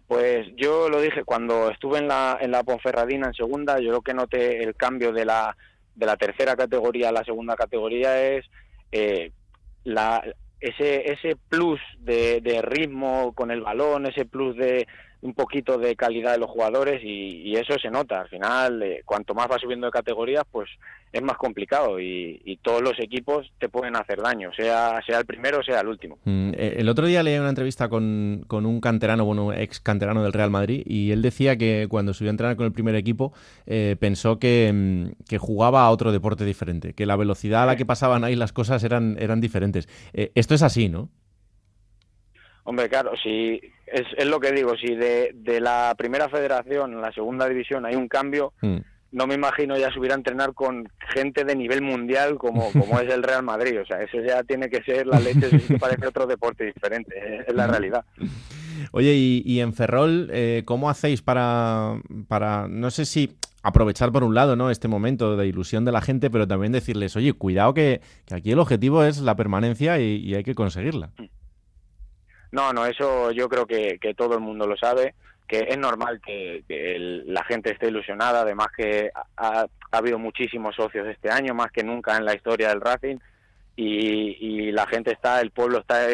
Pues 0.06 0.46
yo 0.56 0.90
lo 0.90 1.00
dije, 1.00 1.24
cuando 1.24 1.70
estuve 1.70 1.98
en 1.98 2.08
la, 2.08 2.36
en 2.38 2.50
la 2.50 2.64
Ponferradina 2.64 3.28
en 3.28 3.34
segunda, 3.34 3.80
yo 3.80 3.92
lo 3.92 4.02
que 4.02 4.12
noté 4.12 4.62
el 4.62 4.76
cambio 4.76 5.10
de 5.10 5.24
la, 5.24 5.56
de 5.94 6.04
la 6.04 6.18
tercera 6.18 6.54
categoría 6.54 7.08
a 7.08 7.12
la 7.12 7.24
segunda 7.24 7.56
categoría 7.56 8.22
es 8.22 8.44
eh, 8.92 9.32
la, 9.84 10.22
ese, 10.60 11.12
ese 11.12 11.36
plus 11.48 11.80
de, 11.98 12.40
de, 12.40 12.62
ritmo 12.62 13.32
con 13.34 13.50
el 13.50 13.60
balón, 13.60 14.06
ese 14.06 14.24
plus 14.24 14.56
de 14.56 14.86
un 15.22 15.34
poquito 15.34 15.78
de 15.78 15.96
calidad 15.96 16.32
de 16.32 16.38
los 16.38 16.50
jugadores 16.50 17.02
y, 17.02 17.54
eso 17.56 17.78
se 17.80 17.90
nota. 17.90 18.20
Al 18.20 18.28
final, 18.28 18.82
eh, 18.82 19.02
cuanto 19.04 19.34
más 19.34 19.50
va 19.50 19.58
subiendo 19.58 19.86
de 19.86 19.90
categorías, 19.90 20.44
pues 20.50 20.68
es 21.12 21.22
más 21.22 21.38
complicado 21.38 21.98
y, 21.98 22.58
todos 22.62 22.82
los 22.82 22.98
equipos 22.98 23.50
te 23.58 23.68
pueden 23.68 23.96
hacer 23.96 24.20
daño, 24.20 24.50
sea, 24.52 25.00
sea 25.06 25.18
el 25.20 25.26
primero 25.26 25.60
o 25.60 25.62
sea 25.62 25.80
el 25.80 25.88
último. 25.88 26.18
Mm, 26.24 26.50
eh, 26.54 26.74
el 26.78 26.88
otro 26.88 27.06
día 27.06 27.22
leí 27.22 27.38
una 27.38 27.48
entrevista 27.48 27.88
con, 27.88 28.44
con, 28.48 28.66
un 28.66 28.80
canterano, 28.80 29.24
bueno, 29.24 29.52
ex 29.52 29.80
canterano 29.80 30.22
del 30.24 30.32
Real 30.32 30.50
Madrid, 30.50 30.82
y 30.84 31.12
él 31.12 31.22
decía 31.22 31.56
que 31.56 31.86
cuando 31.88 32.12
subió 32.12 32.30
a 32.30 32.32
entrenar 32.32 32.56
con 32.56 32.66
el 32.66 32.72
primer 32.72 32.96
equipo 32.96 33.32
eh, 33.66 33.96
pensó 34.00 34.38
que, 34.38 34.72
mm, 34.74 35.24
que, 35.28 35.38
jugaba 35.38 35.84
a 35.84 35.90
otro 35.90 36.12
deporte 36.12 36.44
diferente, 36.44 36.92
que 36.92 37.06
la 37.06 37.16
velocidad 37.16 37.62
a 37.62 37.66
la 37.66 37.76
que 37.76 37.86
pasaban 37.86 38.24
ahí 38.24 38.34
las 38.34 38.52
cosas 38.52 38.82
eran, 38.82 39.16
eran 39.20 39.40
diferentes. 39.40 39.88
esto 40.12 40.54
es 40.54 40.62
así, 40.62 40.88
¿no? 40.88 41.08
Hombre, 42.66 42.88
claro, 42.88 43.12
si 43.22 43.60
es, 43.86 44.02
es 44.18 44.26
lo 44.26 44.40
que 44.40 44.50
digo, 44.50 44.76
si 44.76 44.96
de, 44.96 45.30
de, 45.34 45.60
la 45.60 45.94
primera 45.96 46.28
federación 46.28 46.98
a 46.98 47.00
la 47.00 47.12
segunda 47.12 47.48
división 47.48 47.86
hay 47.86 47.94
un 47.94 48.08
cambio, 48.08 48.54
mm. 48.60 48.78
no 49.12 49.26
me 49.28 49.34
imagino 49.36 49.78
ya 49.78 49.92
subir 49.92 50.10
a 50.10 50.16
entrenar 50.16 50.52
con 50.52 50.88
gente 51.14 51.44
de 51.44 51.54
nivel 51.54 51.82
mundial 51.82 52.38
como, 52.38 52.72
como 52.72 52.98
es 52.98 53.08
el 53.08 53.22
Real 53.22 53.44
Madrid. 53.44 53.80
O 53.80 53.86
sea, 53.86 54.02
eso 54.02 54.18
ya 54.20 54.42
tiene 54.42 54.68
que 54.68 54.82
ser 54.82 55.06
la 55.06 55.20
leche, 55.20 55.46
eso 55.46 55.60
sí 55.60 55.74
que 55.74 55.78
parece 55.78 56.08
otro 56.08 56.26
deporte 56.26 56.64
diferente, 56.64 57.44
es 57.46 57.54
la 57.54 57.68
realidad. 57.68 58.04
Oye, 58.90 59.14
y, 59.14 59.42
y 59.46 59.60
en 59.60 59.72
Ferrol, 59.72 60.28
eh, 60.32 60.62
¿cómo 60.64 60.90
hacéis 60.90 61.22
para, 61.22 62.00
para, 62.26 62.66
no 62.66 62.90
sé 62.90 63.04
si 63.04 63.36
aprovechar 63.62 64.10
por 64.10 64.24
un 64.24 64.34
lado 64.34 64.56
¿no? 64.56 64.70
este 64.70 64.88
momento 64.88 65.36
de 65.36 65.46
ilusión 65.46 65.84
de 65.84 65.92
la 65.92 66.00
gente, 66.00 66.30
pero 66.30 66.48
también 66.48 66.72
decirles, 66.72 67.14
oye, 67.14 67.32
cuidado 67.32 67.74
que, 67.74 68.00
que 68.24 68.34
aquí 68.34 68.50
el 68.50 68.58
objetivo 68.58 69.04
es 69.04 69.18
la 69.18 69.36
permanencia 69.36 70.00
y, 70.00 70.16
y 70.16 70.34
hay 70.34 70.42
que 70.42 70.56
conseguirla? 70.56 71.10
Mm. 71.16 71.35
No, 72.52 72.72
no, 72.72 72.86
eso 72.86 73.30
yo 73.32 73.48
creo 73.48 73.66
que, 73.66 73.98
que 74.00 74.14
todo 74.14 74.34
el 74.34 74.40
mundo 74.40 74.66
lo 74.66 74.76
sabe, 74.76 75.14
que 75.46 75.66
es 75.68 75.78
normal 75.78 76.20
que, 76.24 76.64
la 77.26 77.44
gente 77.44 77.72
esté 77.72 77.88
ilusionada, 77.88 78.40
además 78.40 78.68
que 78.76 79.10
ha, 79.14 79.60
ha, 79.60 79.66
habido 79.90 80.18
muchísimos 80.18 80.74
socios 80.74 81.06
este 81.06 81.30
año, 81.30 81.54
más 81.54 81.70
que 81.70 81.84
nunca 81.84 82.16
en 82.16 82.24
la 82.24 82.34
historia 82.34 82.68
del 82.68 82.80
Racing, 82.80 83.18
y, 83.76 84.36
y, 84.40 84.72
la 84.72 84.86
gente 84.86 85.12
está, 85.12 85.40
el 85.40 85.50
pueblo 85.50 85.78
está 85.78 86.06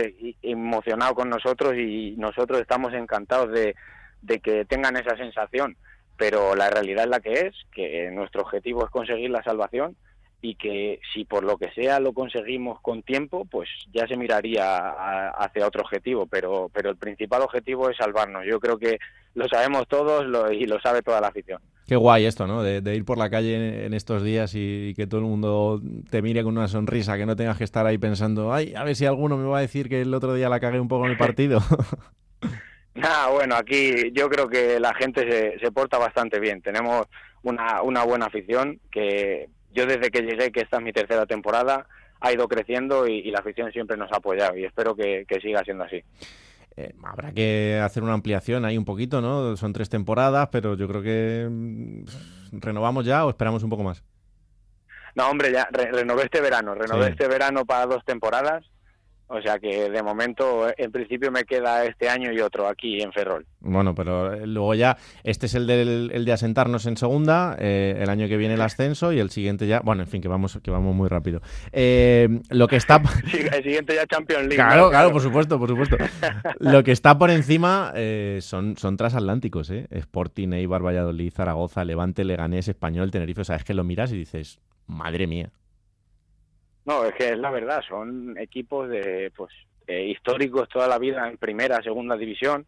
emocionado 0.42 1.14
con 1.14 1.30
nosotros 1.30 1.74
y 1.76 2.16
nosotros 2.18 2.60
estamos 2.60 2.92
encantados 2.92 3.52
de, 3.52 3.76
de 4.20 4.40
que 4.40 4.64
tengan 4.64 4.96
esa 4.96 5.16
sensación, 5.16 5.76
pero 6.16 6.56
la 6.56 6.70
realidad 6.70 7.04
es 7.04 7.10
la 7.10 7.20
que 7.20 7.32
es, 7.32 7.54
que 7.72 8.10
nuestro 8.10 8.42
objetivo 8.42 8.84
es 8.84 8.90
conseguir 8.90 9.30
la 9.30 9.44
salvación 9.44 9.96
y 10.44 10.56
que 10.56 11.00
si 11.14 11.24
por 11.24 11.44
lo 11.44 11.56
que 11.56 11.70
sea 11.70 12.00
lo 12.00 12.12
conseguimos 12.12 12.80
con 12.80 13.04
tiempo, 13.04 13.44
pues 13.44 13.68
ya 13.94 14.08
se 14.08 14.16
miraría 14.16 14.88
hacia 15.30 15.66
otro 15.66 15.82
objetivo, 15.82 16.26
pero, 16.26 16.68
pero 16.74 16.90
el 16.90 16.96
principal 16.96 17.42
objetivo 17.42 17.88
es 17.88 17.96
salvarnos. 17.96 18.44
Yo 18.44 18.58
creo 18.58 18.76
que 18.76 18.98
lo 19.34 19.46
sabemos 19.48 19.86
todos 19.86 20.26
y 20.52 20.66
lo 20.66 20.80
sabe 20.80 21.00
toda 21.00 21.20
la 21.20 21.28
afición. 21.28 21.62
Qué 21.86 21.94
guay 21.94 22.26
esto, 22.26 22.48
¿no? 22.48 22.62
De, 22.64 22.94
ir 22.94 23.04
por 23.04 23.18
la 23.18 23.30
calle 23.30 23.86
en, 23.86 23.94
estos 23.94 24.24
días 24.24 24.52
y, 24.56 24.94
que 24.96 25.06
todo 25.06 25.20
el 25.20 25.26
mundo 25.26 25.80
te 26.10 26.22
mire 26.22 26.42
con 26.42 26.56
una 26.56 26.66
sonrisa, 26.66 27.16
que 27.16 27.26
no 27.26 27.36
tengas 27.36 27.56
que 27.56 27.64
estar 27.64 27.86
ahí 27.86 27.98
pensando, 27.98 28.52
ay, 28.52 28.74
a 28.74 28.82
ver 28.82 28.96
si 28.96 29.06
alguno 29.06 29.36
me 29.36 29.46
va 29.46 29.58
a 29.58 29.62
decir 29.62 29.88
que 29.88 30.00
el 30.00 30.12
otro 30.12 30.34
día 30.34 30.48
la 30.48 30.58
cagué 30.58 30.80
un 30.80 30.88
poco 30.88 31.04
en 31.06 31.12
el 31.12 31.18
partido. 31.18 31.60
Nah, 32.94 33.30
bueno, 33.30 33.54
aquí 33.54 34.12
yo 34.12 34.28
creo 34.28 34.48
que 34.48 34.78
la 34.78 34.92
gente 34.92 35.22
se, 35.22 35.58
se 35.58 35.72
porta 35.72 35.96
bastante 35.96 36.38
bien. 36.38 36.60
Tenemos 36.60 37.06
una, 37.42 37.80
una 37.80 38.04
buena 38.04 38.26
afición 38.26 38.80
que 38.90 39.48
yo 39.72 39.86
desde 39.86 40.10
que 40.10 40.22
llegué, 40.22 40.52
que 40.52 40.60
esta 40.60 40.78
es 40.78 40.82
mi 40.82 40.92
tercera 40.92 41.26
temporada, 41.26 41.86
ha 42.20 42.32
ido 42.32 42.46
creciendo 42.48 43.06
y, 43.06 43.30
la 43.30 43.40
afición 43.40 43.72
siempre 43.72 43.96
nos 43.96 44.12
ha 44.12 44.16
apoyado 44.16 44.56
y 44.56 44.64
espero 44.64 44.94
que, 44.94 45.26
siga 45.42 45.62
siendo 45.64 45.84
así. 45.84 46.02
Eh, 46.76 46.94
habrá 47.02 47.32
que 47.32 47.80
hacer 47.82 48.02
una 48.02 48.14
ampliación 48.14 48.64
ahí 48.64 48.78
un 48.78 48.84
poquito, 48.84 49.20
¿no? 49.20 49.56
Son 49.56 49.72
tres 49.72 49.90
temporadas, 49.90 50.48
pero 50.50 50.74
yo 50.74 50.88
creo 50.88 51.02
que 51.02 51.46
mm, 51.50 52.04
renovamos 52.52 53.04
ya 53.04 53.26
o 53.26 53.30
esperamos 53.30 53.62
un 53.62 53.70
poco 53.70 53.82
más. 53.82 54.02
No, 55.14 55.28
hombre, 55.28 55.52
ya 55.52 55.68
renové 55.70 56.24
este 56.24 56.40
verano, 56.40 56.74
renové 56.74 57.10
este 57.10 57.28
verano 57.28 57.66
para 57.66 57.86
dos 57.86 58.02
temporadas. 58.04 58.64
O 59.34 59.40
sea 59.40 59.58
que 59.58 59.88
de 59.88 60.02
momento, 60.02 60.66
en 60.76 60.92
principio, 60.92 61.32
me 61.32 61.44
queda 61.44 61.86
este 61.86 62.06
año 62.06 62.30
y 62.30 62.40
otro 62.40 62.68
aquí 62.68 63.00
en 63.00 63.12
Ferrol. 63.12 63.46
Bueno, 63.60 63.94
pero 63.94 64.34
eh, 64.34 64.46
luego 64.46 64.74
ya, 64.74 64.98
este 65.24 65.46
es 65.46 65.54
el, 65.54 65.66
del, 65.66 66.10
el 66.12 66.26
de 66.26 66.32
asentarnos 66.32 66.84
en 66.84 66.98
segunda, 66.98 67.56
eh, 67.58 67.96
el 67.98 68.10
año 68.10 68.28
que 68.28 68.36
viene 68.36 68.54
el 68.54 68.60
ascenso 68.60 69.10
y 69.10 69.20
el 69.20 69.30
siguiente 69.30 69.66
ya, 69.66 69.80
bueno, 69.80 70.02
en 70.02 70.08
fin, 70.08 70.20
que 70.20 70.28
vamos, 70.28 70.60
que 70.62 70.70
vamos 70.70 70.94
muy 70.94 71.08
rápido. 71.08 71.40
Eh, 71.72 72.28
lo 72.50 72.68
que 72.68 72.76
está... 72.76 73.00
Sí, 73.32 73.38
el 73.38 73.62
siguiente 73.62 73.94
ya 73.94 74.06
Champions 74.06 74.42
League. 74.42 74.56
Claro, 74.56 74.90
claro, 74.90 75.12
por 75.12 75.22
supuesto, 75.22 75.58
por 75.58 75.68
supuesto. 75.70 75.96
lo 76.58 76.84
que 76.84 76.92
está 76.92 77.16
por 77.16 77.30
encima 77.30 77.94
son, 78.40 78.76
son 78.76 78.98
transatlánticos, 78.98 79.70
¿eh? 79.70 79.86
Sporting, 79.90 80.52
Eibar, 80.52 80.84
Valladolid, 80.84 81.32
Zaragoza, 81.32 81.84
Levante, 81.86 82.24
Leganés, 82.24 82.68
Español, 82.68 83.10
Tenerife. 83.10 83.40
O 83.40 83.44
sea, 83.44 83.56
es 83.56 83.64
que 83.64 83.72
lo 83.72 83.84
miras 83.84 84.12
y 84.12 84.18
dices, 84.18 84.58
madre 84.86 85.26
mía. 85.26 85.50
No, 86.84 87.04
es 87.04 87.14
que 87.14 87.30
es 87.30 87.38
la 87.38 87.50
verdad, 87.50 87.82
son 87.88 88.36
equipos 88.38 88.88
de 88.88 89.32
pues 89.36 89.52
eh, 89.86 90.06
históricos 90.06 90.68
toda 90.68 90.88
la 90.88 90.98
vida 90.98 91.28
en 91.28 91.36
primera, 91.38 91.82
segunda 91.82 92.16
división 92.16 92.66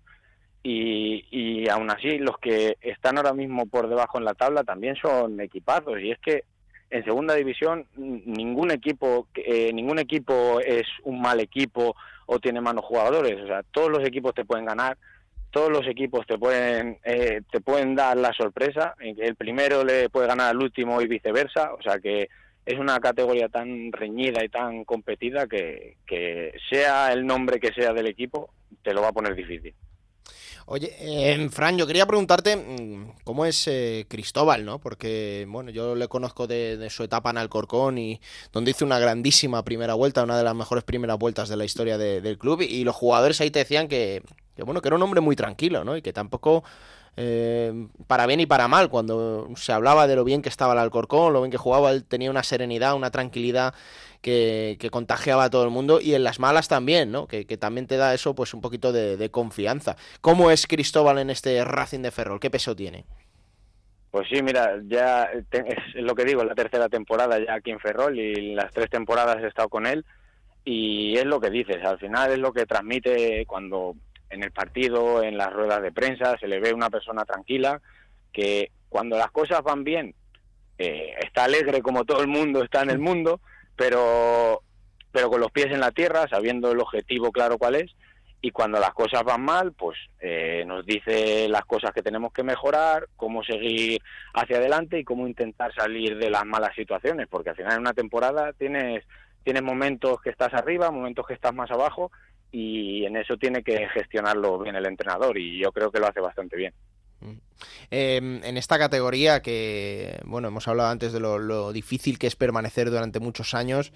y, 0.63 1.25
y 1.31 1.69
aún 1.69 1.91
así 1.91 2.19
los 2.19 2.39
que 2.39 2.77
están 2.81 3.19
ahora 3.19 3.33
mismo 3.33 3.67
por 3.67 3.89
debajo 3.89 4.19
en 4.19 4.25
la 4.25 4.35
tabla 4.35 4.65
también 4.65 4.97
son 4.97 5.41
equipados 5.41 6.01
y 6.01 6.11
es 6.11 6.19
que 6.21 6.45
en 6.91 7.05
segunda 7.05 7.35
división 7.35 7.87
ningún 7.97 8.71
equipo 8.71 9.27
eh, 9.35 9.73
ningún 9.73 9.99
equipo 9.99 10.61
es 10.61 10.87
un 11.03 11.21
mal 11.21 11.41
equipo 11.41 11.97
o 12.27 12.39
tiene 12.39 12.61
malos 12.61 12.85
jugadores, 12.85 13.41
o 13.43 13.47
sea 13.47 13.63
todos 13.63 13.91
los 13.91 14.07
equipos 14.07 14.35
te 14.35 14.45
pueden 14.45 14.65
ganar 14.65 14.97
todos 15.51 15.71
los 15.71 15.87
equipos 15.87 16.27
te 16.27 16.39
pueden 16.39 16.99
eh, 17.05 17.43
te 17.51 17.61
pueden 17.61 17.95
dar 17.95 18.17
la 18.17 18.33
sorpresa 18.33 18.95
en 19.01 19.17
que 19.17 19.25
el 19.25 19.37
primero 19.37 19.85
le 19.85 20.09
puede 20.09 20.29
ganar 20.29 20.51
al 20.51 20.63
último 20.63 21.01
y 21.03 21.09
viceversa 21.09 21.75
o 21.75 21.83
sea 21.83 21.99
que 21.99 22.29
es 22.67 22.79
una 22.79 22.99
categoría 23.01 23.49
tan 23.49 23.93
reñida 23.93 24.45
y 24.45 24.49
tan 24.49 24.85
competida 24.85 25.47
que, 25.47 25.97
sea 26.71 27.13
el 27.13 27.27
nombre 27.27 27.61
que 27.61 27.73
sea 27.73 27.93
del 27.93 28.07
equipo, 28.07 28.51
te 28.83 28.95
lo 28.95 29.03
va 29.03 29.09
a 29.09 29.13
poner 29.13 29.35
difícil. 29.35 29.75
Oye, 30.67 30.95
eh, 30.99 31.49
Fran, 31.51 31.77
yo 31.77 31.87
quería 31.87 32.07
preguntarte 32.07 32.57
mm, 32.57 33.17
cómo 33.23 33.45
es 33.45 33.69
eh, 33.69 34.07
Cristóbal, 34.09 34.65
¿no? 34.65 34.79
Porque, 34.79 35.45
bueno, 35.47 35.71
yo 35.71 35.95
le 35.95 36.09
conozco 36.09 36.47
de, 36.47 36.89
su 36.89 37.03
etapa 37.03 37.29
en 37.29 37.37
Alcorcón 37.37 37.99
y 37.99 38.19
donde 38.51 38.71
hizo 38.71 38.87
una 38.87 38.99
grandísima 38.99 39.63
primera 39.63 39.93
vuelta, 39.93 40.25
una 40.25 40.39
de 40.39 40.45
las 40.45 40.55
mejores 40.55 40.83
primeras 40.83 41.19
vueltas 41.19 41.51
de 41.51 41.59
la 41.59 41.67
historia 41.67 41.99
del 41.99 42.39
club 42.39 42.63
y, 42.63 42.83
los 42.85 42.97
jugadores 42.97 43.43
ahí 43.43 43.51
te 43.51 43.59
decían 43.59 43.89
que, 43.89 44.23
que, 44.57 44.63
bueno, 44.63 44.81
que 44.81 44.89
era 44.89 44.97
un 44.97 45.03
hombre 45.03 45.21
muy 45.21 45.37
tranquilo, 45.37 45.85
¿no? 45.85 45.97
Y 45.97 46.03
que 46.03 46.13
tampoco 46.13 46.65
eh, 47.17 47.89
para 48.07 48.27
bien 48.27 48.41
y 48.41 48.47
para 48.47 48.69
mal. 48.69 48.89
Cuando 48.89 49.49
se 49.57 49.73
hablaba 49.73 50.07
de 50.07 50.17
lo 50.17 50.25
bien 50.25 50.43
que 50.43 50.49
estaba 50.49 50.73
el 50.73 50.79
Alcorcón, 50.79 51.33
lo 51.33 51.41
bien 51.43 51.51
que 51.51 51.59
jugaba, 51.59 51.91
él 51.91 52.05
tenía 52.05 52.31
una 52.31 52.43
serenidad, 52.43 52.95
una 52.95 53.11
tranquilidad 53.11 53.75
que, 54.21 54.89
contagiaba 54.91 55.45
a 55.45 55.51
todo 55.51 55.65
el 55.65 55.71
mundo 55.71 56.01
y 56.01 56.15
en 56.15 56.25
las 56.25 56.41
malas 56.41 56.69
también, 56.69 57.13
¿no? 57.13 57.27
Que, 57.27 57.45
también 57.57 57.87
te 57.87 57.97
da 57.97 58.15
eso, 58.15 58.35
pues 58.35 58.55
un 58.55 58.61
poquito 58.61 58.93
de, 58.93 59.31
confianza. 59.31 59.97
¿Cómo 60.21 60.51
es 60.51 60.67
Cristóbal 60.67 61.19
en 61.19 61.31
este 61.31 61.65
Racing 61.65 62.01
de 62.01 62.11
Ferrol? 62.11 62.41
¿Qué 62.41 62.51
peso 62.51 62.75
tiene? 62.75 63.05
Pues 64.11 64.29
sí, 64.29 64.43
mira, 64.43 64.79
ya 64.87 65.25
es 65.25 65.45
lo 65.95 66.15
que 66.15 66.25
digo, 66.25 66.45
la 66.45 66.55
tercera 66.55 66.89
temporada 66.89 67.37
ya 67.45 67.55
aquí 67.55 67.73
en 67.73 67.81
Ferrol 67.81 68.17
y 68.17 68.55
las 68.55 68.73
tres 68.73 68.89
temporadas 68.89 69.43
he 69.43 69.49
estado 69.49 69.69
con 69.69 69.87
él 69.87 70.05
y 70.65 71.17
es 71.17 71.25
lo 71.25 71.41
que 71.41 71.51
dices, 71.51 71.85
al 71.85 71.99
final 71.99 72.31
es 72.31 72.39
lo 72.39 72.53
que 72.53 72.65
transmite 72.65 73.45
cuando 73.47 73.97
en 74.35 74.43
el 74.43 74.53
partido, 74.53 75.23
en 75.23 75.39
las 75.39 75.53
ruedas 75.53 75.81
de 75.81 75.93
prensa, 75.93 76.37
se 76.39 76.49
le 76.49 76.61
ve 76.61 76.75
una 76.75 76.91
persona 76.91 77.25
tranquila, 77.25 77.81
que 78.33 78.71
cuando 78.89 79.17
las 79.17 79.31
cosas 79.31 79.63
van 79.63 79.85
bien, 79.85 80.15
eh, 80.79 81.15
está 81.21 81.45
alegre 81.45 81.83
como 81.83 82.05
todo 82.05 82.21
el 82.21 82.29
mundo 82.29 82.63
está 82.63 82.83
en 82.83 82.91
el 82.91 82.99
mundo, 82.99 83.41
pero, 83.77 84.63
pero 85.13 85.31
con 85.31 85.41
los 85.41 85.53
pies 85.53 85.67
en 85.67 85.81
la 85.81 85.93
tierra, 85.93 86.27
sabiendo 86.29 86.73
el 86.73 86.81
objetivo 86.81 87.33
claro 87.33 87.59
cuál 87.59 87.77
es, 87.77 87.95
y 88.41 88.51
cuando 88.51 88.79
las 88.79 88.93
cosas 88.93 89.25
van 89.25 89.43
mal, 89.43 89.73
pues 89.73 89.97
eh, 90.21 90.65
nos 90.67 90.85
dice 90.85 91.49
las 91.49 91.65
cosas 91.65 91.93
que 91.93 92.03
tenemos 92.03 92.31
que 92.31 92.43
mejorar, 92.43 93.09
cómo 93.17 93.43
seguir 93.43 94.03
hacia 94.35 94.59
adelante 94.59 94.99
y 94.99 95.05
cómo 95.05 95.27
intentar 95.27 95.75
salir 95.75 96.19
de 96.19 96.29
las 96.29 96.45
malas 96.45 96.75
situaciones, 96.75 97.27
porque 97.29 97.51
al 97.51 97.57
final 97.57 97.73
en 97.73 97.81
una 97.81 97.95
temporada 97.95 98.53
tienes, 98.53 99.03
tienes 99.45 99.63
momentos 99.63 100.21
que 100.21 100.29
estás 100.29 100.53
arriba, 100.53 100.91
momentos 100.91 101.27
que 101.27 101.33
estás 101.33 101.55
más 101.55 101.71
abajo, 101.71 102.11
y 102.53 103.05
en 103.05 103.17
eso 103.17 103.37
tiene 103.37 103.63
que 103.63 103.89
gestionarlo 103.89 104.59
bien 104.59 104.77
el 104.77 104.87
entrenador 104.87 105.37
y 105.39 105.61
yo 105.61 105.73
creo 105.73 105.91
que 105.91 105.99
lo 105.99 106.07
hace 106.07 106.21
bastante 106.21 106.57
bien. 106.57 106.73
Mm. 107.21 107.33
Em, 107.91 108.45
en 108.45 108.57
esta 108.57 108.79
categoría 108.79 109.41
que, 109.41 110.21
bueno, 110.25 110.49
hemos 110.49 110.69
hablado 110.69 110.91
antes 110.91 111.13
de 111.13 111.21
lo, 111.21 111.73
difícil 111.73 112.19
que 112.19 112.27
es 112.27 112.37
permanecer 112.37 112.91
durante 112.91 113.21
muchos 113.21 113.55
años, 113.55 113.93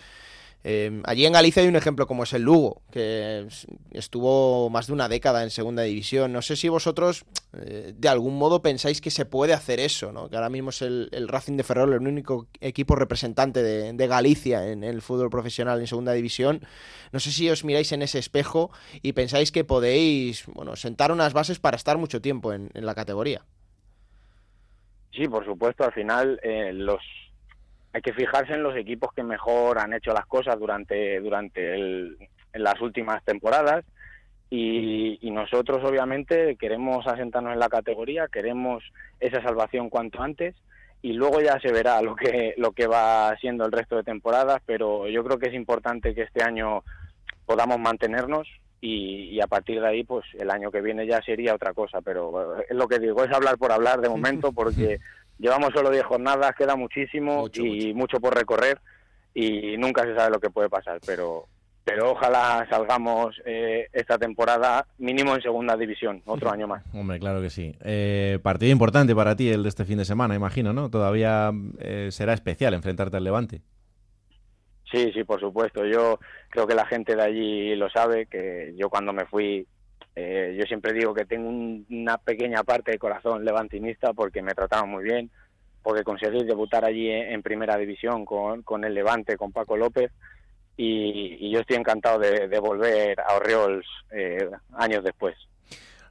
Em, 0.64 1.02
allí 1.06 1.24
en 1.24 1.32
Galicia 1.32 1.62
hay 1.62 1.68
un 1.68 1.76
ejemplo 1.76 2.06
como 2.06 2.24
es 2.24 2.32
el 2.32 2.42
Lugo, 2.42 2.82
que 2.90 3.46
estuvo 3.92 4.68
más 4.70 4.88
de 4.88 4.92
una 4.92 5.08
década 5.08 5.44
en 5.44 5.50
segunda 5.50 5.82
división. 5.82 6.32
No 6.32 6.42
sé 6.42 6.56
si 6.56 6.68
vosotros 6.68 7.24
eh, 7.54 7.94
de 7.96 8.08
algún 8.08 8.36
modo 8.36 8.60
pensáis 8.60 9.00
que 9.00 9.10
se 9.10 9.24
puede 9.24 9.52
hacer 9.52 9.78
eso, 9.78 10.12
¿no? 10.12 10.28
que 10.28 10.36
ahora 10.36 10.50
mismo 10.50 10.70
es 10.70 10.82
el, 10.82 11.28
Racing 11.28 11.56
de 11.56 11.62
Ferrol 11.62 11.92
el 11.92 12.06
único 12.06 12.48
equipo 12.60 12.96
representante 12.96 13.62
de, 13.62 14.08
Galicia 14.08 14.68
en 14.68 14.84
el 14.84 15.02
fútbol 15.02 15.30
profesional 15.30 15.80
en 15.80 15.86
segunda 15.86 16.12
división. 16.12 16.60
No 17.12 17.20
sé 17.20 17.30
si 17.30 17.48
os 17.48 17.64
miráis 17.64 17.92
en 17.92 18.02
ese 18.02 18.18
espejo 18.18 18.70
y 19.02 19.12
pensáis 19.12 19.52
que 19.52 19.64
podéis 19.64 20.46
bueno, 20.46 20.76
sentar 20.76 21.12
unas 21.12 21.34
bases 21.34 21.58
para 21.58 21.76
estar 21.76 21.98
mucho 21.98 22.20
tiempo 22.20 22.52
en, 22.52 22.70
la 22.74 22.94
categoría. 22.94 23.44
Sí, 25.12 25.28
por 25.28 25.44
supuesto, 25.44 25.84
al 25.84 25.92
final 25.92 26.40
eh, 26.42 26.72
los 26.72 27.00
hay 27.92 28.02
que 28.02 28.12
fijarse 28.12 28.54
en 28.54 28.62
los 28.62 28.76
equipos 28.76 29.12
que 29.14 29.22
mejor 29.22 29.78
han 29.78 29.94
hecho 29.94 30.12
las 30.12 30.26
cosas 30.26 30.58
durante, 30.58 31.20
durante 31.20 31.74
en 31.74 32.18
las 32.52 32.80
últimas 32.80 33.24
temporadas. 33.24 33.84
Y, 34.50 35.18
nosotros 35.30 35.84
obviamente 35.84 36.56
queremos 36.56 37.06
asentarnos 37.06 37.52
en 37.52 37.60
la 37.60 37.68
categoría, 37.68 38.26
queremos 38.26 38.82
esa 39.20 39.40
salvación 39.42 39.88
cuanto 39.88 40.20
antes 40.20 40.56
y 41.00 41.12
luego 41.12 41.40
ya 41.40 41.60
se 41.60 41.72
verá 41.72 42.02
lo 42.02 42.16
que, 42.16 42.54
lo 42.56 42.72
que 42.72 42.88
va 42.88 43.36
siendo 43.40 43.64
el 43.64 43.72
resto 43.72 43.96
de 43.96 44.02
temporadas, 44.02 44.60
pero 44.66 45.06
yo 45.06 45.22
creo 45.22 45.38
que 45.38 45.48
es 45.48 45.54
importante 45.54 46.12
que 46.12 46.22
este 46.22 46.42
año 46.42 46.82
podamos 47.46 47.78
mantenernos 47.78 48.48
y, 48.80 49.30
y, 49.30 49.40
a 49.40 49.46
partir 49.46 49.80
de 49.80 49.86
ahí, 49.86 50.02
pues 50.02 50.24
el 50.38 50.50
año 50.50 50.72
que 50.72 50.80
viene 50.80 51.06
ya 51.06 51.22
sería 51.22 51.54
otra 51.54 51.72
cosa, 51.72 52.00
pero 52.00 52.60
es 52.60 52.76
lo 52.76 52.88
que 52.88 52.98
digo, 52.98 53.22
es 53.24 53.32
hablar 53.32 53.58
por 53.58 53.70
hablar 53.70 54.00
de 54.00 54.08
momento 54.08 54.52
porque 54.54 54.98
Llevamos 55.38 55.70
solo 55.74 55.90
10 55.90 56.04
jornadas, 56.04 56.54
queda 56.56 56.76
muchísimo 56.76 57.48
y 57.52 57.94
mucho. 57.94 58.20
por 58.20 58.34
recorrer 58.34 58.80
y 59.34 59.76
nunca 59.76 60.02
se 60.02 60.16
sabe 60.16 60.30
lo 60.32 60.40
que 60.40 60.50
puede 60.50 60.68
pasar, 60.68 60.98
pero 61.06 61.46
pero 61.88 62.12
ojalá 62.12 62.66
salgamos 62.68 63.40
eh, 63.46 63.86
esta 63.94 64.18
temporada 64.18 64.86
mínimo 64.98 65.34
en 65.34 65.40
segunda 65.40 65.74
división, 65.74 66.20
otro 66.26 66.50
año 66.50 66.66
más. 66.66 66.84
Hombre, 66.92 67.18
claro 67.18 67.40
que 67.40 67.48
sí. 67.48 67.74
Eh, 67.82 68.38
partido 68.42 68.72
importante 68.72 69.14
para 69.14 69.34
ti 69.34 69.48
el 69.48 69.62
de 69.62 69.70
este 69.70 69.86
fin 69.86 69.96
de 69.96 70.04
semana, 70.04 70.34
imagino, 70.34 70.74
¿no? 70.74 70.90
Todavía 70.90 71.50
eh, 71.78 72.08
será 72.10 72.34
especial 72.34 72.74
enfrentarte 72.74 73.16
al 73.16 73.24
Levante. 73.24 73.62
Sí, 74.92 75.10
sí, 75.14 75.24
por 75.24 75.40
supuesto. 75.40 75.86
Yo 75.86 76.18
creo 76.50 76.66
que 76.66 76.74
la 76.74 76.84
gente 76.84 77.16
de 77.16 77.22
allí 77.22 77.74
lo 77.74 77.88
sabe, 77.88 78.26
que 78.26 78.74
yo 78.76 78.90
cuando 78.90 79.14
me 79.14 79.24
fui 79.24 79.66
eh, 80.20 80.56
yo 80.58 80.64
siempre 80.66 80.92
digo 80.92 81.14
que 81.14 81.26
tengo 81.26 81.48
una 81.48 82.18
pequeña 82.18 82.64
parte 82.64 82.90
de 82.90 82.98
corazón 82.98 83.44
levantinista 83.44 84.12
porque 84.12 84.42
me 84.42 84.52
trataron 84.52 84.90
muy 84.90 85.04
bien, 85.04 85.30
porque 85.80 86.02
conseguí 86.02 86.42
debutar 86.42 86.84
allí 86.84 87.08
en, 87.08 87.40
primera 87.40 87.76
división 87.76 88.24
con, 88.24 88.84
el 88.84 88.94
Levante, 88.94 89.36
con 89.36 89.52
Paco 89.52 89.76
López, 89.76 90.10
y, 90.76 91.48
yo 91.52 91.60
estoy 91.60 91.76
encantado 91.76 92.18
de, 92.18 92.58
volver 92.58 93.20
a 93.20 93.36
Orioles 93.36 93.86
eh, 94.10 94.50
años 94.72 95.04
después. 95.04 95.36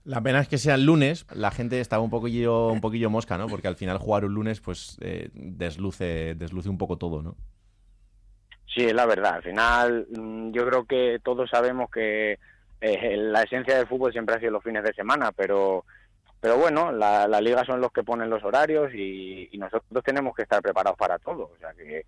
La 0.06 0.22
pena 0.22 0.40
es 0.40 0.48
que 0.48 0.58
sea 0.58 0.76
el 0.76 0.86
lunes, 0.86 1.26
la 1.34 1.52
gente 1.52 1.82
estaba 1.82 2.02
un 2.02 2.10
poquillo, 2.10 2.70
un 2.70 2.80
poquillo 2.80 3.10
mosca, 3.10 3.38
¿no? 3.38 3.48
Porque 3.48 3.68
al 3.68 3.76
final 3.76 3.98
jugar 3.98 4.24
un 4.24 4.34
lunes, 4.34 4.62
pues 4.62 4.98
eh, 5.02 5.30
desluce, 5.34 6.36
desluce 6.36 6.70
un 6.70 6.78
poco 6.78 6.98
todo, 6.98 7.22
¿no? 7.22 7.36
Sí, 8.74 8.86
es 8.86 8.94
la 8.94 9.06
verdad. 9.06 9.36
Al 9.36 9.44
final, 9.44 10.08
mm, 10.10 10.52
yo 10.52 10.66
creo 10.66 10.86
que 10.86 11.20
todos 11.22 11.50
sabemos 11.50 11.90
que 11.92 12.40
eh, 12.82 13.18
la 13.18 13.44
esencia 13.44 13.78
del 13.78 13.88
fútbol 13.88 14.12
siempre 14.12 14.36
ha 14.36 14.40
sido 14.40 14.52
los 14.52 14.64
fines 14.64 14.84
de 14.84 14.94
semana, 14.94 15.32
pero 15.32 15.86
pero 16.40 16.58
bueno, 16.58 16.92
la, 16.92 17.28
la 17.28 17.42
liga 17.42 17.66
son 17.66 17.82
los 17.82 17.92
que 17.92 18.04
ponen 18.04 18.30
los 18.30 18.44
horarios 18.44 18.94
y, 18.94 19.50
nosotros 19.58 20.04
tenemos 20.04 20.36
que 20.36 20.44
estar 20.44 20.62
preparados 20.62 20.98
para 20.98 21.18
todo. 21.18 21.52
O 21.54 21.58
sea, 21.60 21.74
que 21.74 22.06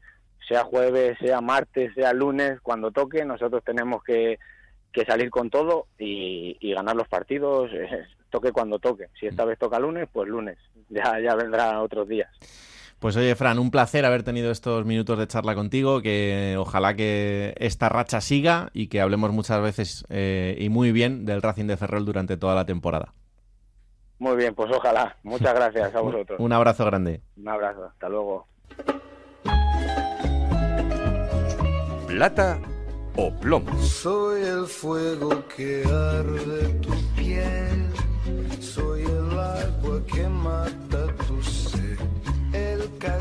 sea 0.48 0.64
jueves, 0.64 1.18
sea 1.20 1.42
martes, 1.42 1.94
sea 1.96 2.14
lunes, 2.14 2.62
cuando 2.62 2.92
toque, 2.92 3.26
nosotros 3.26 3.64
tenemos 3.64 4.04
que, 4.04 4.38
que 4.92 5.04
salir 5.04 5.32
con 5.32 5.50
todo 5.50 5.88
y, 5.98 6.74
ganar 6.74 6.96
los 6.96 7.08
partidos, 7.08 7.72
eh, 7.74 8.06
toque 8.30 8.52
cuando 8.52 8.78
toque. 8.78 9.08
Si 9.20 9.26
esta 9.26 9.46
vez 9.46 9.58
toca 9.58 9.80
lunes, 9.80 10.08
pues 10.12 10.30
lunes. 10.30 10.58
Ya, 10.90 11.20
ya 11.20 11.36
vendrá 11.36 11.82
otros 11.82 12.08
días. 12.08 12.30
Pues 13.00 13.16
oye, 13.16 13.34
Fran, 13.36 13.60
un 13.60 13.72
placer 13.72 14.04
haber 14.06 14.24
tenido 14.24 14.52
estos 14.52 14.86
minutos 14.86 15.18
de 15.18 15.26
charla 15.28 15.56
contigo, 15.56 16.02
que 16.02 16.56
ojalá 16.60 16.96
que 16.96 17.56
esta 17.58 17.88
racha 17.88 18.20
siga 18.20 18.70
y 18.74 18.88
que 18.88 19.00
hablemos 19.00 19.32
muchas 19.32 19.62
veces 19.62 20.04
eh, 20.10 20.58
y 20.60 20.68
muy 20.68 20.92
bien 20.92 21.26
del 21.26 21.42
Racing 21.42 21.66
de 21.68 21.78
Ferrol 21.78 22.04
durante 22.06 22.36
toda 22.36 22.56
la 22.56 22.66
temporada. 22.66 23.14
Muy 24.18 24.36
bien, 24.36 24.54
pues 24.54 24.70
ojalá. 24.76 25.16
Muchas 25.24 25.54
gracias 25.56 25.96
a 25.96 26.02
vosotros. 26.02 26.38
un 26.42 26.52
abrazo 26.52 26.84
grande. 26.86 27.22
Un 27.38 27.48
abrazo, 27.48 27.86
hasta 27.86 28.10
luego. 28.10 28.48
Plata 32.08 32.60
o 33.16 33.32
plomo. 33.40 33.78
Soy 33.82 34.42
el 34.44 34.66
fuego 34.66 35.46
que 35.56 35.84
arde 35.86 36.82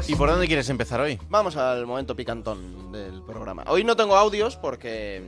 ¿Y 0.09 0.15
por 0.17 0.31
dónde 0.31 0.47
quieres 0.47 0.69
empezar 0.71 1.01
hoy? 1.01 1.19
Vamos 1.29 1.57
al 1.57 1.87
momento 1.87 2.17
picantón 2.17 2.91
del 2.93 3.23
programa. 3.23 3.65
Hoy 3.69 3.85
no 3.85 3.95
tengo 3.95 4.17
audios 4.17 4.57
porque 4.57 5.23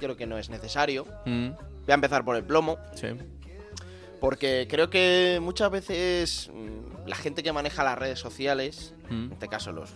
creo 0.00 0.16
que 0.16 0.26
no 0.26 0.38
es 0.38 0.48
necesario. 0.48 1.06
Mm, 1.26 1.50
Voy 1.50 1.92
a 1.92 1.94
empezar 1.94 2.24
por 2.24 2.36
el 2.36 2.44
plomo. 2.44 2.78
sí. 2.94 3.08
Porque 4.20 4.66
creo 4.68 4.90
que 4.90 5.38
muchas 5.40 5.70
veces 5.70 6.50
mm, 6.52 7.06
la 7.08 7.14
gente 7.14 7.44
que 7.44 7.52
maneja 7.52 7.84
las 7.84 7.96
redes 7.98 8.18
sociales, 8.18 8.94
Mm. 9.10 9.26
en 9.26 9.32
este 9.32 9.46
caso 9.48 9.70
los 9.72 9.90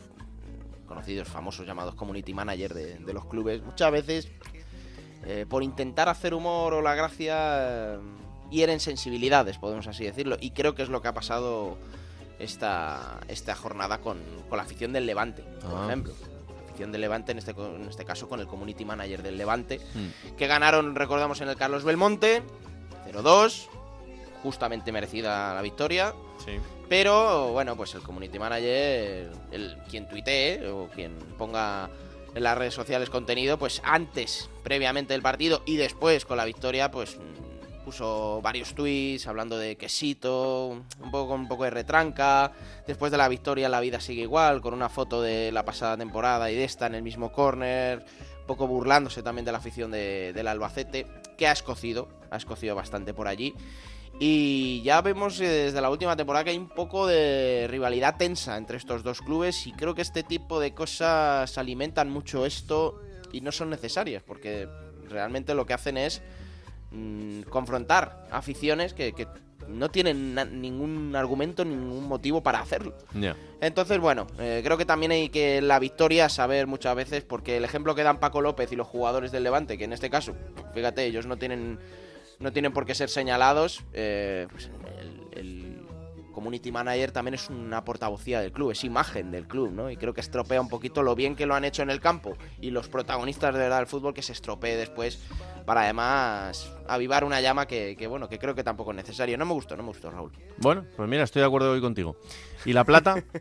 conocidos, 0.87 1.27
famosos 1.29 1.67
llamados 1.67 1.95
community 1.97 2.33
manager 2.33 2.73
de, 2.73 2.99
de 2.99 3.13
los 3.13 3.25
clubes, 3.27 3.63
muchas 3.63 3.91
veces 3.91 4.29
eh, 5.27 5.45
por 5.49 5.63
intentar 5.65 6.09
hacer 6.09 6.35
humor 6.35 6.73
o 6.75 6.83
la 6.83 6.95
gracia 6.95 7.95
eh, 7.95 7.99
hieren 8.51 8.79
sensibilidades, 8.79 9.59
podemos 9.59 9.87
así 9.89 10.05
decirlo. 10.05 10.37
Y 10.41 10.51
creo 10.53 10.75
que 10.77 10.83
es 10.83 10.89
lo 10.89 11.03
que 11.03 11.09
ha 11.09 11.15
pasado 11.15 11.77
esta, 12.43 13.20
esta 13.28 13.55
jornada 13.55 13.99
con, 13.99 14.18
con 14.49 14.57
la 14.59 14.64
afición 14.64 14.93
del 14.93 15.07
Levante, 15.07 15.43
por 15.43 15.74
Ah. 15.80 15.86
ejemplo. 15.86 16.12
Del 16.78 17.01
Levante, 17.01 17.30
en 17.30 17.38
este, 17.38 17.53
en 17.53 17.86
este 17.88 18.05
caso 18.05 18.28
con 18.28 18.40
el 18.40 18.49
community 18.49 18.84
manager 18.84 19.22
del 19.22 19.38
Levante, 19.38 19.78
Mm. 19.95 20.34
que 20.36 20.47
ganaron, 20.49 20.97
recordamos, 20.97 21.40
en 21.40 21.49
el 21.49 21.55
Carlos 21.55 21.84
Belmonte, 21.84 22.43
0-2, 23.07 23.68
justamente 24.43 24.90
merecida 24.90 25.55
la 25.55 25.62
victoria. 25.62 26.12
Sí. 26.45 26.59
Pero 26.88 27.53
bueno, 27.53 27.76
pues 27.76 27.95
el 27.95 28.03
community 28.03 28.36
manager, 28.38 29.30
el, 29.53 29.76
quien 29.88 30.09
tuitee 30.09 30.68
o 30.70 30.88
quien 30.88 31.16
ponga 31.38 31.88
en 32.34 32.43
las 32.43 32.59
redes 32.59 32.74
sociales 32.74 33.11
contenido, 33.11 33.59
pues 33.61 33.80
antes, 33.84 34.51
previamente 34.64 35.12
del 35.14 35.22
partido 35.22 35.62
y 35.64 35.76
después 35.76 36.24
con 36.24 36.36
la 36.36 36.45
victoria, 36.45 36.90
pues 36.90 37.16
puso 37.85 38.41
varios 38.43 38.74
tweets 38.74 39.26
hablando 39.26 39.59
de 39.59 39.76
quesito, 39.76 40.68
un 41.01 41.11
poco 41.11 41.28
con 41.28 41.41
un 41.41 41.49
poco 41.49 41.64
de 41.64 41.70
retranca. 41.70 42.53
Después 42.87 43.11
de 43.12 43.18
la 43.18 43.28
victoria 43.28 43.68
la 43.68 43.80
vida 43.80 44.01
sigue 44.01 44.22
igual, 44.22 44.61
con 44.61 44.74
una 44.74 44.89
foto 44.89 45.20
de 45.22 45.53
la 45.53 45.64
pasada 45.64 45.97
temporada 45.97 46.51
y 46.51 46.55
de 46.55 46.64
esta 46.64 46.87
en 46.87 46.95
el 46.95 47.03
mismo 47.03 47.33
corner, 47.33 48.05
un 48.41 48.47
poco 48.47 48.66
burlándose 48.66 49.22
también 49.22 49.45
de 49.45 49.53
la 49.53 49.59
afición 49.59 49.91
de- 49.91 50.33
del 50.33 50.49
Albacete, 50.49 51.07
que 51.37 51.47
ha 51.47 51.53
escocido, 51.53 52.09
ha 52.30 52.37
escocido 52.37 52.74
bastante 52.74 53.14
por 53.14 53.28
allí. 53.28 53.55
Y 54.20 54.83
ya 54.83 55.01
vemos 55.01 55.41
eh, 55.41 55.47
desde 55.49 55.80
la 55.80 55.91
última 55.91 56.14
temporada 56.16 56.45
que 56.45 56.51
hay 56.51 56.59
un 56.59 56.68
poco 56.68 57.07
de 57.07 57.66
rivalidad 57.68 58.16
tensa 58.16 58.57
entre 58.57 58.76
estos 58.76 59.03
dos 59.03 59.20
clubes 59.22 59.66
y 59.66 59.72
creo 59.72 59.95
que 59.95 60.03
este 60.03 60.22
tipo 60.22 60.61
de 60.61 60.74
cosas 60.74 61.57
alimentan 61.59 62.11
mucho 62.11 62.45
esto 62.47 63.01
y 63.33 63.41
no 63.41 63.51
son 63.51 63.70
necesarias 63.70 64.22
porque 64.22 64.68
realmente 65.09 65.55
lo 65.55 65.64
que 65.66 65.72
hacen 65.72 65.97
es 65.97 66.22
mm, 66.93 67.43
confrontar 67.43 68.26
aficiones 68.30 68.95
que, 68.95 69.12
que 69.12 69.26
no 69.68 69.90
tienen 69.90 70.34
ningún 70.61 71.14
argumento, 71.16 71.64
ningún 71.64 72.07
motivo 72.07 72.43
para 72.43 72.61
hacerlo. 72.61 72.95
Entonces, 73.61 73.99
bueno, 73.99 74.26
eh, 74.38 74.61
creo 74.64 74.76
que 74.76 74.84
también 74.84 75.12
hay 75.12 75.28
que 75.28 75.61
la 75.62 75.78
victoria 75.78 76.28
saber 76.28 76.66
muchas 76.66 76.95
veces, 76.95 77.22
porque 77.22 77.57
el 77.57 77.64
ejemplo 77.64 77.95
que 77.95 78.03
dan 78.03 78.20
Paco 78.20 78.40
López 78.40 78.70
y 78.72 78.76
los 78.76 78.86
jugadores 78.86 79.32
del 79.32 79.45
Levante, 79.45 79.78
que 79.78 79.84
en 79.84 79.93
este 79.93 80.11
caso, 80.11 80.34
fíjate, 80.74 81.05
ellos 81.05 81.26
no 81.26 81.36
tienen, 81.36 81.78
no 82.38 82.53
tienen 82.53 82.72
por 82.72 82.86
qué 82.86 82.95
ser 82.95 83.09
señalados, 83.09 83.84
eh, 83.93 84.47
pues 84.51 84.70
community 86.33 86.72
manager 86.72 87.12
también 87.12 87.35
es 87.35 87.49
una 87.51 87.85
portavocía 87.85 88.41
del 88.41 88.53
club, 88.53 88.70
es 88.72 88.85
imagen 88.85 89.30
del 89.30 89.47
club, 89.47 89.70
¿no? 89.70 89.91
Y 89.91 89.97
creo 89.97 90.14
que 90.14 90.20
estropea 90.20 90.61
un 90.61 90.68
poquito 90.68 91.03
lo 91.03 91.14
bien 91.14 91.37
que 91.37 91.47
lo 91.47 91.55
han 91.55 91.64
hecho 91.64 91.83
en 91.83 91.91
el 91.91 92.01
campo 92.01 92.37
y 92.61 92.70
los 92.70 92.89
protagonistas 92.89 93.55
de 93.55 93.61
verdad 93.61 93.78
del 93.78 93.87
fútbol 93.87 94.14
que 94.14 94.22
se 94.22 94.33
estropee 94.33 94.76
después 94.76 95.20
para 95.64 95.83
además 95.83 96.72
avivar 96.89 97.24
una 97.24 97.41
llama 97.41 97.66
que, 97.66 97.97
que, 97.97 98.07
bueno, 98.07 98.28
que 98.28 98.39
creo 98.39 98.55
que 98.55 98.64
tampoco 98.64 98.91
es 98.91 98.97
necesario. 98.97 99.39
No 99.39 99.47
me 99.47 99.53
gustó, 99.53 99.76
no 99.76 99.83
me 99.83 99.91
gustó, 99.91 100.11
Raúl. 100.11 100.33
Bueno, 100.59 100.85
pues 100.97 101.09
mira, 101.09 101.22
estoy 101.22 101.41
de 101.41 101.47
acuerdo 101.47 101.70
hoy 101.70 101.80
contigo. 101.80 102.16
¿Y 102.64 102.72
la 102.72 102.85
plata? 102.85 103.22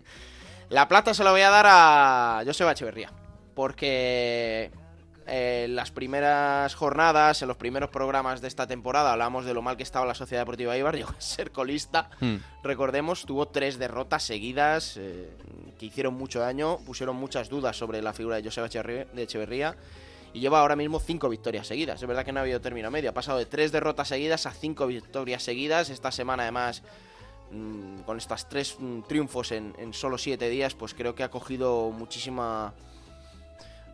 La 0.72 0.88
plata 0.88 1.14
se 1.14 1.26
la 1.26 1.32
voy 1.32 1.42
a 1.42 1.50
dar 1.50 1.66
a 1.68 2.44
Joseba 2.46 2.72
Echeverría. 2.72 3.12
Porque 3.54 4.72
eh, 5.32 5.64
en 5.64 5.78
las 5.78 5.92
primeras 5.92 6.76
jornadas, 6.76 7.42
en 7.42 7.48
los 7.48 7.56
primeros 7.56 7.90
programas 7.90 8.42
de 8.42 8.50
esta 8.50 8.68
temporada, 8.68 9.14
hablamos 9.14 9.46
de 9.46 9.54
lo 9.54 9.62
mal 9.62 9.78
que 9.78 9.84
estaba 9.84 10.06
la 10.06 10.14
Sociedad 10.14 10.42
Deportiva 10.42 10.78
Ibar. 10.78 10.94
Llegó 10.98 11.12
a 11.12 11.22
ser 11.22 11.52
colista. 11.52 12.10
Hmm. 12.20 12.36
Recordemos, 12.64 13.26
tuvo 13.26 13.48
tres 13.48 13.80
derrotas 13.80 14.24
seguidas 14.24 14.98
eh, 14.98 15.32
que 15.80 15.86
hicieron 15.86 16.16
mucho 16.16 16.42
daño, 16.42 16.80
pusieron 16.80 17.16
muchas 17.16 17.48
dudas 17.48 17.78
sobre 17.78 18.02
la 18.02 18.12
figura 18.12 18.36
de 18.36 18.44
Joseba 18.44 18.68
Echeverría, 18.68 19.06
de 19.06 19.24
Echeverría. 19.24 19.78
Y 20.34 20.42
lleva 20.42 20.60
ahora 20.60 20.76
mismo 20.76 21.00
cinco 21.00 21.30
victorias 21.30 21.66
seguidas. 21.66 22.02
Es 22.02 22.08
verdad 22.08 22.26
que 22.26 22.34
no 22.34 22.42
ha 22.42 22.44
habido 22.44 22.60
término 22.60 22.92
medio. 22.92 23.12
Ha 23.12 23.14
pasado 23.14 23.38
de 23.38 23.46
tres 23.46 23.72
derrotas 23.72 24.10
seguidas 24.10 24.46
a 24.46 24.52
cinco 24.52 24.86
victorias 24.88 25.44
seguidas. 25.44 25.90
Esta 25.90 26.12
semana, 26.12 26.44
además, 26.44 26.84
mm, 27.52 28.02
con 28.02 28.18
estas 28.18 28.50
tres 28.50 28.76
mm, 28.78 29.04
triunfos 29.04 29.54
en, 29.54 29.74
en 29.78 29.94
solo 29.94 30.18
siete 30.18 30.50
días, 30.50 30.74
pues 30.76 30.94
creo 30.94 31.16
que 31.16 31.24
ha 31.24 31.32
cogido 31.32 31.90
muchísima. 31.92 32.74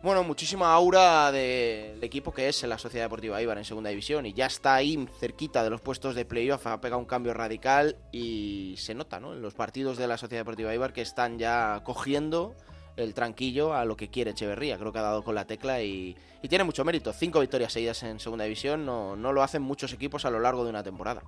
Bueno, 0.00 0.22
muchísima 0.22 0.72
aura 0.72 1.32
de- 1.32 1.90
del 1.94 2.04
equipo 2.04 2.32
que 2.32 2.48
es 2.48 2.62
la 2.62 2.78
Sociedad 2.78 3.06
Deportiva 3.06 3.42
Ibar 3.42 3.58
en 3.58 3.64
segunda 3.64 3.90
división 3.90 4.26
y 4.26 4.32
ya 4.32 4.46
está 4.46 4.76
ahí 4.76 5.08
cerquita 5.18 5.64
de 5.64 5.70
los 5.70 5.80
puestos 5.80 6.14
de 6.14 6.24
playoff, 6.24 6.66
ha 6.68 6.80
pegado 6.80 7.00
un 7.00 7.04
cambio 7.04 7.34
radical 7.34 7.96
y 8.12 8.76
se 8.78 8.94
nota, 8.94 9.18
¿no? 9.18 9.32
En 9.32 9.42
los 9.42 9.54
partidos 9.54 9.98
de 9.98 10.06
la 10.06 10.16
Sociedad 10.16 10.42
Deportiva 10.42 10.72
Ibar 10.72 10.92
que 10.92 11.02
están 11.02 11.38
ya 11.38 11.82
cogiendo 11.84 12.54
el 12.96 13.12
tranquillo 13.12 13.74
a 13.74 13.84
lo 13.84 13.96
que 13.96 14.08
quiere 14.08 14.30
Echeverría. 14.30 14.78
Creo 14.78 14.92
que 14.92 14.98
ha 15.00 15.02
dado 15.02 15.24
con 15.24 15.34
la 15.34 15.46
tecla 15.46 15.82
y, 15.82 16.16
y 16.42 16.48
tiene 16.48 16.64
mucho 16.64 16.84
mérito. 16.84 17.12
Cinco 17.12 17.40
victorias 17.40 17.72
seguidas 17.72 18.02
en 18.04 18.20
segunda 18.20 18.44
división 18.44 18.86
no, 18.86 19.16
no 19.16 19.32
lo 19.32 19.42
hacen 19.42 19.62
muchos 19.62 19.92
equipos 19.92 20.24
a 20.24 20.30
lo 20.30 20.38
largo 20.40 20.62
de 20.64 20.70
una 20.70 20.82
temporada. 20.84 21.22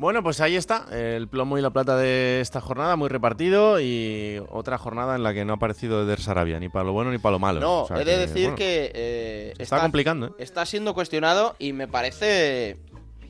Bueno, 0.00 0.22
pues 0.22 0.40
ahí 0.40 0.56
está, 0.56 0.86
el 0.92 1.28
plomo 1.28 1.58
y 1.58 1.60
la 1.60 1.68
plata 1.68 1.94
de 1.94 2.40
esta 2.40 2.62
jornada, 2.62 2.96
muy 2.96 3.10
repartido 3.10 3.80
y 3.80 4.40
otra 4.48 4.78
jornada 4.78 5.14
en 5.14 5.22
la 5.22 5.34
que 5.34 5.44
no 5.44 5.52
ha 5.52 5.56
aparecido 5.56 6.02
Eder 6.02 6.20
Sarabia, 6.20 6.58
ni 6.58 6.70
para 6.70 6.86
lo 6.86 6.92
bueno 6.92 7.10
ni 7.10 7.18
para 7.18 7.32
lo 7.32 7.38
malo. 7.38 7.60
No, 7.60 7.82
O 7.82 7.86
sea 7.86 7.96
he 8.00 8.04
de 8.06 8.12
que, 8.12 8.18
decir 8.18 8.42
bueno, 8.44 8.56
que 8.56 8.90
eh, 8.94 9.54
está 9.58 9.78
complicando, 9.82 10.28
¿eh? 10.28 10.32
está 10.38 10.64
siendo 10.64 10.94
cuestionado 10.94 11.54
y 11.58 11.74
me 11.74 11.86
parece 11.86 12.78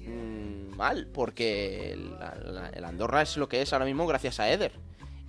mm, 0.06 0.76
mal, 0.76 1.08
porque 1.12 1.90
el, 1.92 2.12
la- 2.54 2.70
el 2.72 2.84
Andorra 2.84 3.22
es 3.22 3.36
lo 3.36 3.48
que 3.48 3.62
es 3.62 3.72
ahora 3.72 3.84
mismo 3.84 4.06
gracias 4.06 4.38
a 4.38 4.48
Eder. 4.48 4.72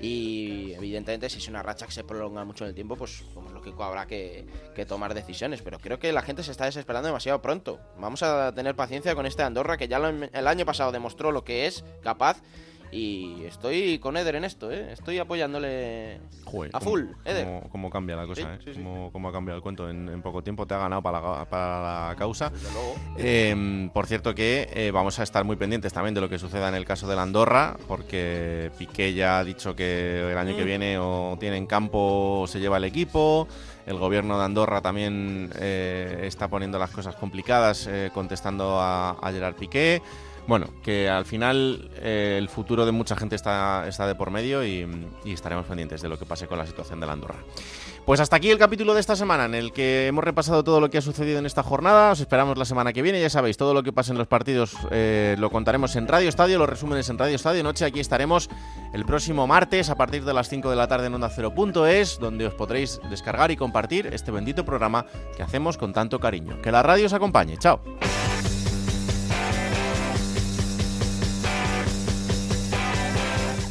Y 0.01 0.73
evidentemente 0.73 1.29
si 1.29 1.37
es 1.37 1.47
una 1.47 1.61
racha 1.61 1.85
que 1.85 1.91
se 1.91 2.03
prolonga 2.03 2.43
mucho 2.43 2.63
en 2.63 2.69
el 2.69 2.75
tiempo, 2.75 2.95
pues 2.95 3.23
como 3.33 3.47
es 3.49 3.53
lógico 3.53 3.83
habrá 3.83 4.07
que, 4.07 4.45
que 4.75 4.85
tomar 4.85 5.13
decisiones. 5.13 5.61
Pero 5.61 5.77
creo 5.79 5.99
que 5.99 6.11
la 6.11 6.23
gente 6.23 6.43
se 6.43 6.51
está 6.51 6.65
desesperando 6.65 7.07
demasiado 7.07 7.41
pronto. 7.41 7.79
Vamos 7.99 8.23
a 8.23 8.51
tener 8.53 8.75
paciencia 8.75 9.13
con 9.13 9.25
este 9.25 9.43
Andorra 9.43 9.77
que 9.77 9.87
ya 9.87 9.99
lo- 9.99 10.07
el 10.09 10.47
año 10.47 10.65
pasado 10.65 10.91
demostró 10.91 11.31
lo 11.31 11.43
que 11.43 11.67
es 11.67 11.83
capaz. 12.01 12.41
Y 12.91 13.45
estoy 13.45 13.99
con 13.99 14.17
Eder 14.17 14.35
en 14.35 14.43
esto, 14.43 14.69
¿eh? 14.69 14.91
Estoy 14.91 15.17
apoyándole 15.17 16.19
Joder, 16.43 16.71
a 16.73 16.79
cómo- 16.79 16.91
full, 16.91 17.03
Eder. 17.23 17.45
Cómo, 17.45 17.69
cómo 17.69 17.89
cambia 17.89 18.17
la 18.17 18.27
cosa, 18.27 18.41
Sí, 18.41 18.47
¿eh? 18.47 18.57
sí, 18.65 18.73
sí. 18.73 18.83
Cómo, 18.83 19.11
cómo 19.13 19.29
ha 19.29 19.31
cambiado 19.31 19.55
el 19.57 19.63
cuento 19.63 19.89
en, 19.89 20.09
en 20.09 20.21
poco 20.21 20.43
tiempo. 20.43 20.67
Te 20.67 20.73
ha 20.73 20.77
ganado 20.79 21.01
para 21.01 21.21
la, 21.21 21.45
para 21.45 22.09
la 22.09 22.15
causa. 22.17 22.49
Desde 22.49 22.69
luego. 22.73 22.95
Eh, 23.17 23.89
por 23.93 24.07
cierto 24.07 24.35
que 24.35 24.67
eh, 24.73 24.91
vamos 24.91 25.19
a 25.19 25.23
estar 25.23 25.45
muy 25.45 25.55
pendientes 25.55 25.93
también 25.93 26.13
de 26.13 26.19
lo 26.21 26.27
que 26.27 26.37
suceda 26.37 26.67
en 26.67 26.75
el 26.75 26.83
caso 26.83 27.07
del 27.07 27.19
Andorra, 27.19 27.77
porque 27.87 28.71
Piqué 28.77 29.13
ya 29.13 29.39
ha 29.39 29.43
dicho 29.45 29.73
que 29.75 30.29
el 30.29 30.37
año 30.37 30.55
que 30.57 30.63
Mm. 30.63 30.65
viene 30.65 30.97
o 30.99 31.37
tiene 31.39 31.55
en 31.57 31.67
campo 31.67 32.41
o 32.41 32.47
se 32.47 32.59
lleva 32.59 32.75
el 32.77 32.83
equipo. 32.83 33.47
El 33.85 33.97
gobierno 33.97 34.37
de 34.37 34.43
Andorra 34.45 34.81
también 34.81 35.49
eh, 35.59 36.23
está 36.23 36.49
poniendo 36.49 36.77
las 36.77 36.91
cosas 36.91 37.15
complicadas, 37.15 37.87
eh, 37.87 38.11
contestando 38.13 38.79
a, 38.81 39.11
a 39.11 39.31
Gerard 39.31 39.55
Piqué. 39.55 40.01
Bueno, 40.47 40.67
que 40.83 41.09
al 41.09 41.25
final 41.25 41.89
eh, 41.95 42.35
el 42.37 42.49
futuro 42.49 42.85
de 42.85 42.91
mucha 42.91 43.15
gente 43.15 43.35
está, 43.35 43.87
está 43.87 44.07
de 44.07 44.15
por 44.15 44.31
medio 44.31 44.65
y, 44.65 44.87
estaremos 45.25 45.65
pendientes 45.65 46.01
de 46.01 46.09
lo 46.09 46.17
que 46.17 46.25
pase 46.25 46.47
con 46.47 46.57
la 46.57 46.65
situación 46.65 46.99
del 46.99 47.09
Andorra. 47.09 47.35
Pues 48.05 48.19
hasta 48.19 48.35
aquí 48.35 48.49
el 48.49 48.57
capítulo 48.57 48.93
de 48.95 48.99
esta 48.99 49.15
semana 49.15 49.45
en 49.45 49.53
el 49.53 49.71
que 49.71 50.07
hemos 50.07 50.23
repasado 50.23 50.63
todo 50.63 50.79
lo 50.79 50.89
que 50.89 50.97
ha 50.97 51.01
sucedido 51.01 51.37
en 51.39 51.45
esta 51.45 51.61
jornada. 51.61 52.11
Os 52.11 52.19
esperamos 52.19 52.57
la 52.57 52.65
semana 52.65 52.93
que 52.93 53.01
viene. 53.01 53.21
Ya 53.21 53.29
sabéis, 53.29 53.57
todo 53.57 53.73
lo 53.73 53.83
que 53.83 53.93
pase 53.93 54.11
en 54.11 54.17
los 54.17 54.27
partidos 54.27 54.75
eh, 54.89 55.35
lo 55.37 55.51
contaremos 55.51 55.95
en 55.95 56.07
Radio 56.07 56.27
Estadio, 56.27 56.57
los 56.57 56.67
resúmenes 56.67 57.07
en 57.09 57.17
Radio 57.17 57.35
Estadio 57.35 57.63
Noche. 57.63 57.85
Aquí 57.85 57.99
estaremos 57.99 58.49
el 58.93 59.05
próximo 59.05 59.45
martes 59.45 59.89
a 59.89 59.95
partir 59.95 60.25
de 60.25 60.33
las 60.33 60.49
5 60.49 60.69
de 60.69 60.75
la 60.75 60.87
tarde 60.87 61.07
en 61.07 61.13
Onda 61.13 61.29
0.es, 61.29 62.19
donde 62.19 62.47
os 62.47 62.55
podréis 62.55 62.99
descargar 63.09 63.51
y 63.51 63.55
compartir 63.55 64.07
este 64.07 64.31
bendito 64.31 64.65
programa 64.65 65.05
que 65.37 65.43
hacemos 65.43 65.77
con 65.77 65.93
tanto 65.93 66.19
cariño. 66.19 66.61
Que 66.61 66.71
la 66.71 66.81
radio 66.81 67.05
os 67.05 67.13
acompañe. 67.13 67.57
Chao. 67.57 67.81